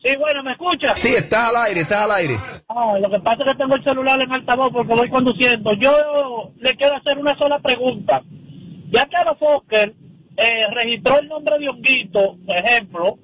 Sí, 0.02 0.16
bueno, 0.16 0.42
¿me 0.42 0.52
escuchan? 0.52 0.96
Sí, 0.96 1.08
estás 1.08 1.50
al 1.50 1.56
aire, 1.68 1.80
estás 1.80 2.04
al 2.04 2.12
aire. 2.12 2.34
Ah, 2.68 2.94
lo 2.98 3.10
que 3.10 3.20
pasa 3.20 3.42
es 3.42 3.50
que 3.50 3.58
tengo 3.58 3.74
el 3.74 3.84
celular 3.84 4.20
en 4.20 4.32
altavoz 4.32 4.72
porque 4.72 4.94
voy 4.94 5.10
conduciendo. 5.10 5.74
Yo 5.74 6.52
le 6.58 6.74
quiero 6.76 6.96
hacer 6.96 7.18
una 7.18 7.36
sola 7.36 7.58
pregunta. 7.58 8.22
Ya 8.90 9.06
que 9.06 9.16
Fokker 9.38 9.94
eh, 10.36 10.66
registró 10.72 11.18
el 11.18 11.28
nombre 11.28 11.58
de 11.58 11.68
Honguito, 11.68 12.36
por 12.46 12.56
ejemplo, 12.56 13.18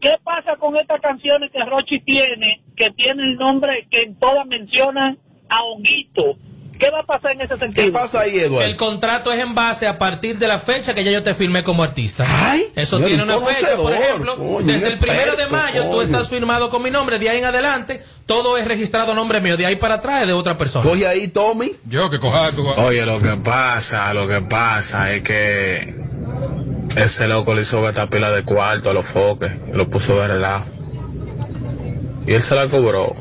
¿qué 0.00 0.16
pasa 0.22 0.56
con 0.56 0.76
estas 0.76 1.00
canciones 1.00 1.50
que 1.50 1.64
Rochi 1.64 2.00
tiene, 2.00 2.62
que 2.76 2.90
tiene 2.90 3.22
el 3.22 3.36
nombre 3.36 3.88
que 3.90 4.02
en 4.02 4.16
todas 4.16 4.46
mencionan 4.46 5.18
a 5.48 5.62
Honguito? 5.62 6.36
¿Qué 6.80 6.90
va 6.90 7.00
a 7.00 7.04
pasar 7.04 7.32
en 7.32 7.42
ese 7.42 7.56
sentido? 7.56 7.84
¿Qué 7.86 7.92
pasa 7.92 8.20
ahí, 8.20 8.38
Eduardo? 8.38 8.66
El 8.66 8.76
contrato 8.76 9.32
es 9.32 9.38
en 9.38 9.54
base 9.54 9.86
a 9.86 9.98
partir 9.98 10.38
de 10.38 10.48
la 10.48 10.58
fecha 10.58 10.94
que 10.94 11.04
ya 11.04 11.10
yo 11.10 11.22
te 11.22 11.34
firmé 11.34 11.62
como 11.62 11.82
artista. 11.84 12.24
Ay, 12.26 12.64
Eso 12.74 12.96
señor, 12.96 13.08
tiene 13.08 13.22
un 13.22 13.30
una 13.30 13.46
fecha, 13.46 13.76
por 13.76 13.92
ejemplo, 13.92 14.36
coño, 14.36 14.72
desde 14.72 14.88
el 14.88 14.98
primero 14.98 15.36
de 15.36 15.46
mayo 15.46 15.90
tú 15.90 16.00
estás 16.00 16.28
firmado 16.28 16.70
con 16.70 16.82
mi 16.82 16.90
nombre, 16.90 17.18
de 17.18 17.28
ahí 17.28 17.38
en 17.38 17.44
adelante 17.44 18.02
todo 18.26 18.56
es 18.56 18.66
registrado 18.66 19.12
a 19.12 19.14
nombre 19.14 19.40
mío, 19.40 19.56
de 19.56 19.66
ahí 19.66 19.76
para 19.76 19.96
atrás 19.96 20.22
es 20.22 20.28
de 20.28 20.32
otra 20.32 20.56
persona. 20.56 20.88
Coge 20.88 21.06
ahí, 21.06 21.28
Tommy. 21.28 21.72
Yo 21.86 22.08
que 22.10 22.18
coja. 22.18 22.50
que 22.50 22.56
coja. 22.56 22.80
Oye, 22.82 23.04
lo 23.04 23.18
que 23.18 23.36
pasa, 23.36 24.14
lo 24.14 24.28
que 24.28 24.40
pasa 24.40 25.12
es 25.12 25.22
que 25.22 25.96
ese 26.96 27.28
loco 27.28 27.54
le 27.54 27.62
hizo 27.62 27.86
esta 27.88 28.08
pila 28.08 28.30
de 28.30 28.44
cuarto 28.44 28.90
a 28.90 28.94
los 28.94 29.04
foques, 29.06 29.52
y 29.72 29.76
lo 29.76 29.90
puso 29.90 30.18
de 30.20 30.28
relajo. 30.28 30.70
Y 32.26 32.34
él 32.34 32.42
se 32.42 32.54
la 32.54 32.68
cobró. 32.68 33.14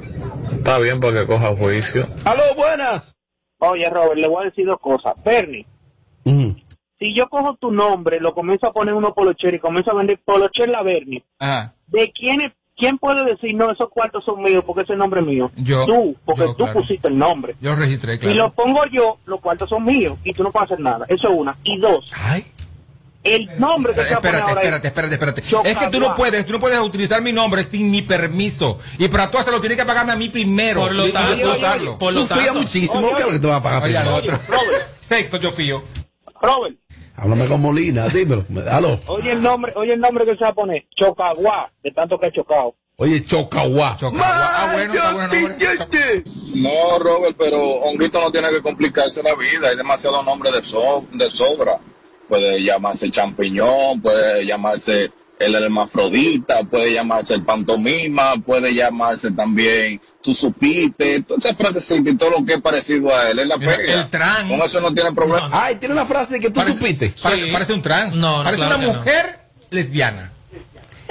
Está 0.55 0.77
bien 0.77 0.99
para 0.99 1.21
que 1.21 1.27
coja 1.27 1.55
juicio. 1.55 2.07
¡Aló, 2.25 2.43
buenas! 2.55 3.15
Oye, 3.59 3.89
Robert, 3.89 4.15
le 4.19 4.27
voy 4.27 4.43
a 4.43 4.49
decir 4.49 4.65
dos 4.65 4.79
cosas. 4.79 5.13
Bernie, 5.23 5.65
Ujú. 6.25 6.55
si 6.97 7.13
yo 7.13 7.27
cojo 7.29 7.55
tu 7.55 7.71
nombre, 7.71 8.19
lo 8.19 8.33
comienzo 8.33 8.67
a 8.67 8.73
poner 8.73 8.91
en 8.93 8.97
unos 8.97 9.13
polocher 9.13 9.53
y 9.53 9.59
comienzo 9.59 9.91
a 9.91 9.95
vender 9.95 10.19
polocher 10.23 10.69
la 10.69 10.81
Bernie. 10.83 11.23
¿de 11.87 12.11
quién, 12.11 12.41
es- 12.41 12.53
quién 12.77 12.97
puede 12.97 13.25
decir, 13.25 13.55
no, 13.55 13.71
esos 13.71 13.89
cuartos 13.89 14.23
son 14.23 14.41
míos 14.41 14.63
porque 14.65 14.83
ese 14.83 14.95
nombre 14.95 15.21
es 15.21 15.27
mío? 15.27 15.51
Yo. 15.57 15.85
Tú, 15.85 16.15
porque 16.23 16.41
Yo, 16.41 16.49
tú 16.55 16.63
claro. 16.63 16.73
pusiste 16.73 17.07
el 17.09 17.17
nombre. 17.17 17.55
Yo 17.59 17.75
registré, 17.75 18.17
Si 18.17 18.27
lo 18.33 18.51
claro. 18.51 18.53
pongo 18.53 18.85
yo, 18.91 19.17
los 19.25 19.41
cuartos 19.41 19.67
son 19.69 19.83
míos 19.83 20.17
y 20.23 20.31
tú 20.33 20.43
no 20.43 20.51
puedes 20.51 20.71
hacer 20.71 20.79
nada. 20.83 21.05
Eso 21.09 21.29
es 21.29 21.37
una. 21.37 21.57
Y 21.63 21.77
dos, 21.79 22.11
Ay. 22.17 22.45
El 23.23 23.59
nombre 23.59 23.93
que 23.93 24.01
Espérate, 24.01 24.27
ahora 24.29 24.49
espérate, 24.61 24.87
espérate, 24.87 25.13
espérate. 25.15 25.41
Chocaguá. 25.41 25.69
Es 25.69 25.77
que 25.77 25.87
tú 25.89 25.99
no 25.99 26.15
puedes, 26.15 26.45
tú 26.45 26.53
no 26.53 26.59
puedes 26.59 26.79
utilizar 26.79 27.21
mi 27.21 27.33
nombre 27.33 27.63
sin 27.63 27.91
mi 27.91 28.01
permiso. 28.01 28.79
Y 28.97 29.07
para 29.07 29.29
tú 29.29 29.37
hacerlo 29.37 29.59
tienes 29.59 29.77
que 29.77 29.85
pagarme 29.85 30.13
a 30.13 30.15
mí 30.15 30.29
primero. 30.29 30.81
Por 30.81 30.93
lo 30.93 31.09
tanto, 31.11 31.51
usarlo. 31.51 31.97
por 31.99 32.13
lo 32.13 32.25
Tú 32.25 32.33
fías 32.35 32.55
muchísimo. 32.55 32.99
Oye, 33.07 33.15
¿Qué 33.15 33.21
es 33.21 33.25
lo 33.27 33.33
que 33.33 33.39
te 33.39 33.47
va 33.47 33.55
a 33.57 33.63
pagar 33.63 33.83
Oye, 33.83 33.93
primero? 33.95 34.15
otro. 34.15 34.39
Robert, 34.47 34.87
Sexo, 35.01 35.37
yo 35.37 35.51
fío. 35.51 35.83
Robert, 36.41 36.77
Háblame 37.17 37.47
con 37.47 37.61
Molina, 37.61 38.07
dímelo. 38.07 38.45
Aló. 38.71 38.97
oye 39.07 39.33
el 39.33 39.41
nombre, 39.41 39.73
oye 39.75 39.91
el 39.93 39.99
nombre 39.99 40.23
que 40.25 40.35
se 40.37 40.43
va 40.45 40.51
a 40.51 40.53
poner, 40.53 40.85
Chocaguá, 40.95 41.69
de 41.83 41.91
tanto 41.91 42.17
que 42.17 42.27
ha 42.27 42.31
chocado. 42.31 42.75
Oye, 42.95 43.25
Chocahuá. 43.25 43.95
Chocahuá. 43.97 44.21
Ah, 44.25 44.71
bueno, 44.73 44.93
está. 44.93 45.87
No, 46.55 46.99
Robert, 46.99 47.35
pero 47.37 47.57
Honguito 47.61 48.19
no 48.19 48.31
tiene 48.31 48.49
que 48.49 48.61
complicarse 48.61 49.21
la 49.23 49.35
vida. 49.35 49.69
Hay 49.69 49.77
demasiados 49.77 50.23
nombres 50.25 50.53
de, 50.53 50.63
so- 50.63 51.05
de 51.13 51.29
sobra. 51.29 51.79
Puede 52.29 52.63
llamarse 52.63 53.09
champiñón, 53.09 54.01
puede 54.01 54.45
llamarse 54.45 55.11
el 55.39 55.55
hermafrodita, 55.55 56.63
puede 56.63 56.93
llamarse 56.93 57.33
el 57.33 57.43
pantomima, 57.43 58.35
puede 58.45 58.73
llamarse 58.73 59.31
también 59.31 59.99
tú 60.21 60.33
supiste, 60.33 61.23
todas 61.23 61.45
esas 61.45 61.57
frases 61.57 61.91
y 61.91 62.17
todo 62.17 62.29
lo 62.31 62.45
que 62.45 62.55
es 62.55 62.61
parecido 62.61 63.15
a 63.15 63.29
él, 63.29 63.47
la 63.47 63.57
pega. 63.57 64.01
el 64.01 64.07
trans. 64.07 64.49
Con 64.49 64.61
eso 64.61 64.81
no 64.81 64.93
tiene 64.93 65.11
problema. 65.13 65.49
Ay, 65.51 65.75
tiene 65.75 65.93
una 65.93 66.05
frase 66.05 66.35
de 66.35 66.39
que 66.41 66.49
tú 66.49 66.61
supiste. 66.61 67.13
Parece, 67.21 67.51
parece 67.51 67.73
un 67.73 67.81
trans. 67.81 68.15
No, 68.15 68.39
no, 68.39 68.43
parece 68.43 68.63
claro 68.63 68.77
una 68.77 68.87
mujer 68.87 69.39
lesbiana. 69.69 70.31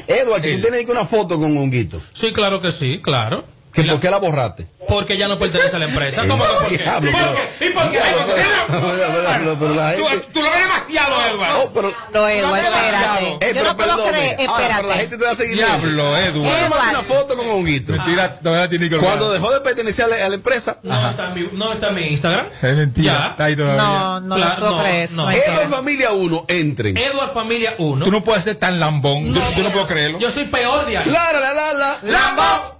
Edward, 0.06 0.42
que 0.42 0.54
tú 0.56 0.60
tienes 0.62 0.84
que 0.84 0.92
una 0.92 1.04
foto 1.04 1.38
con 1.38 1.56
Honguito. 1.56 2.00
Sí, 2.12 2.32
claro 2.32 2.60
que 2.60 2.70
sí, 2.70 3.00
claro. 3.02 3.44
¿Que 3.72 3.84
¿Por 3.84 4.00
qué 4.00 4.10
la 4.10 4.18
borraste? 4.18 4.66
Porque 4.88 5.16
ya 5.16 5.28
no 5.28 5.38
pertenece 5.38 5.76
a 5.76 5.78
la 5.78 5.84
empresa. 5.86 6.22
¿Cómo 6.26 6.42
que 6.44 6.50
por 6.54 6.68
qué? 6.68 6.78
Diablo, 6.84 7.10
¿Por 7.12 7.34
qué? 7.58 7.66
¿Y 7.66 7.70
por 7.70 7.90
qué? 7.90 7.98
La 7.98 9.94
Tú, 10.32 10.42
lo 10.42 10.50
ves 10.50 10.60
demasiado, 10.62 11.14
Edward. 11.32 11.50
Oh, 11.62 11.72
pero- 11.72 11.92
No, 12.12 12.28
Edward, 12.28 12.60
espérate. 12.64 13.54
Yo 13.54 13.64
no 13.64 13.76
pero 13.76 13.96
la 13.96 14.04
espérate. 14.04 14.92
gente 15.00 15.18
te 15.18 15.24
va 15.24 15.30
a 15.30 15.34
seguir. 15.34 15.56
Diablo, 15.56 16.16
Edward. 16.16 16.68
Tómate 16.68 16.88
una 16.90 17.02
foto 17.02 17.36
con 17.36 17.48
Honguito. 17.50 17.92
Mentira, 17.92 18.34
todavía 18.40 18.68
tiene 18.68 18.88
que 18.88 18.96
Cuando 18.98 19.30
dejó 19.32 19.50
de 19.52 19.60
pertenecer 19.60 20.04
a 20.06 20.08
la, 20.08 20.28
la 20.28 20.34
empresa, 20.34 20.78
No 20.82 21.10
está, 21.10 21.28
en 21.28 21.34
mi, 21.34 21.48
no 21.52 21.72
está 21.72 21.88
en 21.88 21.94
mi 21.94 22.02
Instagram. 22.08 22.46
Es 22.62 22.76
mentira. 22.76 23.28
Está 23.30 23.44
ahí 23.44 23.56
todavía. 23.56 23.82
No, 23.82 24.20
no 24.20 24.34
Claro, 24.36 24.54
lo 24.54 24.60
puedo 24.60 24.76
no, 24.76 24.82
creer. 24.82 25.04
eso, 25.04 25.14
no. 25.16 25.22
no 25.24 25.30
entiendo. 25.30 25.60
Edward 25.60 25.70
Familia 25.70 26.12
1, 26.12 26.44
entren. 26.48 26.96
Edward 26.96 27.32
Familia 27.32 27.74
1. 27.78 28.04
Tú 28.04 28.10
no 28.10 28.24
puedes 28.24 28.44
ser 28.44 28.56
tan 28.56 28.80
lambón. 28.80 29.34
yo 29.34 29.62
no 29.62 29.70
puedo 29.70 29.86
creerlo. 29.86 30.18
Yo 30.18 30.30
soy 30.30 30.44
peor 30.44 30.86
de 30.86 30.98
ahí. 30.98 31.10
La, 31.10 31.32
la, 31.32 31.52
la, 31.52 31.72
la. 31.74 31.98
¡Lambón! 32.02 32.77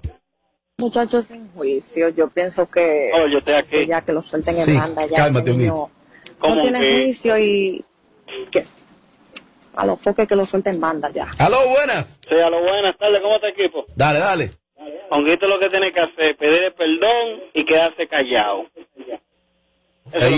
Muchachos 0.83 1.27
sin 1.27 1.49
juicio, 1.55 2.09
yo 2.11 2.29
pienso 2.29 2.71
que 2.71 3.11
Oh, 3.13 3.27
yo 3.27 3.39
estoy 3.39 3.55
aquí. 3.57 3.85
ya 3.85 4.01
que 4.03 4.13
lo 4.13 4.23
suelten 4.23 4.55
Sí, 4.55 4.71
en 4.71 4.79
banda, 4.79 5.07
ya 5.07 5.17
cálmate, 5.17 5.53
niño 5.55 5.91
¿Cómo 6.39 6.55
no 6.55 6.63
tiene 6.63 6.81
que? 6.81 7.03
juicio 7.03 7.37
y 7.37 7.85
que 8.53 8.63
a 9.75 9.85
los 9.85 10.01
foques 10.01 10.29
que 10.29 10.37
lo 10.37 10.45
suelten 10.45 10.77
en 10.77 10.81
banda 10.81 11.11
ya. 11.13 11.27
Aló, 11.39 11.57
buenas. 11.69 12.21
Sí, 12.29 12.37
a 12.37 12.49
lo 12.49 12.61
buenas 12.63 12.97
tardes, 12.97 13.21
¿cómo 13.21 13.35
está 13.35 13.49
equipo? 13.49 13.87
Dale, 13.97 14.21
dale. 14.21 14.51
Honguito 15.11 15.49
lo 15.49 15.59
que 15.59 15.69
tiene 15.69 15.93
que 15.93 15.99
hacer 16.01 16.37
pedirle 16.37 16.71
perdón 16.71 17.41
y 17.55 17.65
quedarse 17.65 18.07
callado. 18.07 18.63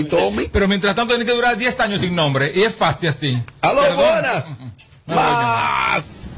Tommy. 0.08 0.44
Pero 0.50 0.68
mientras 0.68 0.94
tanto 0.94 1.14
tiene 1.14 1.28
que 1.30 1.36
durar 1.36 1.56
10 1.56 1.80
años 1.80 2.00
sin 2.00 2.14
nombre. 2.16 2.50
Y 2.54 2.62
es 2.62 2.74
fácil 2.74 3.10
así. 3.10 3.34
Aló, 3.60 3.82
buenas. 3.94 4.46
Más. 5.06 6.28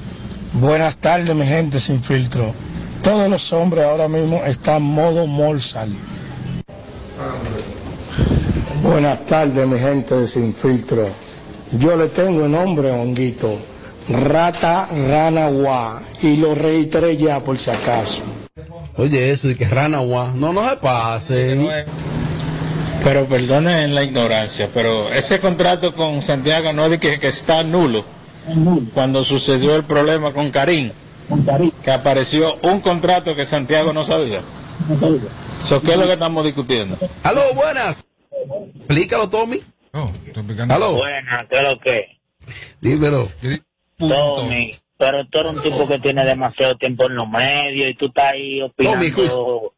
Buenas 0.54 0.98
tardes, 0.98 1.34
mi 1.36 1.46
gente 1.46 1.78
sin 1.78 2.02
filtro. 2.02 2.52
Todos 3.02 3.28
los 3.28 3.52
hombres 3.52 3.84
ahora 3.84 4.08
mismo 4.08 4.42
están 4.44 4.82
modo 4.82 5.26
morsal. 5.26 5.92
Buenas 8.82 9.26
tardes, 9.26 9.66
mi 9.66 9.78
gente 9.78 10.14
de 10.16 10.26
sin 10.26 10.54
filtro. 10.54 11.04
Yo 11.72 11.96
le 11.96 12.08
tengo 12.08 12.44
el 12.44 12.52
nombre, 12.52 12.90
honguito. 12.90 13.58
Rata 14.08 14.88
Rana 15.08 15.48
Gua. 15.48 16.02
Y 16.22 16.36
lo 16.36 16.54
reiteré 16.54 17.16
ya 17.16 17.40
por 17.40 17.58
si 17.58 17.70
acaso. 17.70 18.22
Oye, 18.96 19.30
eso 19.30 19.48
de 19.48 19.56
que 19.56 19.66
rana 19.66 19.98
guá. 20.00 20.32
No, 20.34 20.52
no 20.52 20.68
se 20.68 20.76
pase. 20.76 21.86
Pero 23.02 23.28
perdonen 23.28 23.94
la 23.94 24.04
ignorancia, 24.04 24.70
pero 24.72 25.12
ese 25.12 25.40
contrato 25.40 25.94
con 25.94 26.22
Santiago 26.22 26.72
no 26.72 26.84
es 26.84 26.90
de 26.92 27.00
que, 27.00 27.18
que 27.18 27.28
está 27.28 27.64
nulo. 27.64 28.04
Cuando 28.94 29.24
sucedió 29.24 29.76
el 29.76 29.84
problema 29.84 30.32
con 30.32 30.50
Karim, 30.50 30.92
que 31.82 31.90
apareció 31.90 32.56
un 32.62 32.80
contrato 32.80 33.34
que 33.34 33.44
Santiago 33.44 33.92
no 33.92 34.04
sabía. 34.04 34.42
So, 35.58 35.80
¿Qué 35.80 35.92
es 35.92 35.96
lo 35.96 36.06
que 36.06 36.12
estamos 36.12 36.44
discutiendo? 36.44 36.98
Aló, 37.22 37.40
buenas. 37.54 38.02
Explícalo, 38.76 39.28
Tommy. 39.30 39.60
Oh. 39.92 40.06
Aló. 40.68 40.94
Buena, 40.94 41.46
¿qué 41.48 41.56
es 41.56 41.62
lo 41.62 41.78
que? 41.78 42.18
Dímelo. 42.80 43.26
Punto. 43.98 44.36
Tommy, 44.36 44.74
pero 44.96 45.26
tú 45.26 45.38
eres 45.38 45.52
un 45.52 45.62
tipo 45.62 45.86
que 45.86 45.98
tiene 45.98 46.24
demasiado 46.24 46.76
tiempo 46.76 47.06
en 47.06 47.16
los 47.16 47.28
medios 47.28 47.90
y 47.90 47.94
tú 47.94 48.06
estás 48.06 48.32
ahí 48.32 48.60
Tommy, 48.76 49.10
opinando 49.10 49.74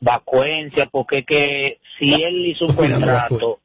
vacuencia, 0.00 0.86
porque 0.86 1.18
es 1.18 1.26
que 1.26 1.80
si 1.98 2.22
él 2.22 2.46
hizo 2.46 2.66
un 2.66 2.74
contrato, 2.74 3.60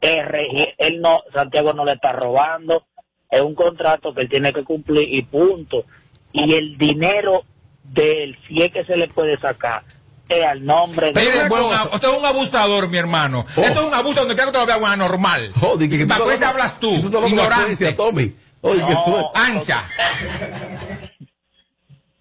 él, 0.00 0.74
él 0.78 1.00
no, 1.00 1.22
Santiago 1.34 1.72
no 1.72 1.84
le 1.84 1.92
está 1.92 2.12
robando, 2.12 2.84
es 3.30 3.40
un 3.40 3.54
contrato 3.54 4.14
que 4.14 4.22
él 4.22 4.28
tiene 4.28 4.52
que 4.52 4.64
cumplir 4.64 5.12
y 5.12 5.22
punto. 5.22 5.84
Y 6.32 6.54
el 6.54 6.78
dinero 6.78 7.44
del 7.84 8.38
si 8.46 8.62
es 8.62 8.72
que 8.72 8.84
se 8.84 8.96
le 8.96 9.08
puede 9.08 9.36
sacar 9.38 9.82
es 10.28 10.46
al 10.46 10.64
nombre 10.64 11.12
de... 11.12 11.48
Bueno, 11.48 11.66
una- 11.68 11.84
usted 11.84 12.08
es 12.08 12.16
un 12.16 12.24
abusador, 12.24 12.88
mi 12.88 12.98
hermano. 12.98 13.44
Esto 13.56 13.80
es 13.80 13.86
un 13.88 13.94
abuso 13.94 14.20
donde 14.20 14.34
quiera 14.36 14.46
que 14.52 14.58
te 14.58 14.64
lo 14.64 14.66
vea 14.80 14.92
anormal. 14.92 15.52
Oh, 15.60 15.76
que- 15.76 15.88
que 15.90 15.98
tú 15.98 16.08
¿Para 16.08 16.36
te 16.36 16.44
hablas 16.44 16.78
tú? 16.78 16.92
que 16.96 17.02
tú 17.02 17.10
te 17.10 17.28
Ignorante. 17.28 17.92
Tommy. 17.94 18.32
Oye, 18.60 18.84
¿qué 18.86 18.94
fue? 19.04 19.22
Ancha. 19.34 19.84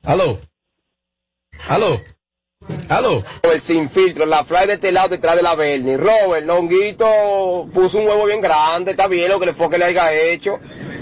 Aló. 0.04 0.38
Aló. 1.68 2.02
Aló. 2.88 3.24
El 3.44 3.62
sin 3.62 3.90
filtro, 3.90 4.26
la 4.26 4.44
fly 4.46 4.66
de 4.68 4.74
este 4.74 4.92
lado 4.92 5.10
detrás 5.10 5.36
de 5.36 5.42
la 5.44 5.56
Bernie. 5.56 5.98
Robert, 5.98 6.46
Longuito 6.46 7.68
puso 7.74 7.98
un 8.00 8.08
huevo 8.08 8.26
bien 8.26 8.42
grande, 8.42 8.92
está 8.92 9.08
bien 9.08 9.30
lo 9.30 9.40
que 9.40 9.48
le 9.48 9.54
fue 9.54 9.70
que 9.70 9.78
le 9.78 9.86
haya 9.86 10.12
hecho. 10.14 10.60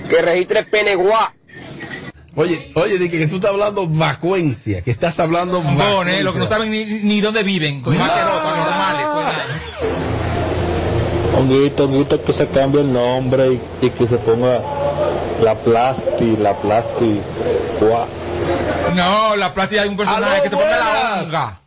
Que 0.10 0.22
registre 0.22 0.64
Peneguá. 0.64 1.34
Oye, 2.40 2.72
oye, 2.76 3.00
di 3.00 3.10
que, 3.10 3.18
que 3.18 3.26
tú 3.28 3.38
estás 3.38 3.50
hablando 3.52 3.88
vacuencia, 3.88 4.84
que 4.84 4.92
estás 4.92 5.20
hablando 5.20 5.60
Bon, 5.64 5.74
eh, 5.74 5.78
vacuencia. 5.78 6.24
lo 6.24 6.34
que 6.34 6.40
no 6.40 6.46
saben 6.46 6.70
ni, 6.70 6.86
ni 6.86 7.20
dónde 7.20 7.42
viven. 7.42 7.82
Vaqueros, 7.82 8.06
anormales. 8.06 9.08
Honguito, 11.36 11.86
Honguito 11.86 12.24
que 12.24 12.34
se 12.34 12.48
cambie 12.48 12.82
el 12.82 12.94
nombre 12.94 13.54
y, 13.82 13.86
y 13.88 13.90
que 13.90 14.06
se 14.06 14.18
ponga 14.18 14.62
la 15.42 15.56
plasti, 15.56 16.36
la 16.38 16.54
plasti. 16.56 17.20
No, 18.96 19.36
la 19.36 19.52
plástica 19.54 19.84
de 19.84 19.90
un 19.90 19.98
personaje 19.98 20.44
que 20.44 20.50
se 20.50 20.56
ponga 20.58 20.70
la 20.78 21.22
honga. 21.24 21.62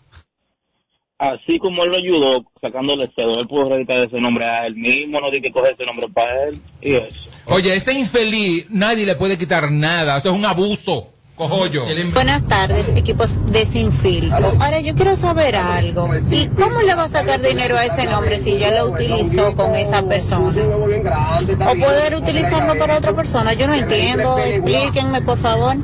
Así 1.18 1.58
como 1.58 1.84
él 1.84 1.90
lo 1.90 1.96
ayudó 1.98 2.44
sacándole 2.60 3.10
cedo, 3.14 3.40
él 3.40 3.46
pudo 3.48 3.68
registrar 3.68 4.04
ese 4.06 4.20
nombre 4.20 4.44
a 4.48 4.66
él 4.66 4.74
mismo, 4.76 5.20
no 5.20 5.30
tiene 5.30 5.48
que 5.48 5.52
coger 5.52 5.74
ese 5.74 5.84
nombre 5.84 6.08
para 6.08 6.44
él 6.44 6.62
y 6.80 6.94
eso. 6.94 7.28
Oye, 7.50 7.74
este 7.74 7.92
infeliz, 7.92 8.66
nadie 8.70 9.04
le 9.04 9.16
puede 9.16 9.36
quitar 9.36 9.70
nada. 9.72 10.18
Esto 10.18 10.30
es 10.30 10.36
un 10.36 10.44
abuso. 10.44 11.08
Cojollo. 11.34 11.86
Buenas 12.12 12.46
tardes, 12.46 12.90
equipos 12.94 13.44
de 13.50 13.64
Sin 13.64 13.90
Filtro. 13.92 14.52
Ahora 14.60 14.80
yo 14.80 14.94
quiero 14.94 15.16
saber 15.16 15.56
algo. 15.56 16.10
¿Y 16.30 16.48
cómo 16.48 16.82
le 16.82 16.94
va 16.94 17.04
a 17.04 17.08
sacar 17.08 17.40
dinero 17.40 17.78
a 17.78 17.86
ese 17.86 18.04
nombre 18.04 18.38
si 18.38 18.58
ya 18.58 18.70
lo 18.72 18.90
utilizó 18.90 19.56
con 19.56 19.74
esa 19.74 20.02
persona? 20.06 20.48
O 20.50 21.74
poder 21.76 22.14
utilizarlo 22.14 22.78
para 22.78 22.98
otra 22.98 23.16
persona. 23.16 23.54
Yo 23.54 23.66
no 23.66 23.74
entiendo. 23.74 24.38
Explíquenme, 24.38 25.22
por 25.22 25.38
favor. 25.38 25.76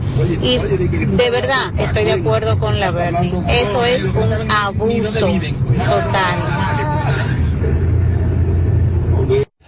Y 0.43 0.59
de 0.59 1.31
verdad, 1.31 1.73
estoy 1.79 2.05
de 2.05 2.13
acuerdo 2.13 2.59
con 2.59 2.79
la 2.79 2.91
Bernie. 2.91 3.33
Eso 3.49 3.83
es 3.87 4.05
un 4.05 4.51
abuso 4.51 5.21
total. 5.21 6.76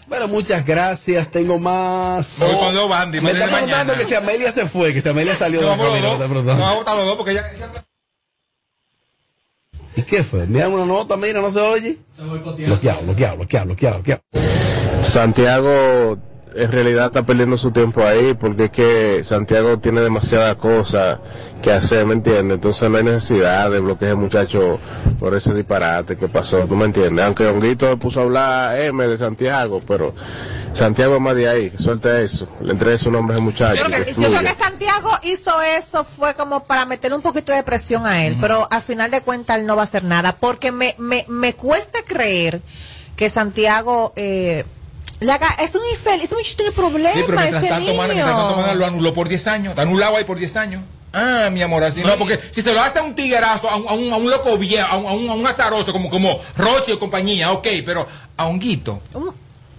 Bueno, 0.09 0.29
muchas 0.29 0.65
gracias. 0.65 1.31
Tengo 1.31 1.59
más. 1.59 2.35
Voy 2.39 2.49
Oh, 2.53 2.59
con 2.59 2.75
dos 2.75 2.89
bandis, 2.89 3.23
me 3.23 3.31
está 3.31 3.45
preguntando 3.47 3.93
mañana. 3.93 3.95
que 3.99 4.05
si 4.05 4.15
Amelia 4.15 4.51
se 4.51 4.67
fue, 4.67 4.93
que 4.95 5.01
si 5.01 5.09
Amelia 5.09 5.35
salió 5.35 5.61
de 5.61 5.67
No, 5.67 5.77
la 5.77 5.77
preguntando. 6.17 6.55
No, 6.55 6.61
vamos 6.61 6.71
a 6.71 6.75
votar 6.75 6.97
los 6.97 7.07
dos 7.07 7.17
porque 7.17 7.35
ya. 7.35 7.53
¿Y 9.97 10.03
qué 10.03 10.23
fue? 10.23 10.47
Mira 10.47 10.69
una 10.69 10.87
nota, 10.87 11.17
mira, 11.17 11.41
no 11.41 11.51
se 11.51 11.61
oye. 11.61 11.99
Bloqueado, 12.19 13.03
bloqueado, 13.03 13.37
bloqueado, 13.37 13.67
bloqueado, 13.67 13.97
bloqueado. 14.03 14.23
Santiago 15.05 16.19
en 16.55 16.73
realidad 16.73 17.07
está 17.07 17.23
perdiendo 17.23 17.57
su 17.57 17.71
tiempo 17.71 18.03
ahí 18.03 18.35
porque 18.35 18.65
es 18.65 18.71
que 18.71 19.25
Santiago 19.25 19.79
tiene 19.79 20.01
demasiadas 20.01 20.57
cosas 20.57 21.19
que 21.63 21.73
hacer, 21.73 22.07
¿me 22.07 22.15
entiendes? 22.15 22.57
Entonces 22.57 22.89
no 22.91 22.99
hay 22.99 23.05
necesidad 23.05 23.71
de 23.71 23.81
bloquear 23.81 24.17
muchacho 24.17 24.79
por 25.19 25.35
ese 25.35 25.55
disparate 25.55 26.17
que 26.17 26.29
pasó, 26.29 26.59
¿tú 26.67 26.77
me 26.77 26.85
entiendes? 26.85 27.25
Aunque 27.25 27.47
Honguito 27.47 27.99
puso 27.99 28.21
a 28.21 28.23
hablar 28.25 28.81
M 28.81 29.07
de 29.07 29.19
Santiago, 29.19 29.83
pero 29.87 30.15
Santiago 30.73 31.17
es 31.17 31.21
más 31.21 31.35
de 31.35 31.49
ahí, 31.49 31.73
suelta 31.77 32.21
eso, 32.21 32.49
le 32.61 32.73
entregue 32.73 32.99
su 32.99 33.11
nombre 33.11 33.35
a 33.35 33.39
ese 33.39 33.45
muchacho. 33.45 33.77
Yo 33.77 33.85
creo, 33.85 33.99
que 33.99 34.05
que, 34.05 34.11
yo 34.13 34.17
creo 34.17 34.31
fluya. 34.39 34.51
que 34.51 34.63
Santiago 34.63 35.11
hizo 35.23 35.63
eso 35.63 36.05
fue 36.05 36.35
como 36.35 36.65
para 36.65 36.87
meterle 36.87 37.17
un 37.17 37.23
poquito 37.23 37.53
de 37.53 37.63
presión 37.63 38.07
a 38.07 38.27
él, 38.27 38.37
pero 38.41 38.69
al 38.71 38.83
final 38.83 39.11
de 39.11 39.21
cuentas 39.23 39.59
él 39.59 39.67
no 39.67 39.77
va 39.77 39.83
a 39.83 39.87
hacer 39.87 40.05
nada, 40.05 40.37
porque 40.39 40.73
me, 40.73 40.95
me, 40.99 41.25
me 41.29 41.55
cuesta 41.55 41.99
creer 42.07 42.63
que 43.17 43.31
Santiago 43.31 44.13
eh, 44.15 44.65
le 45.21 45.33
haga, 45.33 45.49
es 45.61 45.75
un 45.75 45.81
infeliz, 45.91 46.25
ese 46.25 46.35
muchacho 46.35 46.57
tiene 46.57 46.73
problemas, 46.73 47.15
Sí, 47.15 47.23
pero 47.27 47.39
mientras 47.39 47.63
ese 47.63 47.71
tanto, 47.73 47.91
niño. 47.91 48.03
mientras 48.05 48.27
tanto, 48.27 48.75
lo 48.75 48.87
anuló 48.87 49.15
por 49.15 49.29
10 49.29 49.47
años. 49.49 49.71
Está 49.73 49.83
anulado 49.83 50.17
ahí 50.17 50.25
por 50.25 50.39
10 50.39 50.57
años. 50.57 50.83
Ah, 51.13 51.49
mi 51.51 51.63
amor, 51.63 51.83
así 51.85 52.03
no, 52.03 52.17
porque 52.19 52.39
si 52.51 52.61
se 52.63 52.73
lo 52.75 52.81
hace 52.83 52.99
a 52.99 53.03
un 53.03 53.15
tiguerazo, 53.15 53.69
a 53.69 53.77
un, 53.77 53.89
a 53.89 53.93
un, 53.95 54.13
a 54.13 54.17
un 54.19 54.31
loco 54.31 54.59
viejo, 54.59 54.87
a 54.87 54.97
un, 54.99 55.07
a 55.07 55.13
un, 55.13 55.31
a 55.31 55.35
un 55.35 55.47
azaroso 55.47 55.91
como, 55.93 56.11
como 56.11 56.39
Roche 56.57 56.93
y 56.93 56.99
compañía, 56.99 57.51
ok, 57.53 57.67
pero 57.85 58.07
a 58.37 58.47
Honguito, 58.47 59.01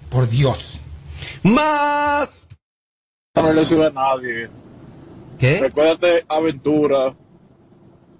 por 0.09 0.27
Dios. 0.27 0.79
Más. 1.43 2.47
No 3.35 3.53
le 3.53 3.65
sube 3.65 3.87
a 3.87 3.91
nadie. 3.91 4.49
¿Qué? 5.39 5.59
Recuérdate 5.59 6.25
Aventura. 6.27 7.13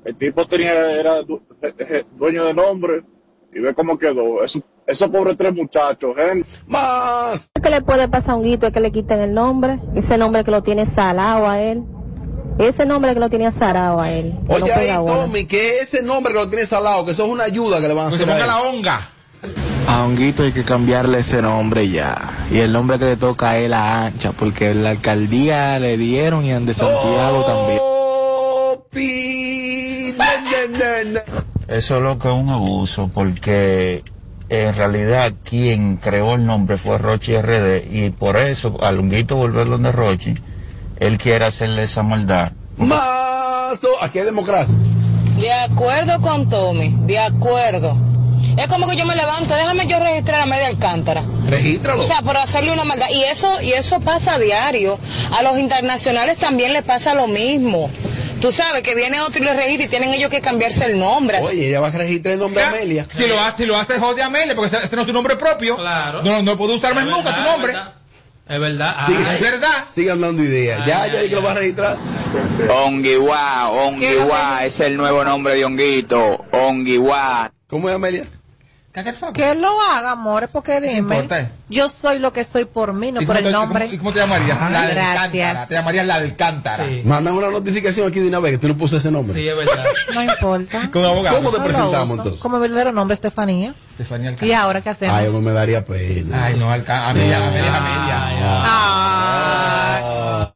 El 0.06 0.16
tipo 0.16 0.46
tenía, 0.48 0.92
era 0.94 1.22
du- 1.24 1.42
eh, 1.62 1.74
eh, 1.80 2.04
dueño 2.18 2.46
de 2.46 2.54
nombre 2.54 3.04
y 3.54 3.60
ve 3.60 3.74
cómo 3.74 3.98
quedó. 3.98 4.44
Eso, 4.44 4.62
esos 4.90 5.10
pobres 5.10 5.38
tres 5.38 5.54
muchachos, 5.54 6.16
¿eh? 6.18 6.44
¡Más! 6.68 7.52
¿Qué 7.62 7.70
le 7.70 7.82
puede 7.82 8.08
pasar 8.08 8.32
a 8.32 8.36
un 8.38 8.44
guito 8.44 8.66
es 8.66 8.74
que 8.74 8.80
le 8.80 8.92
quiten 8.92 9.20
el 9.20 9.36
nombre? 9.36 9.80
Ese 9.96 10.18
nombre 10.18 10.44
que 10.44 10.50
lo 10.50 10.64
tiene 10.64 10.88
salado 10.88 11.48
a 11.48 11.62
él. 11.62 11.84
Ese 12.58 12.88
nombre 12.88 13.14
que 13.14 13.20
lo 13.20 13.30
tiene 13.30 13.52
salado 13.52 14.00
a 14.00 14.12
él. 14.12 14.34
que 14.34 14.48
no 14.48 14.66
Oye 14.66 14.74
ahí. 14.74 15.06
Tommy, 15.06 15.46
que 15.46 15.82
ese 15.82 16.02
nombre 16.02 16.34
que 16.34 16.40
lo 16.40 16.50
tiene 16.50 16.66
salado, 16.66 17.06
que 17.06 17.12
eso 17.12 17.24
es 17.24 17.32
una 17.32 17.44
ayuda 17.44 17.80
que 17.80 17.88
le 17.88 17.94
van 17.94 18.08
a 18.08 18.10
Pues 18.10 18.22
hacer 18.22 18.28
se 18.28 18.34
ponga 18.34 18.44
a 18.44 18.48
la 18.48 18.68
honga. 18.68 19.10
A 19.88 20.04
Honguito 20.04 20.44
hay 20.44 20.52
que 20.52 20.64
cambiarle 20.64 21.20
ese 21.20 21.42
nombre 21.42 21.88
ya. 21.88 22.48
Y 22.52 22.58
el 22.58 22.74
nombre 22.74 22.98
que 22.98 23.06
le 23.06 23.16
toca 23.16 23.60
es 23.60 23.70
la 23.70 24.06
ancha, 24.06 24.32
porque 24.32 24.74
la 24.74 24.90
alcaldía 24.90 25.78
le 25.78 25.98
dieron 25.98 26.44
y 26.44 26.50
de 26.50 26.74
Santiago 26.74 27.44
también. 27.46 27.80
Eso 31.68 31.98
es 31.98 32.02
lo 32.02 32.18
que 32.18 32.28
es 32.28 32.34
un 32.34 32.50
abuso, 32.50 33.12
porque 33.14 34.04
en 34.50 34.76
realidad 34.76 35.34
quien 35.44 35.98
creó 35.98 36.36
el 36.36 36.46
nombre 36.46 36.78
fue 36.78 36.98
Rochi 36.98 37.38
RD 37.38 37.86
y 37.92 38.10
por 38.10 38.38
eso, 38.38 38.78
al 38.82 39.00
Honguito 39.00 39.36
volver 39.36 39.68
donde 39.68 39.92
Rochi, 39.92 40.36
él 41.00 41.18
quiere 41.18 41.46
hacerle 41.46 41.84
esa 41.84 42.04
maldad. 42.04 42.52
Más. 42.78 43.80
Aquí 44.02 44.20
hay 44.20 44.26
democracia. 44.26 44.74
De 45.38 45.54
acuerdo 45.54 46.20
con 46.22 46.50
Tommy, 46.50 46.96
de 47.06 47.20
acuerdo. 47.20 47.96
Es 48.58 48.68
como 48.68 48.88
que 48.88 48.96
yo 48.96 49.06
me 49.06 49.16
levanto, 49.16 49.54
déjame 49.54 49.86
yo 49.88 50.00
registrar 50.00 50.42
a 50.42 50.46
media 50.46 50.68
alcántara. 50.68 51.24
Regístralo. 51.46 52.02
O 52.02 52.06
sea, 52.06 52.22
por 52.22 52.36
hacerle 52.38 52.72
una 52.72 52.84
maldad. 52.84 53.08
Y 53.12 53.24
eso, 53.24 53.62
y 53.62 53.72
eso 53.74 54.00
pasa 54.00 54.36
a 54.36 54.40
diario. 54.40 54.98
A 55.38 55.44
los 55.44 55.60
internacionales 55.60 56.40
también 56.40 56.74
les 56.74 56.84
pasa 56.84 57.14
lo 57.14 57.28
mismo. 57.28 57.90
Tú 58.42 58.52
sabes 58.52 58.84
que 58.84 58.96
viene 58.96 59.20
otro 59.22 59.42
y 59.42 59.46
le 59.46 59.54
registra 59.54 59.86
y 59.86 59.90
tienen 59.90 60.14
ellos 60.14 60.30
que 60.30 60.42
cambiarse 60.42 60.86
el 60.86 60.98
nombre. 60.98 61.38
así. 61.38 61.48
Oye, 61.48 61.68
ella 61.70 61.82
va 61.82 61.88
a 61.88 61.92
registrar 61.92 62.34
el 62.36 62.40
nombre 62.40 62.62
de 62.62 62.68
Amelia. 62.68 63.06
Si 63.10 63.28
lo 63.28 63.40
hace, 63.40 63.58
si 63.58 63.66
lo 63.66 63.78
hace 63.78 64.00
jode 64.00 64.22
Amelia, 64.24 64.56
porque 64.56 64.76
ese, 64.76 64.86
ese 64.86 64.96
no 64.96 65.02
es 65.02 65.08
su 65.08 65.14
nombre 65.14 65.36
propio. 65.36 65.76
Claro. 65.76 66.24
No, 66.24 66.42
no 66.42 66.58
puedo 66.58 66.76
usar 66.76 66.96
más 66.96 67.06
nunca 67.06 67.36
tu 67.36 67.42
nombre. 67.42 67.74
Es 68.48 68.60
verdad. 68.60 68.96
Sí, 69.06 69.14
Ay. 69.16 69.36
Es 69.36 69.42
verdad. 69.42 69.86
Sigan 69.88 70.22
dando 70.22 70.44
ideas. 70.44 70.86
Ya, 70.86 71.06
ya 71.08 71.22
di 71.22 71.30
que 71.30 71.36
lo 71.36 71.44
va 71.44 71.52
a 71.52 71.56
registrar. 71.56 71.98
Onguiwa, 72.68 73.70
Onguiwa, 73.70 74.66
es 74.66 74.80
el 74.80 74.98
nuevo 74.98 75.24
nombre 75.24 75.56
de 75.56 75.66
Honguito. 75.66 76.46
Onguiwa. 76.52 77.52
¿Cómo 77.68 77.90
es 77.90 77.96
Amelia? 77.96 78.24
Que 79.34 79.52
él 79.52 79.62
lo 79.62 79.70
haga, 79.92 80.12
amores, 80.14 80.50
porque 80.52 80.82
dime. 80.82 80.98
importa? 80.98 81.52
Yo 81.70 81.90
soy 81.90 82.18
lo 82.18 82.34
que 82.34 82.44
soy 82.44 82.66
por 82.66 82.94
mí, 82.94 83.12
no 83.12 83.22
¿Y 83.22 83.26
por 83.28 83.38
el 83.38 83.44
te- 83.46 83.52
nombre. 83.52 83.86
¿Y 83.86 83.98
cómo 84.00 84.12
te 84.12 84.18
llamarías? 84.20 84.58
Ay, 84.60 84.74
la 84.74 84.88
gracias. 84.90 85.68
Te 85.68 85.76
llamarías 85.76 86.06
la 86.08 86.20
del 86.20 86.36
Cántara. 86.36 86.88
Mandan 87.06 87.36
una 87.36 87.50
notificación 87.52 88.08
aquí 88.08 88.20
de 88.20 88.28
una 88.30 88.40
vez 88.40 88.54
que 88.54 88.58
tú 88.58 88.68
no 88.68 88.76
puso 88.76 88.98
ese 88.98 89.12
nombre. 89.12 89.36
Sí, 89.36 89.48
es 89.48 89.56
verdad. 89.56 89.86
No 90.14 90.24
importa. 90.24 90.90
Con 90.94 91.06
abogado. 91.06 91.38
¿Cómo 91.38 91.52
te 91.52 91.60
No 91.60 91.64
presentamos 91.66 92.18
entonces? 92.18 92.42
Como 92.42 92.60
verdadero 92.60 92.92
nombre, 92.92 93.14
Estefanía. 93.14 93.76
Estefanía 93.92 94.32
¿Y 94.32 94.34
Alcántara. 94.34 94.62
ahora 94.62 94.82
qué 94.82 94.90
hacemos? 94.90 95.16
Ay, 95.16 95.30
no 95.32 95.42
me 95.42 95.52
daría 95.52 95.86
pena. 95.86 96.46
Ay, 96.46 96.56
no, 96.58 96.72
Alcántara. 96.72 97.10
Amelia, 97.12 97.38
Amelia 97.48 97.66
es 97.66 97.70
Amelia. 97.76 98.18
Ah. 99.32 100.54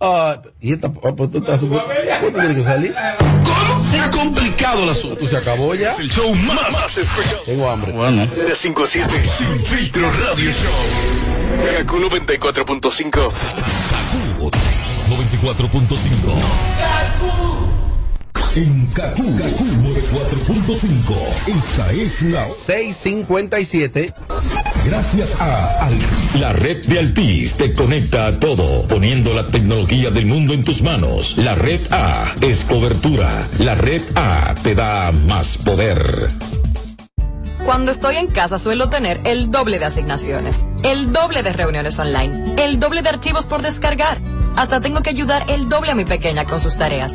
Ah, 0.00 0.40
y 0.60 0.72
esta, 0.74 0.88
ah, 0.88 1.12
pues 1.16 1.30
tú 1.30 1.38
estás 1.38 1.58
súper- 1.60 1.80
¿Cómo 2.20 2.30
tú 2.32 2.38
tienes 2.38 2.56
que 2.56 2.62
salir? 2.62 2.94
Se 3.90 3.98
ha 3.98 4.10
complicado 4.10 4.84
el 4.84 4.90
asunto. 4.90 5.16
¿Tú 5.16 5.26
se 5.26 5.36
acabó 5.36 5.74
ya? 5.74 5.92
Es 5.92 5.98
el 5.98 6.10
show 6.10 6.34
más, 6.34 6.72
más 6.72 6.98
escuchado. 6.98 7.40
Tengo 7.46 7.70
hambre. 7.70 7.92
Bueno. 7.92 8.26
De 8.26 8.54
5 8.54 8.82
a 8.82 8.86
7, 8.86 9.28
Sin 9.28 9.64
Filtro 9.64 10.10
Radio 10.10 10.50
Show. 10.50 11.78
Kaku 11.78 11.96
94.5. 11.98 13.10
Kaku 13.10 14.50
94.5. 15.08 17.57
En 18.56 18.86
Kaku, 18.88 19.36
Kaku 19.36 19.64
94.5. 19.64 21.14
Esta 21.58 21.92
es 21.92 22.22
la 22.22 22.48
657. 22.50 24.12
Gracias 24.86 25.40
a 25.40 25.86
Al- 25.86 26.40
La 26.40 26.52
red 26.52 26.84
de 26.86 26.98
Altis 26.98 27.54
te 27.54 27.72
conecta 27.72 28.26
a 28.26 28.40
todo, 28.40 28.86
poniendo 28.88 29.32
la 29.34 29.46
tecnología 29.46 30.10
del 30.10 30.26
mundo 30.26 30.54
en 30.54 30.64
tus 30.64 30.82
manos. 30.82 31.36
La 31.36 31.54
red 31.54 31.80
A 31.90 32.34
es 32.40 32.64
cobertura. 32.64 33.30
La 33.58 33.74
red 33.74 34.02
A 34.16 34.54
te 34.62 34.74
da 34.74 35.12
más 35.12 35.58
poder. 35.58 36.28
Cuando 37.64 37.92
estoy 37.92 38.16
en 38.16 38.28
casa 38.28 38.58
suelo 38.58 38.88
tener 38.88 39.20
el 39.24 39.50
doble 39.50 39.78
de 39.78 39.84
asignaciones, 39.84 40.66
el 40.82 41.12
doble 41.12 41.42
de 41.42 41.52
reuniones 41.52 41.98
online, 41.98 42.54
el 42.56 42.80
doble 42.80 43.02
de 43.02 43.10
archivos 43.10 43.46
por 43.46 43.62
descargar. 43.62 44.18
Hasta 44.56 44.80
tengo 44.80 45.02
que 45.02 45.10
ayudar 45.10 45.44
el 45.48 45.68
doble 45.68 45.92
a 45.92 45.94
mi 45.94 46.04
pequeña 46.04 46.44
con 46.46 46.60
sus 46.60 46.76
tareas. 46.76 47.14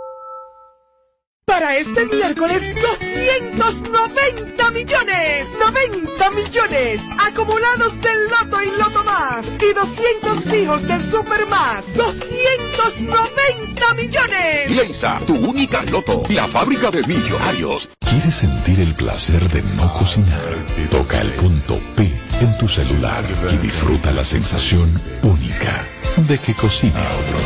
Para 1.51 1.75
este 1.75 2.05
miércoles, 2.05 2.63
290 2.81 4.71
millones, 4.71 5.47
90 5.59 6.31
millones 6.31 7.01
acumulados 7.19 7.99
del 7.99 8.29
Loto 8.29 8.63
y 8.63 8.71
Loto 8.79 9.03
Más 9.03 9.47
y 9.59 9.73
200 9.73 10.45
fijos 10.45 10.87
del 10.87 11.01
Super 11.01 11.45
Más, 11.47 11.93
290 11.93 13.93
millones. 13.95 14.71
Leisa, 14.71 15.19
tu 15.27 15.35
única 15.35 15.83
loto. 15.83 16.23
La 16.29 16.47
fábrica 16.47 16.89
de 16.89 17.05
millonarios. 17.05 17.89
¿Quieres 17.99 18.33
sentir 18.33 18.79
el 18.79 18.95
placer 18.95 19.49
de 19.49 19.61
no 19.75 19.91
cocinar? 19.91 20.65
Toca 20.89 21.19
el 21.19 21.31
punto 21.31 21.81
P 21.97 22.03
en 22.39 22.57
tu 22.59 22.69
celular 22.69 23.25
y 23.51 23.57
disfruta 23.57 24.11
la 24.11 24.23
sensación 24.23 24.89
única 25.21 25.85
de 26.15 26.37
que 26.37 26.53
cocine 26.53 26.93
otro. 26.93 27.39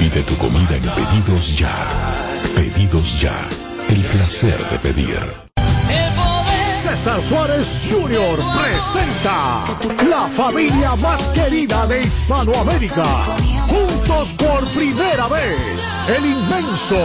Y 0.00 0.08
de 0.08 0.24
tu 0.24 0.36
comida 0.36 0.76
en 0.76 0.82
pedidos 0.82 1.56
ya. 1.56 2.11
Pedidos 2.54 3.20
ya. 3.20 3.34
El 3.88 4.00
placer 4.02 4.58
de 4.70 4.78
pedir. 4.78 5.52
César 6.82 7.22
Suárez 7.22 7.88
Jr. 7.90 8.38
presenta 8.60 9.64
la 10.08 10.28
familia 10.28 10.94
más 10.96 11.30
querida 11.30 11.86
de 11.86 12.02
Hispanoamérica. 12.02 13.04
Juntos 13.68 14.34
por 14.36 14.66
primera 14.68 15.26
vez, 15.28 15.58
el 16.08 16.26
inmenso 16.26 17.00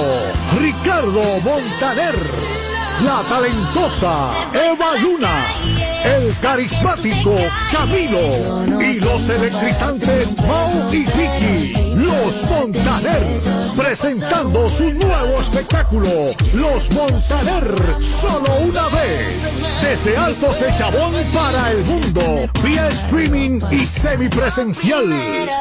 Ricardo 0.60 1.24
Montaner, 1.44 2.16
la 3.06 3.22
talentosa 3.30 4.32
Eva 4.54 4.98
Luna, 5.02 5.46
el 6.04 6.36
carismático 6.40 7.36
Camilo 7.72 8.82
y 8.82 9.00
los 9.00 9.30
electrizantes 9.30 10.36
Mau 10.42 10.92
y 10.92 11.06
Vicky, 11.06 11.87
los 12.08 12.44
Montaner, 12.50 13.24
presentando 13.76 14.70
su 14.70 14.94
nuevo 14.94 15.42
espectáculo, 15.42 16.10
Los 16.54 16.90
Montaner, 16.92 17.96
solo 18.02 18.56
una 18.64 18.88
vez, 18.88 19.82
desde 19.82 20.18
Altos 20.18 20.60
de 20.60 20.74
Chabón 20.78 21.14
para 21.34 21.72
el 21.72 21.84
mundo, 21.84 22.50
vía 22.64 22.88
streaming 22.90 23.60
y 23.72 23.86
semipresencial, 23.86 25.06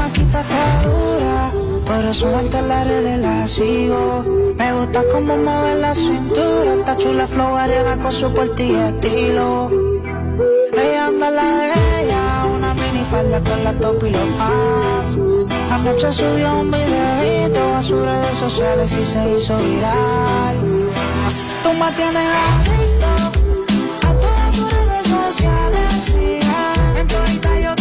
chamaquita 0.00 0.40
está 0.40 0.82
dura, 0.82 1.52
por 1.84 2.04
eso 2.04 2.40
en 2.40 2.68
las 2.68 2.86
redes 2.86 3.18
la 3.18 3.46
sigo. 3.46 4.24
Me 4.56 4.72
gusta 4.72 5.02
cómo 5.12 5.36
mueve 5.36 5.74
la 5.80 5.94
cintura, 5.94 6.74
está 6.74 6.96
chula 6.96 7.26
flow 7.26 7.56
arena 7.56 7.96
con 8.02 8.12
su 8.12 8.32
portillo 8.32 8.86
estilo. 8.88 9.70
Ella 10.72 11.06
anda 11.06 11.30
la 11.30 11.56
de 11.60 11.72
ella, 12.00 12.46
una 12.56 12.74
minifalda 12.74 13.40
con 13.40 13.64
la 13.64 13.72
top 13.78 14.04
y 14.06 14.10
los 14.10 14.28
pants. 14.38 15.12
Anoche 15.70 16.12
subió 16.12 16.60
un 16.60 16.70
videito 16.70 17.74
a 17.76 17.82
sus 17.82 18.00
redes 18.00 18.36
sociales 18.38 18.92
y 18.92 19.04
se 19.04 19.36
hizo 19.36 19.56
viral. 19.56 20.56
Tú 21.62 21.70
me 21.72 21.90
tienes 21.92 22.28
adicto 22.46 23.12
a 24.08 24.12
todas 24.22 24.50
tus 24.56 24.70
redes 24.72 25.06
sociales. 25.18 26.00
En 26.98 27.06
tu 27.06 27.14
yo 27.62 27.79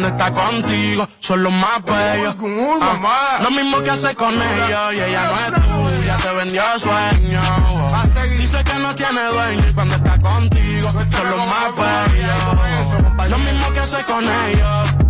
cuando 0.00 0.08
está 0.08 0.32
contigo 0.32 1.08
son 1.18 1.42
los 1.42 1.52
más 1.52 1.84
bellos. 1.84 2.34
Ah. 2.80 3.38
Lo 3.42 3.50
mismo 3.50 3.82
que 3.82 3.90
hace 3.90 4.14
con 4.14 4.34
ellos 4.34 4.94
y 4.94 5.00
ella 5.00 5.30
no 5.30 5.86
es 5.86 5.92
tuya, 5.92 6.16
te 6.16 6.32
vendió 6.32 6.62
sueño. 6.78 7.40
Dice 8.38 8.64
que 8.64 8.74
no 8.78 8.94
tiene 8.94 9.24
dueño 9.26 9.68
y 9.68 9.74
cuando 9.74 9.94
está 9.96 10.18
contigo 10.18 10.90
son 10.90 11.30
los 11.30 11.48
más 11.48 11.76
bellos. 11.76 13.30
Lo 13.30 13.38
mismo 13.38 13.72
que 13.72 13.80
hace 13.80 14.04
con 14.04 14.24
ellos. 14.24 15.09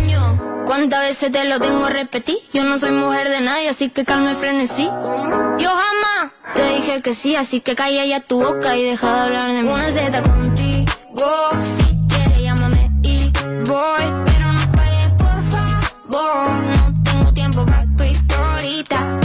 ¿Cuántas 0.71 1.01
veces 1.01 1.33
te 1.33 1.43
lo 1.43 1.59
tengo 1.59 1.83
a 1.83 1.89
repetir? 1.89 2.37
Yo 2.53 2.63
no 2.63 2.79
soy 2.79 2.91
mujer 2.91 3.27
de 3.27 3.41
nadie, 3.41 3.67
así 3.67 3.89
que 3.89 4.05
calma 4.05 4.31
el 4.31 4.37
frenesí. 4.37 4.85
Yo 4.85 5.69
jamás 5.69 6.31
te 6.53 6.65
dije 6.75 7.01
que 7.01 7.13
sí, 7.13 7.35
así 7.35 7.59
que 7.59 7.75
calla 7.75 8.05
ya 8.05 8.21
tu 8.21 8.41
boca 8.41 8.77
y 8.77 8.83
deja 8.85 9.13
de 9.13 9.19
hablar 9.19 9.51
de 9.51 9.63
mí. 9.63 9.69
Una 9.69 9.89
Z 9.89 10.21
contigo, 10.21 11.49
si 11.75 11.97
quieres 12.07 12.41
llámame 12.41 12.89
y 13.03 13.17
voy. 13.67 14.05
Pero 14.27 14.53
no 14.53 14.71
pares, 14.71 15.09
por 15.19 15.43
favor. 15.51 16.63
No 16.63 17.03
tengo 17.03 17.33
tiempo 17.33 17.65
para 17.65 17.85
tu 17.97 18.03
historita. 18.05 19.19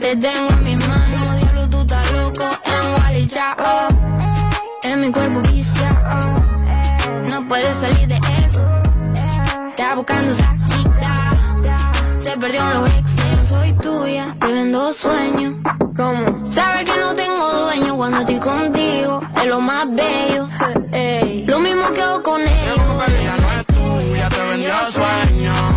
Te 0.00 0.14
tengo 0.14 0.48
en 0.50 0.62
mis 0.62 0.88
manos. 0.88 1.36
Diablo, 1.38 1.70
tú 1.70 1.80
estás 1.80 2.12
loco 2.12 2.44
en 2.64 3.02
Wally 3.02 3.26
Chao 3.28 3.95
mi 4.96 5.12
cuerpo 5.12 5.40
viciado. 5.52 6.20
No 7.30 7.48
puede 7.48 7.72
salir 7.74 8.08
de 8.08 8.20
eso. 8.44 8.64
Está 9.70 9.94
buscando 9.94 10.32
saquita. 10.34 11.14
Se 12.18 12.36
perdió 12.36 12.60
en 12.62 12.74
los 12.74 12.90
exes. 12.90 13.48
Soy 13.48 13.72
tuya, 13.74 14.34
te 14.40 14.46
vendo 14.46 14.92
sueños. 14.92 15.54
Como 15.96 16.46
sabes 16.46 16.84
que 16.84 16.96
no 16.98 17.14
tengo 17.14 17.52
dueño 17.64 17.96
cuando 17.96 18.20
estoy 18.20 18.38
contigo. 18.38 19.22
Es 19.36 19.46
lo 19.46 19.60
más 19.60 19.86
bello. 19.94 20.48
Lo 21.46 21.60
mismo 21.60 21.92
que 21.92 22.02
hago 22.02 22.22
con 22.22 22.40
ellos. 22.40 22.78
No, 22.78 23.02
es 23.02 23.66
tuya. 23.66 24.28
te 24.28 24.46
vendió 24.46 24.72
sueños. 24.90 25.75